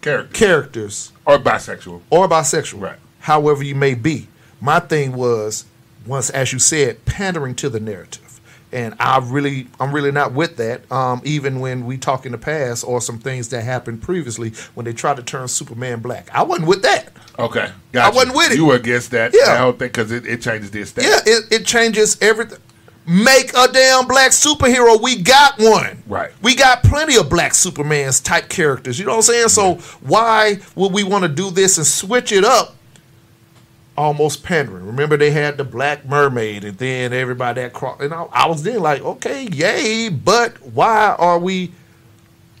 [0.00, 2.00] character characters or bisexual.
[2.10, 2.98] or bisexual, Right.
[3.20, 4.26] however you may be.
[4.60, 5.64] My thing was
[6.06, 8.40] once, as you said, pandering to the narrative,
[8.72, 10.90] and I really, I'm really not with that.
[10.90, 14.84] Um, even when we talk in the past or some things that happened previously when
[14.84, 17.12] they tried to turn Superman black, I wasn't with that.
[17.38, 18.12] Okay, gotcha.
[18.12, 18.56] I wasn't with it.
[18.56, 19.46] You were against that, Yeah.
[19.46, 21.08] that whole thing because it, it changes the aesthetic.
[21.08, 22.58] Yeah, it, it changes everything.
[23.06, 25.00] Make a damn black superhero.
[25.00, 26.02] We got one.
[26.06, 26.30] Right.
[26.42, 28.98] We got plenty of black Supermans type characters.
[28.98, 29.48] You know what I'm saying?
[29.48, 29.76] So
[30.06, 32.74] why would we want to do this and switch it up?
[33.98, 34.86] Almost pandering.
[34.86, 38.00] Remember they had the Black Mermaid, and then everybody that cross.
[38.00, 41.72] And I, I was then like, okay, yay, but why are we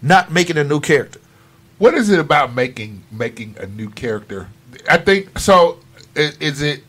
[0.02, 1.20] not making a new character?
[1.78, 4.48] What is it about making making a new character?
[4.90, 5.78] I think so.
[6.16, 6.82] i- Is it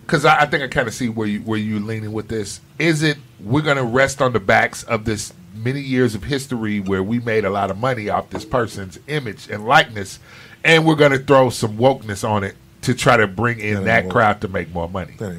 [0.00, 2.60] because I, I think I kind of see where you where you leaning with this?
[2.80, 6.80] Is it we're going to rest on the backs of this many years of history
[6.80, 10.18] where we made a lot of money off this person's image and likeness,
[10.64, 12.56] and we're going to throw some wokeness on it
[12.86, 15.14] to try to bring in ain't that crowd to make more money?
[15.18, 15.36] That.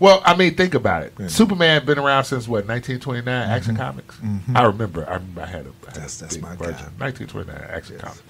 [0.00, 1.30] Well, I mean, think about it.
[1.30, 3.26] Superman been around since what 1929.
[3.28, 4.18] Action Comics.
[4.54, 5.08] I remember.
[5.08, 5.42] I remember.
[5.42, 5.84] I had a I had Mm-hmm.
[5.86, 6.72] That's- a that's my version.
[6.98, 7.04] guy.
[7.06, 8.22] 1929 Action Comics.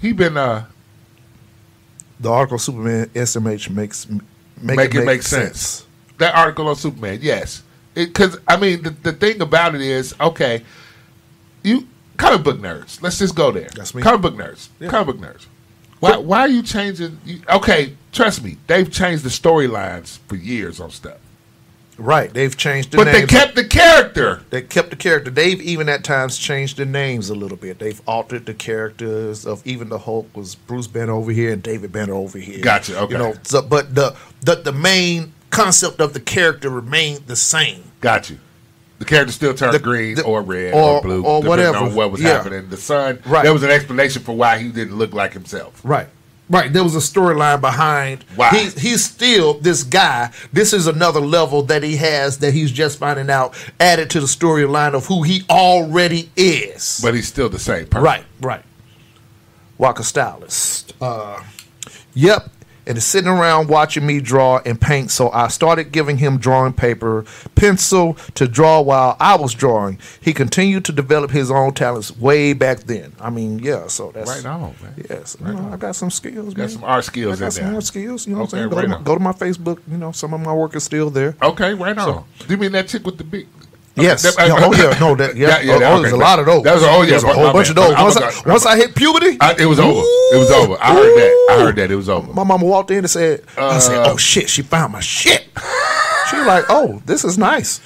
[0.00, 0.64] He been uh
[2.20, 5.86] The article Superman SMH makes make, make, it make sense.
[6.18, 7.62] That article on Superman, yes,
[7.94, 10.64] because I mean the, the thing about it is okay,
[11.62, 11.86] you
[12.18, 13.00] comic book nerds.
[13.02, 13.68] Let's just go there.
[13.74, 14.02] That's me.
[14.02, 14.68] Comic book nerds.
[14.90, 15.46] Comic book nerds.
[16.00, 17.20] Why why are you changing?
[17.24, 21.18] You, okay, trust me, they've changed the storylines for years on stuff,
[22.00, 22.32] Right.
[22.32, 24.42] They've changed the but they kept the character.
[24.48, 25.30] They kept the character.
[25.30, 27.78] They've even at times changed the names a little bit.
[27.78, 31.92] They've altered the characters of even the Hulk was Bruce Banner over here and David
[31.92, 32.62] Banner over here.
[32.62, 33.12] Gotcha, okay.
[33.12, 37.84] You know, so, but the, the the main concept of the character remained the same.
[38.00, 38.38] Got you.
[39.00, 41.86] The character still turned The- green the- or red or, or- blue, or whatever.
[41.86, 42.34] what was Yeah.
[42.34, 42.68] happening.
[42.70, 43.42] The sun, Right.
[43.42, 45.72] there was an explanation for why he didn't look like himself.
[45.82, 46.06] Right.
[46.50, 46.72] Right.
[46.72, 48.24] There was a storyline behind.
[48.36, 48.50] Wow.
[48.50, 50.30] He, he's still this guy.
[50.52, 54.26] This is another level that he has that he's just finding out, added to the
[54.26, 57.00] storyline of who he already is.
[57.02, 58.02] But he's still the same person.
[58.04, 58.62] Right, right.
[59.78, 60.92] Walker stylist.
[61.00, 61.40] Uh,
[62.14, 62.50] yep.
[62.86, 65.10] And is sitting around watching me draw and paint.
[65.10, 67.24] So I started giving him drawing paper,
[67.54, 69.98] pencil to draw while I was drawing.
[70.20, 73.12] He continued to develop his own talents way back then.
[73.20, 73.86] I mean, yeah.
[73.88, 74.94] So that's Right on, man.
[75.08, 76.54] Yes, you know, I got some skills.
[76.54, 76.68] Got man.
[76.68, 77.74] some art skills I got in some there.
[77.74, 78.26] art skills.
[78.26, 78.68] You know what I'm saying?
[78.70, 79.78] Go, right to my, go to my Facebook.
[79.90, 81.36] You know, some of my work is still there.
[81.42, 82.24] Okay, right on.
[82.38, 83.46] Do you mean that chick with the big?
[83.96, 84.24] Yes.
[84.24, 84.98] Okay, Yeah, oh yeah.
[85.00, 85.14] No.
[85.16, 85.36] That.
[85.36, 85.60] Yeah.
[85.60, 86.62] yeah, oh, that- oh, there's a lot of those.
[86.62, 87.94] That was oh yeah, There's a whole my bunch of those.
[87.96, 88.16] Once.
[88.16, 90.00] I, once I hit puberty, I- it was over.
[90.00, 90.76] It was over.
[90.80, 91.46] I heard that.
[91.50, 91.90] I heard that.
[91.90, 92.32] It was over.
[92.32, 95.48] my mama walked in and said, "I said, Uh, oh shit, she found my shit."
[96.30, 97.80] she was like, "Oh, this is nice.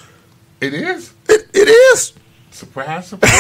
[0.61, 1.13] It is.
[1.29, 2.13] It, it is.
[2.51, 3.33] Surprise, surprise.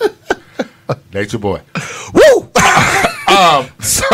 [1.12, 1.60] Nature boy.
[2.14, 2.48] Woo."
[3.30, 4.06] Um, so,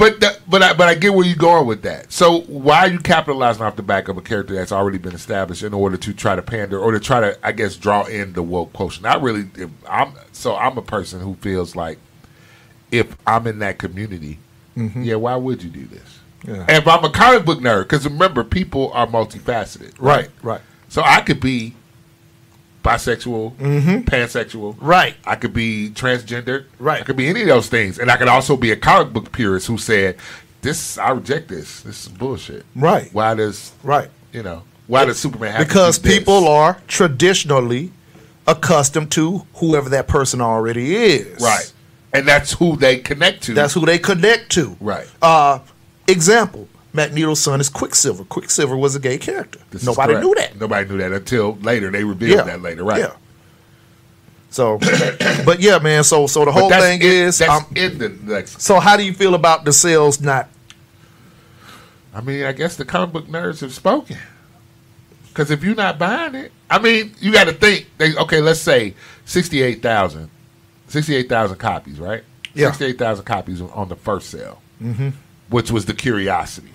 [0.00, 2.10] but the, but I, but I get where you're going with that.
[2.10, 5.62] So why are you capitalizing off the back of a character that's already been established
[5.62, 8.42] in order to try to pander or to try to, I guess, draw in the
[8.42, 9.04] woke quotient?
[9.04, 9.44] I really,
[9.86, 11.98] I'm so I'm a person who feels like
[12.90, 14.38] if I'm in that community,
[15.04, 16.18] yeah, why would you do this?
[16.44, 16.54] Mm-hmm.
[16.54, 16.60] Yeah.
[16.62, 20.62] And if I'm a comic book nerd, because remember, people are multifaceted, Right, right.
[20.88, 21.74] So I could be
[22.82, 23.56] bisexual,
[24.04, 25.14] pansexual, Right.
[25.26, 27.00] I could be transgender, Right.
[27.00, 29.32] I could be any of those things, and I could also be a comic book
[29.32, 30.16] purist who said,
[30.62, 31.80] "This, I reject this.
[31.82, 33.08] This is bullshit." Right.
[33.12, 34.08] Why does Right.
[34.32, 36.18] you know why does Superman have Because to do this?
[36.18, 37.92] people are traditionally
[38.46, 41.40] accustomed to whoever that person already is.
[41.40, 41.70] right,
[42.12, 43.54] and that's who they connect to.
[43.54, 44.76] That's who they connect to.
[44.80, 45.06] Right.
[45.22, 45.58] Uh,
[46.08, 48.24] example: Magneto's son is Quicksilver.
[48.24, 49.60] Quicksilver was a gay character.
[49.70, 50.58] This Nobody knew that.
[50.58, 51.90] Nobody knew that until later.
[51.90, 53.00] They revealed that later, right?
[53.00, 53.16] Yeah.
[54.50, 54.78] So,
[55.44, 56.02] but yeah, man.
[56.02, 58.60] So, so the whole thing in- is, that's um, in the next.
[58.60, 60.48] so how do you feel about the sales not?
[62.12, 64.18] I mean, I guess the comic book nerds have spoken.
[65.28, 67.86] Because if you're not buying it, I mean, you got to think.
[67.98, 68.94] They, okay, let's say
[69.26, 70.28] 68,000
[70.90, 72.24] 68,000 copies, right?
[72.52, 72.72] Yeah.
[72.72, 75.10] 68,000 copies on the first sale, mm-hmm.
[75.48, 76.70] which was the curiosity.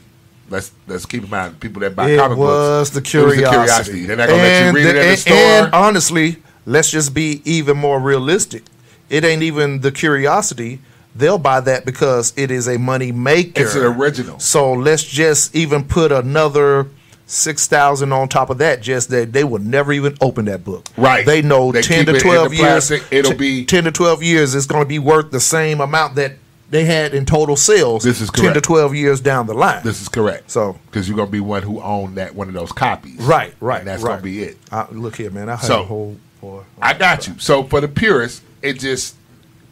[0.50, 2.90] Let's let's keep in mind people that buy It comic was books.
[2.92, 4.06] the it curiosity.
[4.06, 5.34] They're not going to let you read the- it in the and- store.
[5.36, 8.64] and honestly, let's just be even more realistic.
[9.10, 10.80] It ain't even the curiosity.
[11.16, 13.62] They'll buy that because it is a money maker.
[13.64, 14.38] It's an original.
[14.40, 16.88] So let's just even put another
[17.26, 18.82] six thousand on top of that.
[18.82, 20.88] Just that they will never even open that book.
[20.98, 21.26] Right.
[21.26, 22.62] They know They ten to twelve years.
[22.90, 23.04] plastic.
[23.12, 24.54] It'll t- be- ten to twelve years.
[24.54, 26.34] It's going to be worth the same amount that
[26.70, 28.04] they had in total sales.
[28.04, 29.84] This is ten to twelve years down the line.
[29.84, 30.50] this is correct.
[30.52, 33.20] So- because you're going to be one who owned that one of those copies.
[33.22, 34.10] right, right, And that's right.
[34.12, 34.58] going to be it.
[34.72, 35.48] I, look here, man.
[35.50, 36.64] I have So- a whole boy.
[36.82, 37.36] I got you.
[37.38, 39.16] So for the purists, it just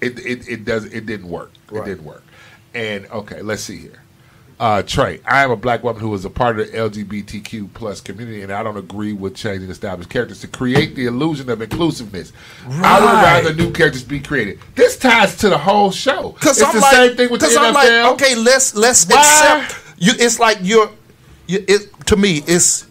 [0.02, 1.52] it it, it does it didn't work.
[1.72, 2.24] It didn't work.
[2.76, 4.00] And okay, let's see here.
[4.60, 8.00] Uh, Trey, I am a black woman who is a part of the LGBTQ plus
[8.02, 12.32] community, and I don't agree with changing established characters to create the illusion of inclusiveness.
[12.68, 14.60] I would rather new characters be created.
[14.76, 16.32] This ties to the whole show.
[16.40, 17.66] Because it's I'm the like, same thing with the 'cause NFL.
[17.66, 19.18] I'm like, okay, let's let's Why?
[19.60, 19.84] accept.
[19.98, 20.90] You, it's like you're.
[21.48, 22.86] You, it, to me, it's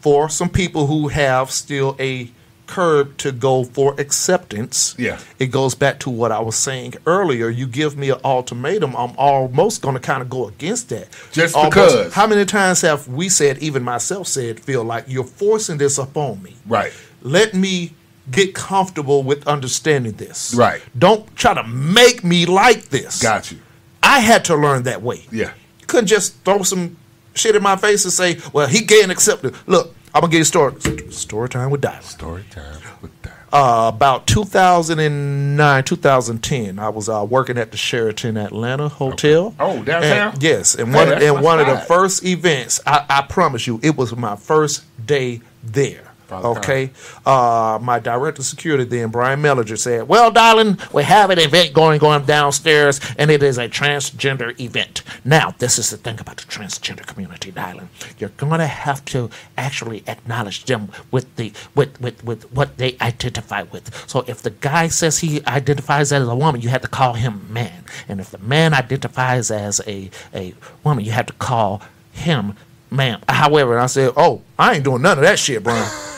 [0.00, 2.30] for some people who have still a
[2.68, 4.94] curb to go for acceptance.
[4.98, 5.18] Yeah.
[5.38, 7.48] it goes back to what I was saying earlier.
[7.48, 11.08] You give me an ultimatum, I'm almost going to kind of go against that.
[11.32, 12.12] Just Almost- because.
[12.14, 16.42] How many times have we said, even myself said, feel like you're forcing this upon
[16.42, 16.54] me?
[16.66, 16.92] Right.
[17.22, 17.94] Let me
[18.30, 20.54] get comfortable with understanding this.
[20.54, 20.82] Right.
[20.96, 23.22] Don't try to make me like this.
[23.22, 23.58] Got you.
[24.02, 25.24] I had to learn that way.
[25.32, 25.52] Yeah.
[25.80, 26.96] You couldn't just throw some
[27.34, 29.54] shit in my face and say, well, he gay and accepted.
[29.66, 31.10] Look, I'm going to give you a story.
[31.12, 32.04] Story time with Diamond.
[32.04, 33.34] Story time with that.
[33.52, 39.54] Uh, about 2009, 2010, I was uh, working at the Sheraton Atlanta Hotel.
[39.58, 40.32] Oh, downtown?
[40.34, 40.74] And- yes.
[40.74, 43.96] And Hey, one, that's and one of the first events, I, I promise you, it
[43.96, 46.07] was my first day there.
[46.30, 46.90] Okay.
[47.24, 51.72] Uh, my director of security then, Brian Mellinger, said, Well, darling, we have an event
[51.72, 55.02] going on downstairs, and it is a transgender event.
[55.24, 57.88] Now, this is the thing about the transgender community, darling.
[58.18, 62.96] You're going to have to actually acknowledge them with the with, with, with what they
[63.00, 64.08] identify with.
[64.08, 67.46] So if the guy says he identifies as a woman, you have to call him
[67.52, 67.84] man.
[68.08, 71.82] And if the man identifies as a, a woman, you have to call
[72.12, 72.54] him
[72.90, 73.20] ma'am.
[73.28, 75.88] However, I said, Oh, I ain't doing none of that shit, Brian.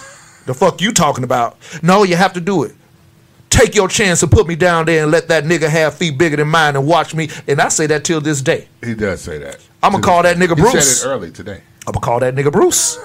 [0.51, 1.57] The fuck you talking about?
[1.81, 2.75] No, you have to do it.
[3.51, 6.35] Take your chance and put me down there and let that nigga have feet bigger
[6.35, 7.29] than mine and watch me.
[7.47, 8.67] And I say that till this day.
[8.83, 9.61] He does say that.
[9.81, 10.73] I'ma call that nigga Bruce.
[10.73, 11.63] He said it early today.
[11.87, 12.99] I'm gonna call that nigga Bruce.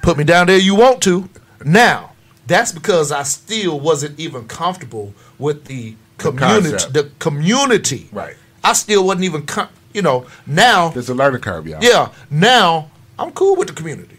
[0.00, 1.28] Put me down there you want to.
[1.62, 2.12] Now,
[2.46, 6.70] that's because I still wasn't even comfortable with the community.
[6.70, 6.94] concept.
[6.94, 8.08] The community.
[8.12, 8.36] Right.
[8.62, 10.24] I still wasn't even, com- you know.
[10.46, 11.84] Now, There's a learning curve, y'all.
[11.84, 12.12] yeah.
[12.30, 14.16] Now I'm cool with the community.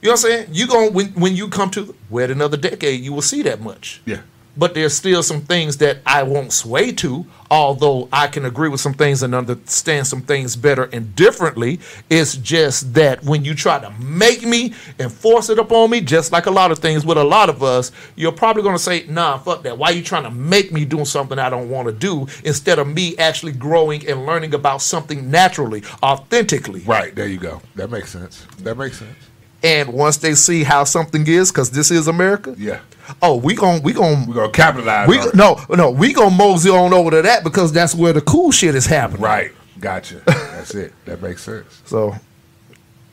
[0.00, 0.48] You know what I'm saying?
[0.52, 4.00] You going when when you come to wed another decade, you will see that much.
[4.06, 4.20] Yeah.
[4.56, 8.80] but there's still some things that I won't sway to, although I can agree with
[8.80, 11.78] some things and understand some things better and differently.
[12.10, 16.32] It's just that when you try to make me and force it upon me, just
[16.32, 19.04] like a lot of things with a lot of us, you're probably going to say,
[19.08, 19.78] nah, fuck that.
[19.78, 22.80] Why are you trying to make me do something I don't want to do instead
[22.80, 26.80] of me actually growing and learning about something naturally, authentically?
[26.80, 27.62] Right there, you go.
[27.76, 28.44] That makes sense.
[28.64, 29.14] That makes sense.
[29.62, 32.78] And once they see how something is, because this is America, Yeah,
[33.20, 35.08] oh, we gon' we gon' we're gonna capitalize.
[35.08, 38.52] we no no we gonna mosey on over to that because that's where the cool
[38.52, 39.22] shit is happening.
[39.22, 39.50] Right.
[39.80, 40.20] Gotcha.
[40.26, 40.92] That's it.
[41.04, 41.82] That makes sense.
[41.86, 42.14] So,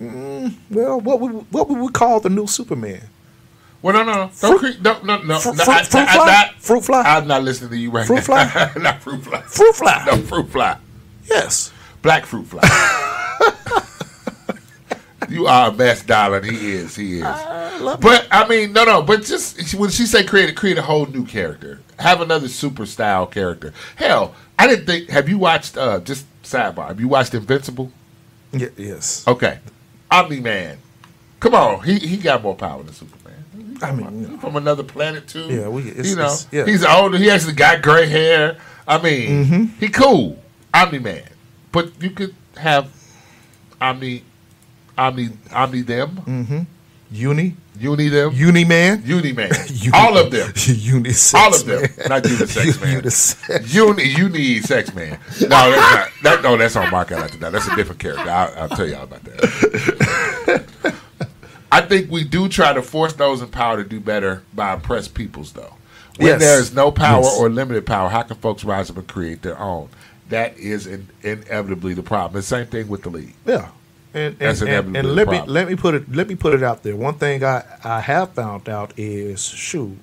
[0.02, 3.02] mm, well, what we what would we call the new Superman?
[3.84, 4.32] Well, no, no, no.
[4.42, 5.38] Don't cre- no, no, no.
[5.40, 6.26] Fruit- no, I- fruit I- fly?
[6.26, 7.02] not- Fruit fly?
[7.04, 8.22] I'm not listening to you right Fruit now.
[8.22, 8.72] fly?
[8.82, 9.42] not fruit fly.
[9.42, 10.04] Fruit fly.
[10.08, 10.78] No, fruit fly.
[11.30, 11.72] Yes.
[12.02, 12.62] Black fruit fly.
[15.30, 16.44] you are a mess, darling.
[16.44, 16.96] He is.
[16.96, 17.22] He is.
[17.24, 19.02] but I mean, no, no.
[19.02, 23.26] But just when she say create, create a whole new character, have another super style
[23.26, 23.74] character.
[23.96, 25.10] Hell, I didn't think.
[25.10, 25.78] Have you watched?
[25.78, 26.88] uh Just sidebar.
[26.88, 27.92] Have you watched Invincible?
[28.54, 29.28] Ye- yes.
[29.28, 29.60] Okay,
[30.12, 30.78] Omni Man.
[31.40, 33.78] Come on, he he got more power than Superman.
[33.82, 35.48] I mean, you know, from another planet too.
[35.48, 36.66] Yeah, we- it's- you know, it's- yeah.
[36.66, 37.18] he's older.
[37.18, 38.58] He actually got gray hair.
[38.88, 39.64] I mean, Mm-hmm.
[39.80, 40.40] he cool,
[40.74, 41.24] Omni Man.
[41.72, 42.90] But you could have
[43.82, 44.24] Omni,
[44.98, 46.60] Omni, Omni them, mm-hmm.
[47.12, 49.04] uni Uni them, uni man.
[49.06, 51.34] Uni Man, Uni- all of them, Unisex.
[51.36, 52.08] all of them, man.
[52.08, 53.02] not unisex man.
[53.02, 53.74] Unisex.
[53.74, 55.20] Uni, uni sex man.
[55.42, 56.10] No, that's not.
[56.24, 57.32] That, no, that's on Mark Out.
[57.40, 58.30] That's a different character.
[58.30, 60.64] I'll, I'll tell y'all about that.
[61.72, 65.14] I think we do try to force those in power to do better by oppressed
[65.14, 65.74] peoples, though.
[66.18, 66.40] When Yes.
[66.40, 67.38] there is no power Yes.
[67.38, 69.90] or limited power, how can folks rise up and create their own?
[70.30, 72.34] That is in, inevitably the problem.
[72.40, 73.34] The same thing with the league.
[73.46, 73.68] Yeah.
[74.16, 76.84] And, and, and, and let me let me put it let me put it out
[76.84, 76.96] there.
[76.96, 79.98] One thing I, I have found out is shoot,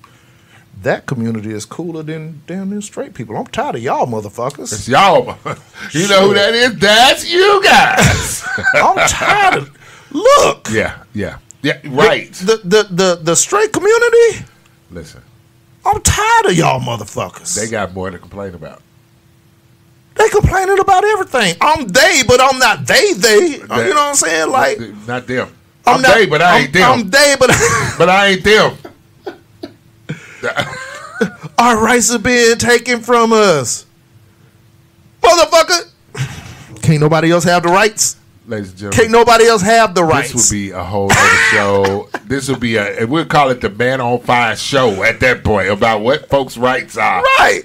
[0.83, 3.35] that community is cooler than damn near straight people.
[3.35, 4.71] I'm tired of y'all motherfuckers.
[4.71, 5.35] It's y'all.
[5.91, 6.75] you know who that is?
[6.77, 8.47] That's you guys.
[8.75, 10.67] I'm tired of look.
[10.71, 11.79] yeah, yeah, yeah.
[11.85, 12.31] Right.
[12.33, 14.45] The, the the the straight community,
[14.91, 15.23] Listen,
[15.83, 17.55] I'm tired of y'all motherfuckers.
[17.59, 18.83] they got more to complain about.
[20.15, 21.55] They complaining about everything.
[21.61, 23.13] I'm they, but I'm not they.
[23.13, 23.47] They.
[23.47, 24.51] you know what I'm saying?
[24.51, 25.49] Like not them.
[25.85, 26.91] I'm, I'm, not they, but I ain't I'm, them.
[26.91, 27.47] I'm they, but
[27.97, 28.77] but I ain't them.
[31.57, 33.85] our rights are being taken from us,
[35.21, 35.89] motherfucker.
[36.81, 38.17] Can't nobody else have the rights.
[38.45, 40.33] Ladies and gentlemen, Can't nobody else have the rights.
[40.33, 42.09] this would be a whole other show.
[42.25, 45.69] This would be a, we'll call it the Man on Fire show at that point
[45.69, 47.23] about what folks' rights are.
[47.39, 47.63] right.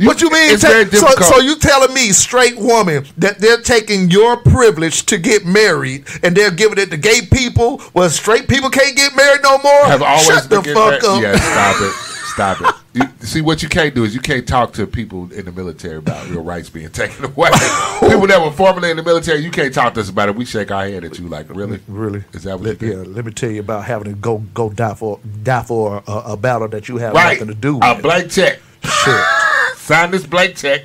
[0.00, 0.58] You- what you mean?
[0.58, 5.44] ta- so, so you telling me, straight woman, that they're taking your privilege to get
[5.44, 7.80] married and they're giving it to gay people?
[7.92, 9.84] Well, straight people can't get married no more.
[9.84, 11.22] Have always Shut the fuck up.
[11.22, 11.92] Yeah, stop it.
[12.30, 12.74] Stop it.
[12.94, 15.96] You, see, what you can't do is you can't talk to people in the military
[15.96, 17.50] about your rights being taken away.
[18.00, 20.36] people that were formerly in the military, you can't talk to us about it.
[20.36, 21.80] We shake our head at you like, really?
[21.88, 22.22] Really?
[22.32, 24.70] Is that what Let, you yeah, let me tell you about having to go go
[24.70, 27.32] die for die for a, a battle that you have Right.
[27.38, 28.60] nothing to do A blank check.
[28.84, 29.24] Shit.
[29.90, 30.82] Sign this blank check.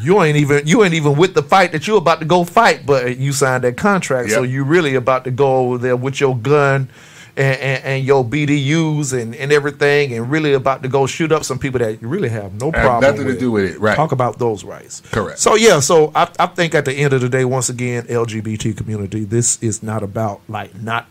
[0.00, 2.86] You ain't even you ain't even with the fight that you're about to go fight,
[2.86, 4.52] but you signed that contract, so Yep.
[4.52, 6.88] you really about to go over there with your gun
[7.36, 11.42] and, and, and your BDUs and, and everything, and really about to go shoot up
[11.44, 13.10] some people that you really have no Have problem.
[13.10, 13.96] nothing to do with it, right.
[13.96, 15.00] Talk about those rights.
[15.10, 15.40] Correct.
[15.40, 18.76] So yeah, so I, I think at the end of the day, once again, LGBT
[18.76, 21.06] community, this is not about like not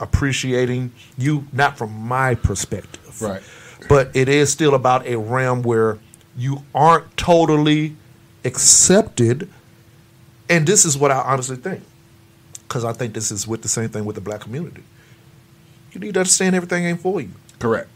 [0.00, 3.42] appreciating you, not from my perspective, Right.
[3.90, 5.98] But it is still about a realm where
[6.36, 7.96] you aren't totally
[8.44, 9.48] accepted,
[10.48, 11.82] and this is what I honestly think,
[12.68, 14.82] because I think this is with the same thing with the black community.
[15.92, 17.30] You need to understand everything ain't for you.
[17.58, 17.88] Correct.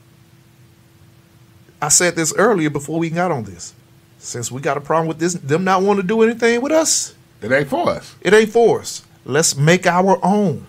[1.80, 3.74] I said this earlier before we got on this.
[4.18, 7.14] Since we got a problem with this, them not want to do anything with us,
[7.42, 8.14] It ain't for us.
[8.22, 9.02] it ain't for us.
[9.24, 10.66] Let's make our own.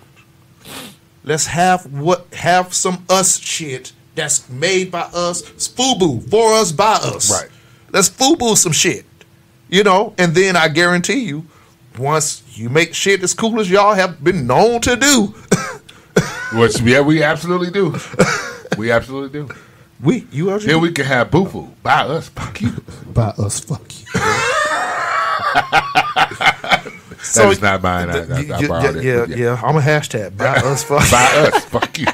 [1.23, 6.93] Let's have what have some us shit that's made by us, FUBU for us by
[6.93, 7.29] us.
[7.31, 7.49] Right.
[7.91, 9.05] Let's FUBU some shit,
[9.69, 10.13] you know.
[10.17, 11.45] And then I guarantee you,
[11.97, 15.33] once you make shit as cool as y'all have been known to do,
[16.53, 17.95] Which, yeah, we absolutely do.
[18.77, 19.49] We absolutely do.
[20.01, 21.71] we you are Then we can have Boo Boo.
[21.83, 22.29] by us.
[22.29, 22.71] Fuck you.
[23.13, 24.05] By us, fuck you.
[27.35, 28.09] That is not mine.
[28.09, 29.03] I, I, I yeah, borrowed it.
[29.03, 31.65] yeah, yeah, I'm a hashtag by us fuck By us.
[31.65, 32.05] Fuck you.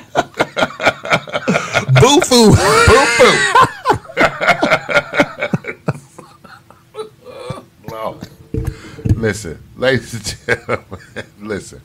[2.02, 3.53] boo Lord.
[9.24, 11.00] Listen, ladies and gentlemen,
[11.40, 11.82] listen.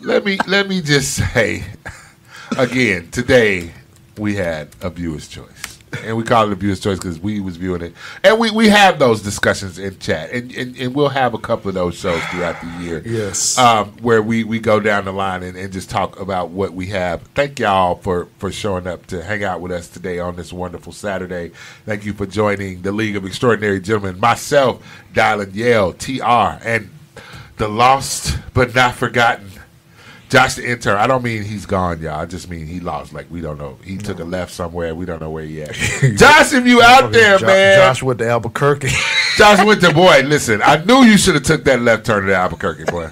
[0.00, 1.64] Let me let me just say
[2.56, 3.72] again, today
[4.16, 5.75] we had a viewer's choice.
[6.02, 7.94] And we call it a viewer's choice because we was viewing it,
[8.24, 11.68] and we, we have those discussions in chat, and, and, and we'll have a couple
[11.68, 13.02] of those shows throughout the year.
[13.06, 13.56] Yes.
[13.56, 16.86] um, where we, we go down the line and, and just talk about what we
[16.88, 17.22] have.
[17.34, 20.92] Thank y'all for for showing up to hang out with us today on this wonderful
[20.92, 21.52] Saturday.
[21.86, 24.18] Thank you for joining the League of Extraordinary Gentlemen.
[24.20, 24.84] Myself,
[25.14, 26.90] Dylan Yale, TR, and
[27.58, 29.50] the lost but not forgotten.
[30.36, 30.96] Josh the intern.
[30.98, 32.20] I don't mean he's gone, y'all.
[32.20, 33.14] I just mean he lost.
[33.14, 33.78] Like we don't know.
[33.82, 34.94] He took a left somewhere.
[34.94, 35.72] We don't know where he at.
[36.16, 37.78] Josh, if you out there, Jo- man.
[37.78, 38.90] Josh with the Albuquerque.
[39.38, 40.20] Josh went to boy.
[40.26, 43.10] Listen, I knew you should have took that left turn to Albuquerque, boy.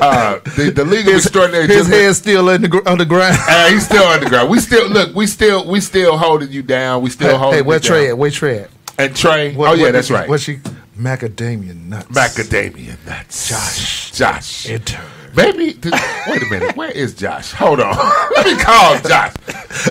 [0.00, 3.36] Uh, the, the League of Extraordinary His head's still in the gr- underground.
[3.48, 4.50] Uh, he's still underground.
[4.50, 5.14] We still look.
[5.16, 7.02] We still we still holding you down.
[7.02, 7.58] We still Hey, holding.
[7.58, 8.18] hey, where Trey at?
[8.18, 8.70] Where Trey at?
[8.98, 9.54] And Trey.
[9.54, 10.28] What- oh yeah, what that's right.
[10.28, 10.58] What she?
[10.98, 12.08] Macadamia nuts.
[12.08, 13.48] Macadamia nuts.
[13.48, 14.10] Josh.
[14.12, 14.66] Josh.
[14.68, 15.04] Intern.
[15.36, 15.74] Maybe.
[15.74, 15.94] th-
[16.26, 16.76] wait a minute.
[16.76, 17.52] Where is Josh?
[17.52, 17.94] Hold on.
[18.36, 19.32] Let me call Josh.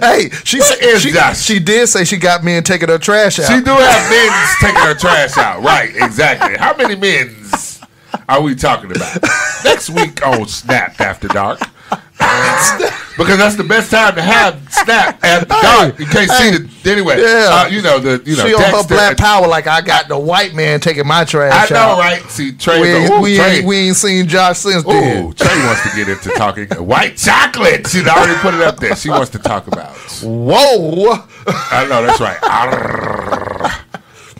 [0.02, 1.40] Hey, she Where said she, Josh?
[1.42, 3.48] she did say she got men taking her trash out.
[3.48, 5.64] She do have men taking her trash out.
[5.64, 6.58] Right, exactly.
[6.58, 7.80] How many men's
[8.28, 9.24] are we talking about?
[9.64, 11.60] Next week on Snap After Dark.
[13.18, 16.00] because that's the best time to have Snap After Dark.
[16.00, 17.20] You can't see the anyway.
[17.22, 17.50] Yeah.
[17.52, 20.08] Uh, you know the you know she on her black and- power like I got
[20.08, 21.72] the white man taking my trash.
[21.72, 22.00] I know, out.
[22.00, 22.22] right?
[22.30, 22.80] See, Trey.
[22.82, 23.58] We, is ain't, a- ooh, we, Trey.
[23.58, 25.26] ain't, we ain't seen Josh since then.
[25.26, 27.88] Ooh, Trey wants to get into talking white chocolate.
[27.88, 28.96] She already put it up there.
[28.96, 29.96] She wants to talk about.
[30.24, 31.14] Whoa!
[31.48, 33.84] I know that's right.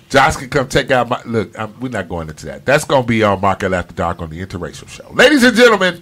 [0.10, 1.58] Josh can come check out my look.
[1.60, 2.66] I'm, we're not going into that.
[2.66, 5.56] That's going to be on Marc El After Dark on the Interracial Show, ladies and
[5.56, 6.02] gentlemen.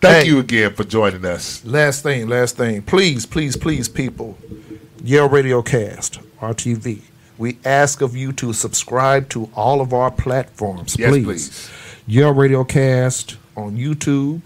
[0.00, 0.30] Thank Hey.
[0.30, 1.62] you again for joining us.
[1.64, 2.82] Last thing, last thing.
[2.82, 4.38] Please, please, please, people.
[5.02, 7.00] Yale Radio Cast, RTV.
[7.36, 10.96] We ask of you to subscribe to all of our platforms.
[10.98, 11.24] Yes, please.
[11.24, 11.70] please.
[12.06, 14.42] Yale Radio Cast on YouTube.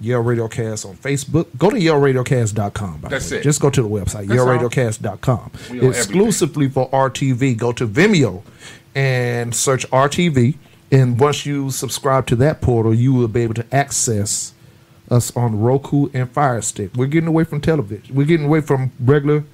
[0.00, 1.46] Yale Radio Cast on Facebook.
[1.56, 2.98] Go to YaleRadioCast.com.
[3.00, 3.38] by That's way.
[3.38, 3.42] it.
[3.42, 4.40] Just go to the website, That's.
[4.40, 5.52] YaleRadioCast.com.
[5.82, 8.42] Exclusively for RTV, go to Vimeo
[8.94, 10.56] and search RTV.
[10.92, 14.52] And once you subscribe to that portal, you will be able to access
[15.10, 16.90] us on Roku and Fire Stick.
[16.94, 18.14] We're getting away from television.
[18.14, 19.44] We're getting away from regular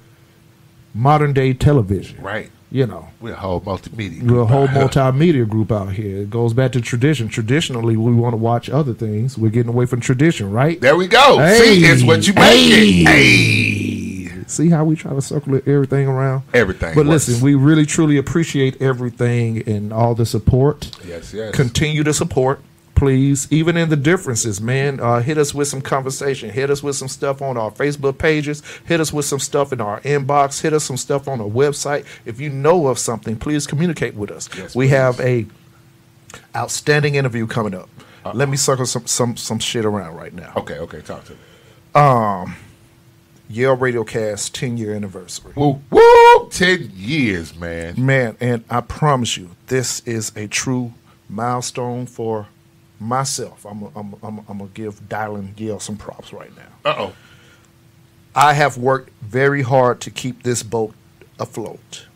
[0.93, 2.21] modern day television.
[2.21, 2.51] Right.
[2.71, 3.09] You know.
[3.21, 4.23] We're a whole multimedia.
[4.23, 4.91] We're a whole group.
[4.91, 6.17] multimedia group out here.
[6.23, 7.27] It goes back to tradition.
[7.27, 9.37] Traditionally, we want to watch other things.
[9.37, 10.81] We're getting away from tradition, right?
[10.81, 11.37] There we go.
[11.37, 11.59] Hey.
[11.59, 13.07] See, it's what you make it.
[13.07, 14.29] Hey.
[14.47, 16.43] See how we try to circle everything around?
[16.53, 17.27] Everything But works.
[17.27, 20.91] listen, we really truly appreciate everything and all the support.
[21.07, 21.55] Yes, yes.
[21.55, 22.59] Continue to support,
[22.95, 23.47] please.
[23.51, 24.99] Even in the differences, man.
[24.99, 26.49] Uh, hit us with some conversation.
[26.49, 28.61] Hit us with some stuff on our Facebook pages.
[28.85, 30.61] Hit us with some stuff in our inbox.
[30.61, 32.05] Hit us some stuff on our website.
[32.25, 34.49] If you know of something, please communicate with us.
[34.55, 34.91] Yes, we please.
[34.91, 35.45] have a
[36.55, 37.89] outstanding interview coming up.
[38.33, 40.53] Let me circle some some some shit around right now.
[40.55, 41.01] Okay, okay.
[41.01, 42.53] Talk to me.
[43.49, 45.53] Yale Radiocast 10 year anniversary.
[45.55, 46.49] Woo, woo.
[46.49, 47.93] Ten years, man.
[48.03, 50.93] Man, and I promise you, this is a true
[51.29, 52.47] milestone for
[53.03, 53.65] myself.
[53.65, 56.89] I'm I'm, I'm, I'm to give Dylan Yale some props right now.
[56.91, 57.13] Uh oh.
[58.35, 60.93] I have worked very hard to keep this boat
[61.39, 62.07] afloat.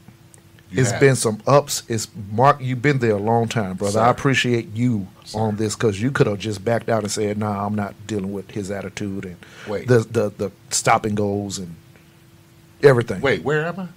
[0.71, 0.99] You It's have.
[0.99, 1.83] been some ups.
[1.87, 2.57] It's Mark.
[2.59, 4.01] You've been there a long time, brother.
[4.01, 7.65] I appreciate you on this because you could have just backed out and said, "Nah,
[7.65, 9.37] I'm not dealing with his attitude and
[9.67, 9.87] Wait.
[9.87, 11.75] the the the stop and goes and
[12.83, 13.87] everything." Wait, where am I?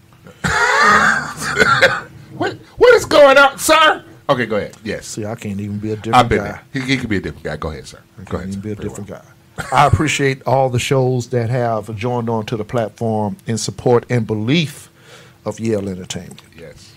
[2.36, 4.04] what what is going on, sir?
[4.30, 4.76] Okay, go ahead.
[4.84, 5.06] Yes.
[5.06, 6.44] see, I can't even be a different I've been guy.
[6.44, 6.62] there.
[6.72, 7.56] He, he could be a different guy.
[7.56, 7.98] Go ahead, sir.
[8.18, 8.54] Go Can't ahead.
[8.54, 8.60] sir.
[8.60, 9.22] be a Very different well.
[9.56, 9.66] guy.
[9.72, 14.26] I appreciate all the shows that have joined on to the platform in support and
[14.26, 14.88] belief
[15.44, 16.92] of Yale Entertainment Yes.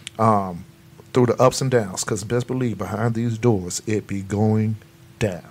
[1.14, 2.04] through the ups and downs.
[2.04, 4.76] Because best believe behind these doors, it be going
[5.20, 5.44] down.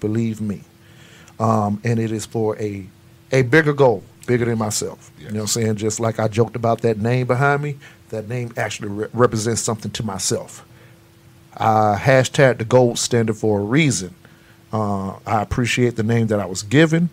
[0.00, 0.62] Believe me.
[1.40, 2.86] Um, and it is for a
[3.32, 5.10] a bigger goal, bigger than myself.
[5.18, 5.76] You know what I'm saying?
[5.76, 7.76] Just like I joked about that name behind me,
[8.10, 10.64] that name actually re- represents something to myself.
[11.56, 14.14] I hashtag the gold standard for a reason.
[14.72, 17.08] Uh, I appreciate the name that I was given,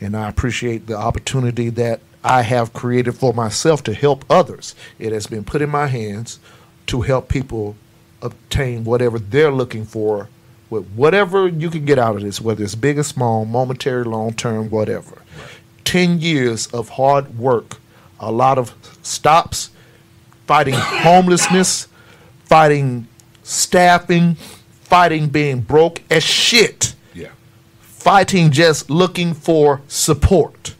[0.00, 4.74] and I appreciate the opportunity that I have created for myself to help others.
[4.98, 6.40] It has been put in my hands
[6.88, 7.76] to help people
[8.20, 10.28] obtain whatever they're looking for,
[10.68, 14.32] with whatever you can get out of this, whether it's big or small, momentary, long
[14.34, 15.22] term, whatever.
[15.84, 17.76] 10 years of hard work,
[18.18, 19.70] a lot of stops,
[20.46, 21.86] fighting homelessness,
[22.44, 23.06] fighting
[23.46, 24.34] staffing,
[24.82, 27.28] fighting being broke as shit, Yeah.
[27.80, 30.74] fighting just looking for support.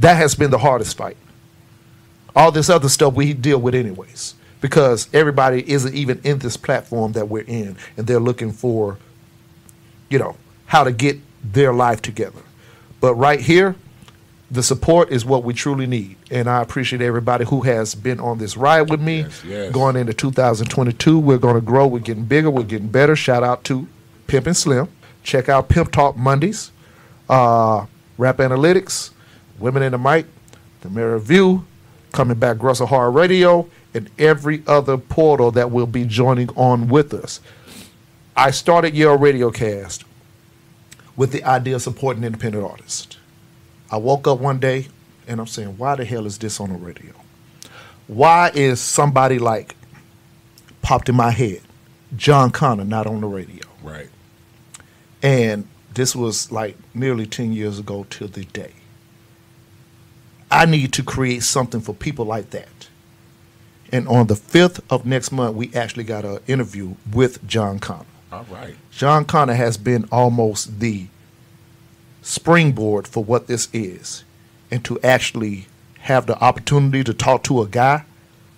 [0.00, 1.16] That has been the hardest fight.
[2.34, 7.12] All this other stuff we deal with anyways, because everybody isn't even in this platform
[7.12, 8.98] that we're in, and they're looking for,
[10.08, 10.36] you know,
[10.66, 12.40] how to get their life together.
[13.00, 13.76] But right here,
[14.52, 16.14] the support is what we truly need.
[16.30, 19.20] And I appreciate everybody who has been on this ride with me.
[19.20, 19.72] Yes, yes.
[19.72, 21.86] Going into 2022, we're going to grow.
[21.86, 22.50] We're getting bigger.
[22.50, 23.16] We're getting better.
[23.16, 23.88] Shout out to
[24.26, 24.88] Pimp and Slim.
[25.22, 26.70] Check out Pimp Talk Mondays,
[27.30, 27.86] uh,
[28.18, 29.12] Rap Analytics,
[29.58, 30.26] Women in the Mic,
[30.82, 31.64] The Male Review,
[32.12, 37.14] Coming Back Russell Hard Radio, and every other portal that will be joining on with
[37.14, 37.40] us.
[38.36, 40.04] I started Yale Radiocast
[41.16, 43.16] with the idea of supporting independent artists.
[43.92, 44.88] I woke up one day
[45.28, 47.12] and I'm saying, why the hell is this on the radio?
[48.06, 49.76] Why is somebody like
[50.80, 51.60] popped in my head,
[52.16, 53.66] Jon Connor, not on the radio?
[53.82, 54.08] Right.
[55.22, 58.72] And this was like nearly 10 years ago to the day.
[60.50, 62.88] I need to create something for people like that.
[63.92, 68.06] And on the 5th of next month, we actually got an interview with Jon Connor.
[68.32, 68.74] All right.
[68.90, 71.08] John Connor has been almost the
[72.22, 74.24] springboard for what this is.
[74.70, 75.66] And to actually
[76.00, 78.04] have the opportunity to talk to a guy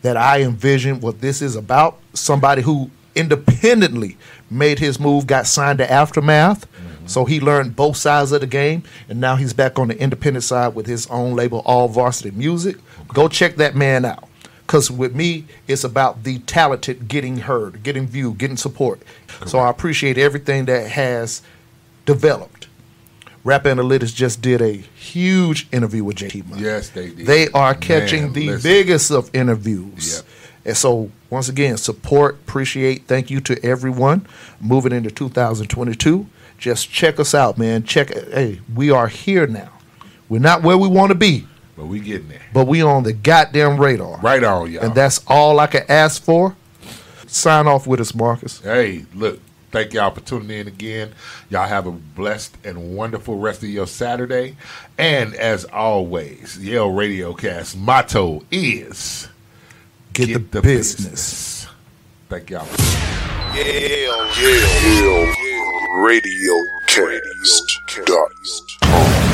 [0.03, 4.17] that I envision what this is about, somebody who independently
[4.51, 6.71] made his move, got signed to Aftermath.
[6.71, 7.07] Mm-hmm.
[7.07, 10.45] So he learned both sides of the game, and now he's back on the independent
[10.45, 12.77] side with his own label, All Varsity Music.
[13.09, 14.29] Go check that man out.
[14.67, 19.03] Because with me, it's about the talented getting heard, getting viewed, getting support.
[19.47, 21.43] So I appreciate everything that has
[22.07, 22.69] developed.
[23.45, 26.63] Rap Analytics just did a huge interview with JT Money.
[26.63, 27.27] Yes, they did.
[27.27, 28.71] They are catching Man, the listen.
[28.71, 30.17] biggest of interviews.
[30.17, 30.25] Yep.
[30.67, 34.27] And so, once again, support, appreciate, thank you to everyone
[34.63, 36.27] moving into 2022.
[36.57, 37.83] Just check us out, man.
[37.85, 39.71] Check, hey, we are here now.
[40.31, 41.47] We're not where we want to be,
[41.77, 42.41] But we getting there.
[42.55, 44.19] but we on the goddamn radar.
[44.21, 44.85] Right on, y'all.
[44.85, 46.57] And that's all I can ask for.
[47.27, 48.61] Sign off with us, Marcus.
[48.61, 49.41] Hey, look,
[49.75, 51.13] thank y'all for tuning in again.
[51.51, 54.57] Y'all have a blessed and wonderful rest of your Saturday.
[54.97, 59.29] And as always, Yale Radiocast motto is
[60.13, 61.67] Get, the, business.
[62.29, 62.69] Thank y'all.
[63.57, 66.55] Yale, Yale, Yale, Radio
[66.87, 67.81] Cast.
[68.07, 68.31] Dot
[68.81, 69.34] com.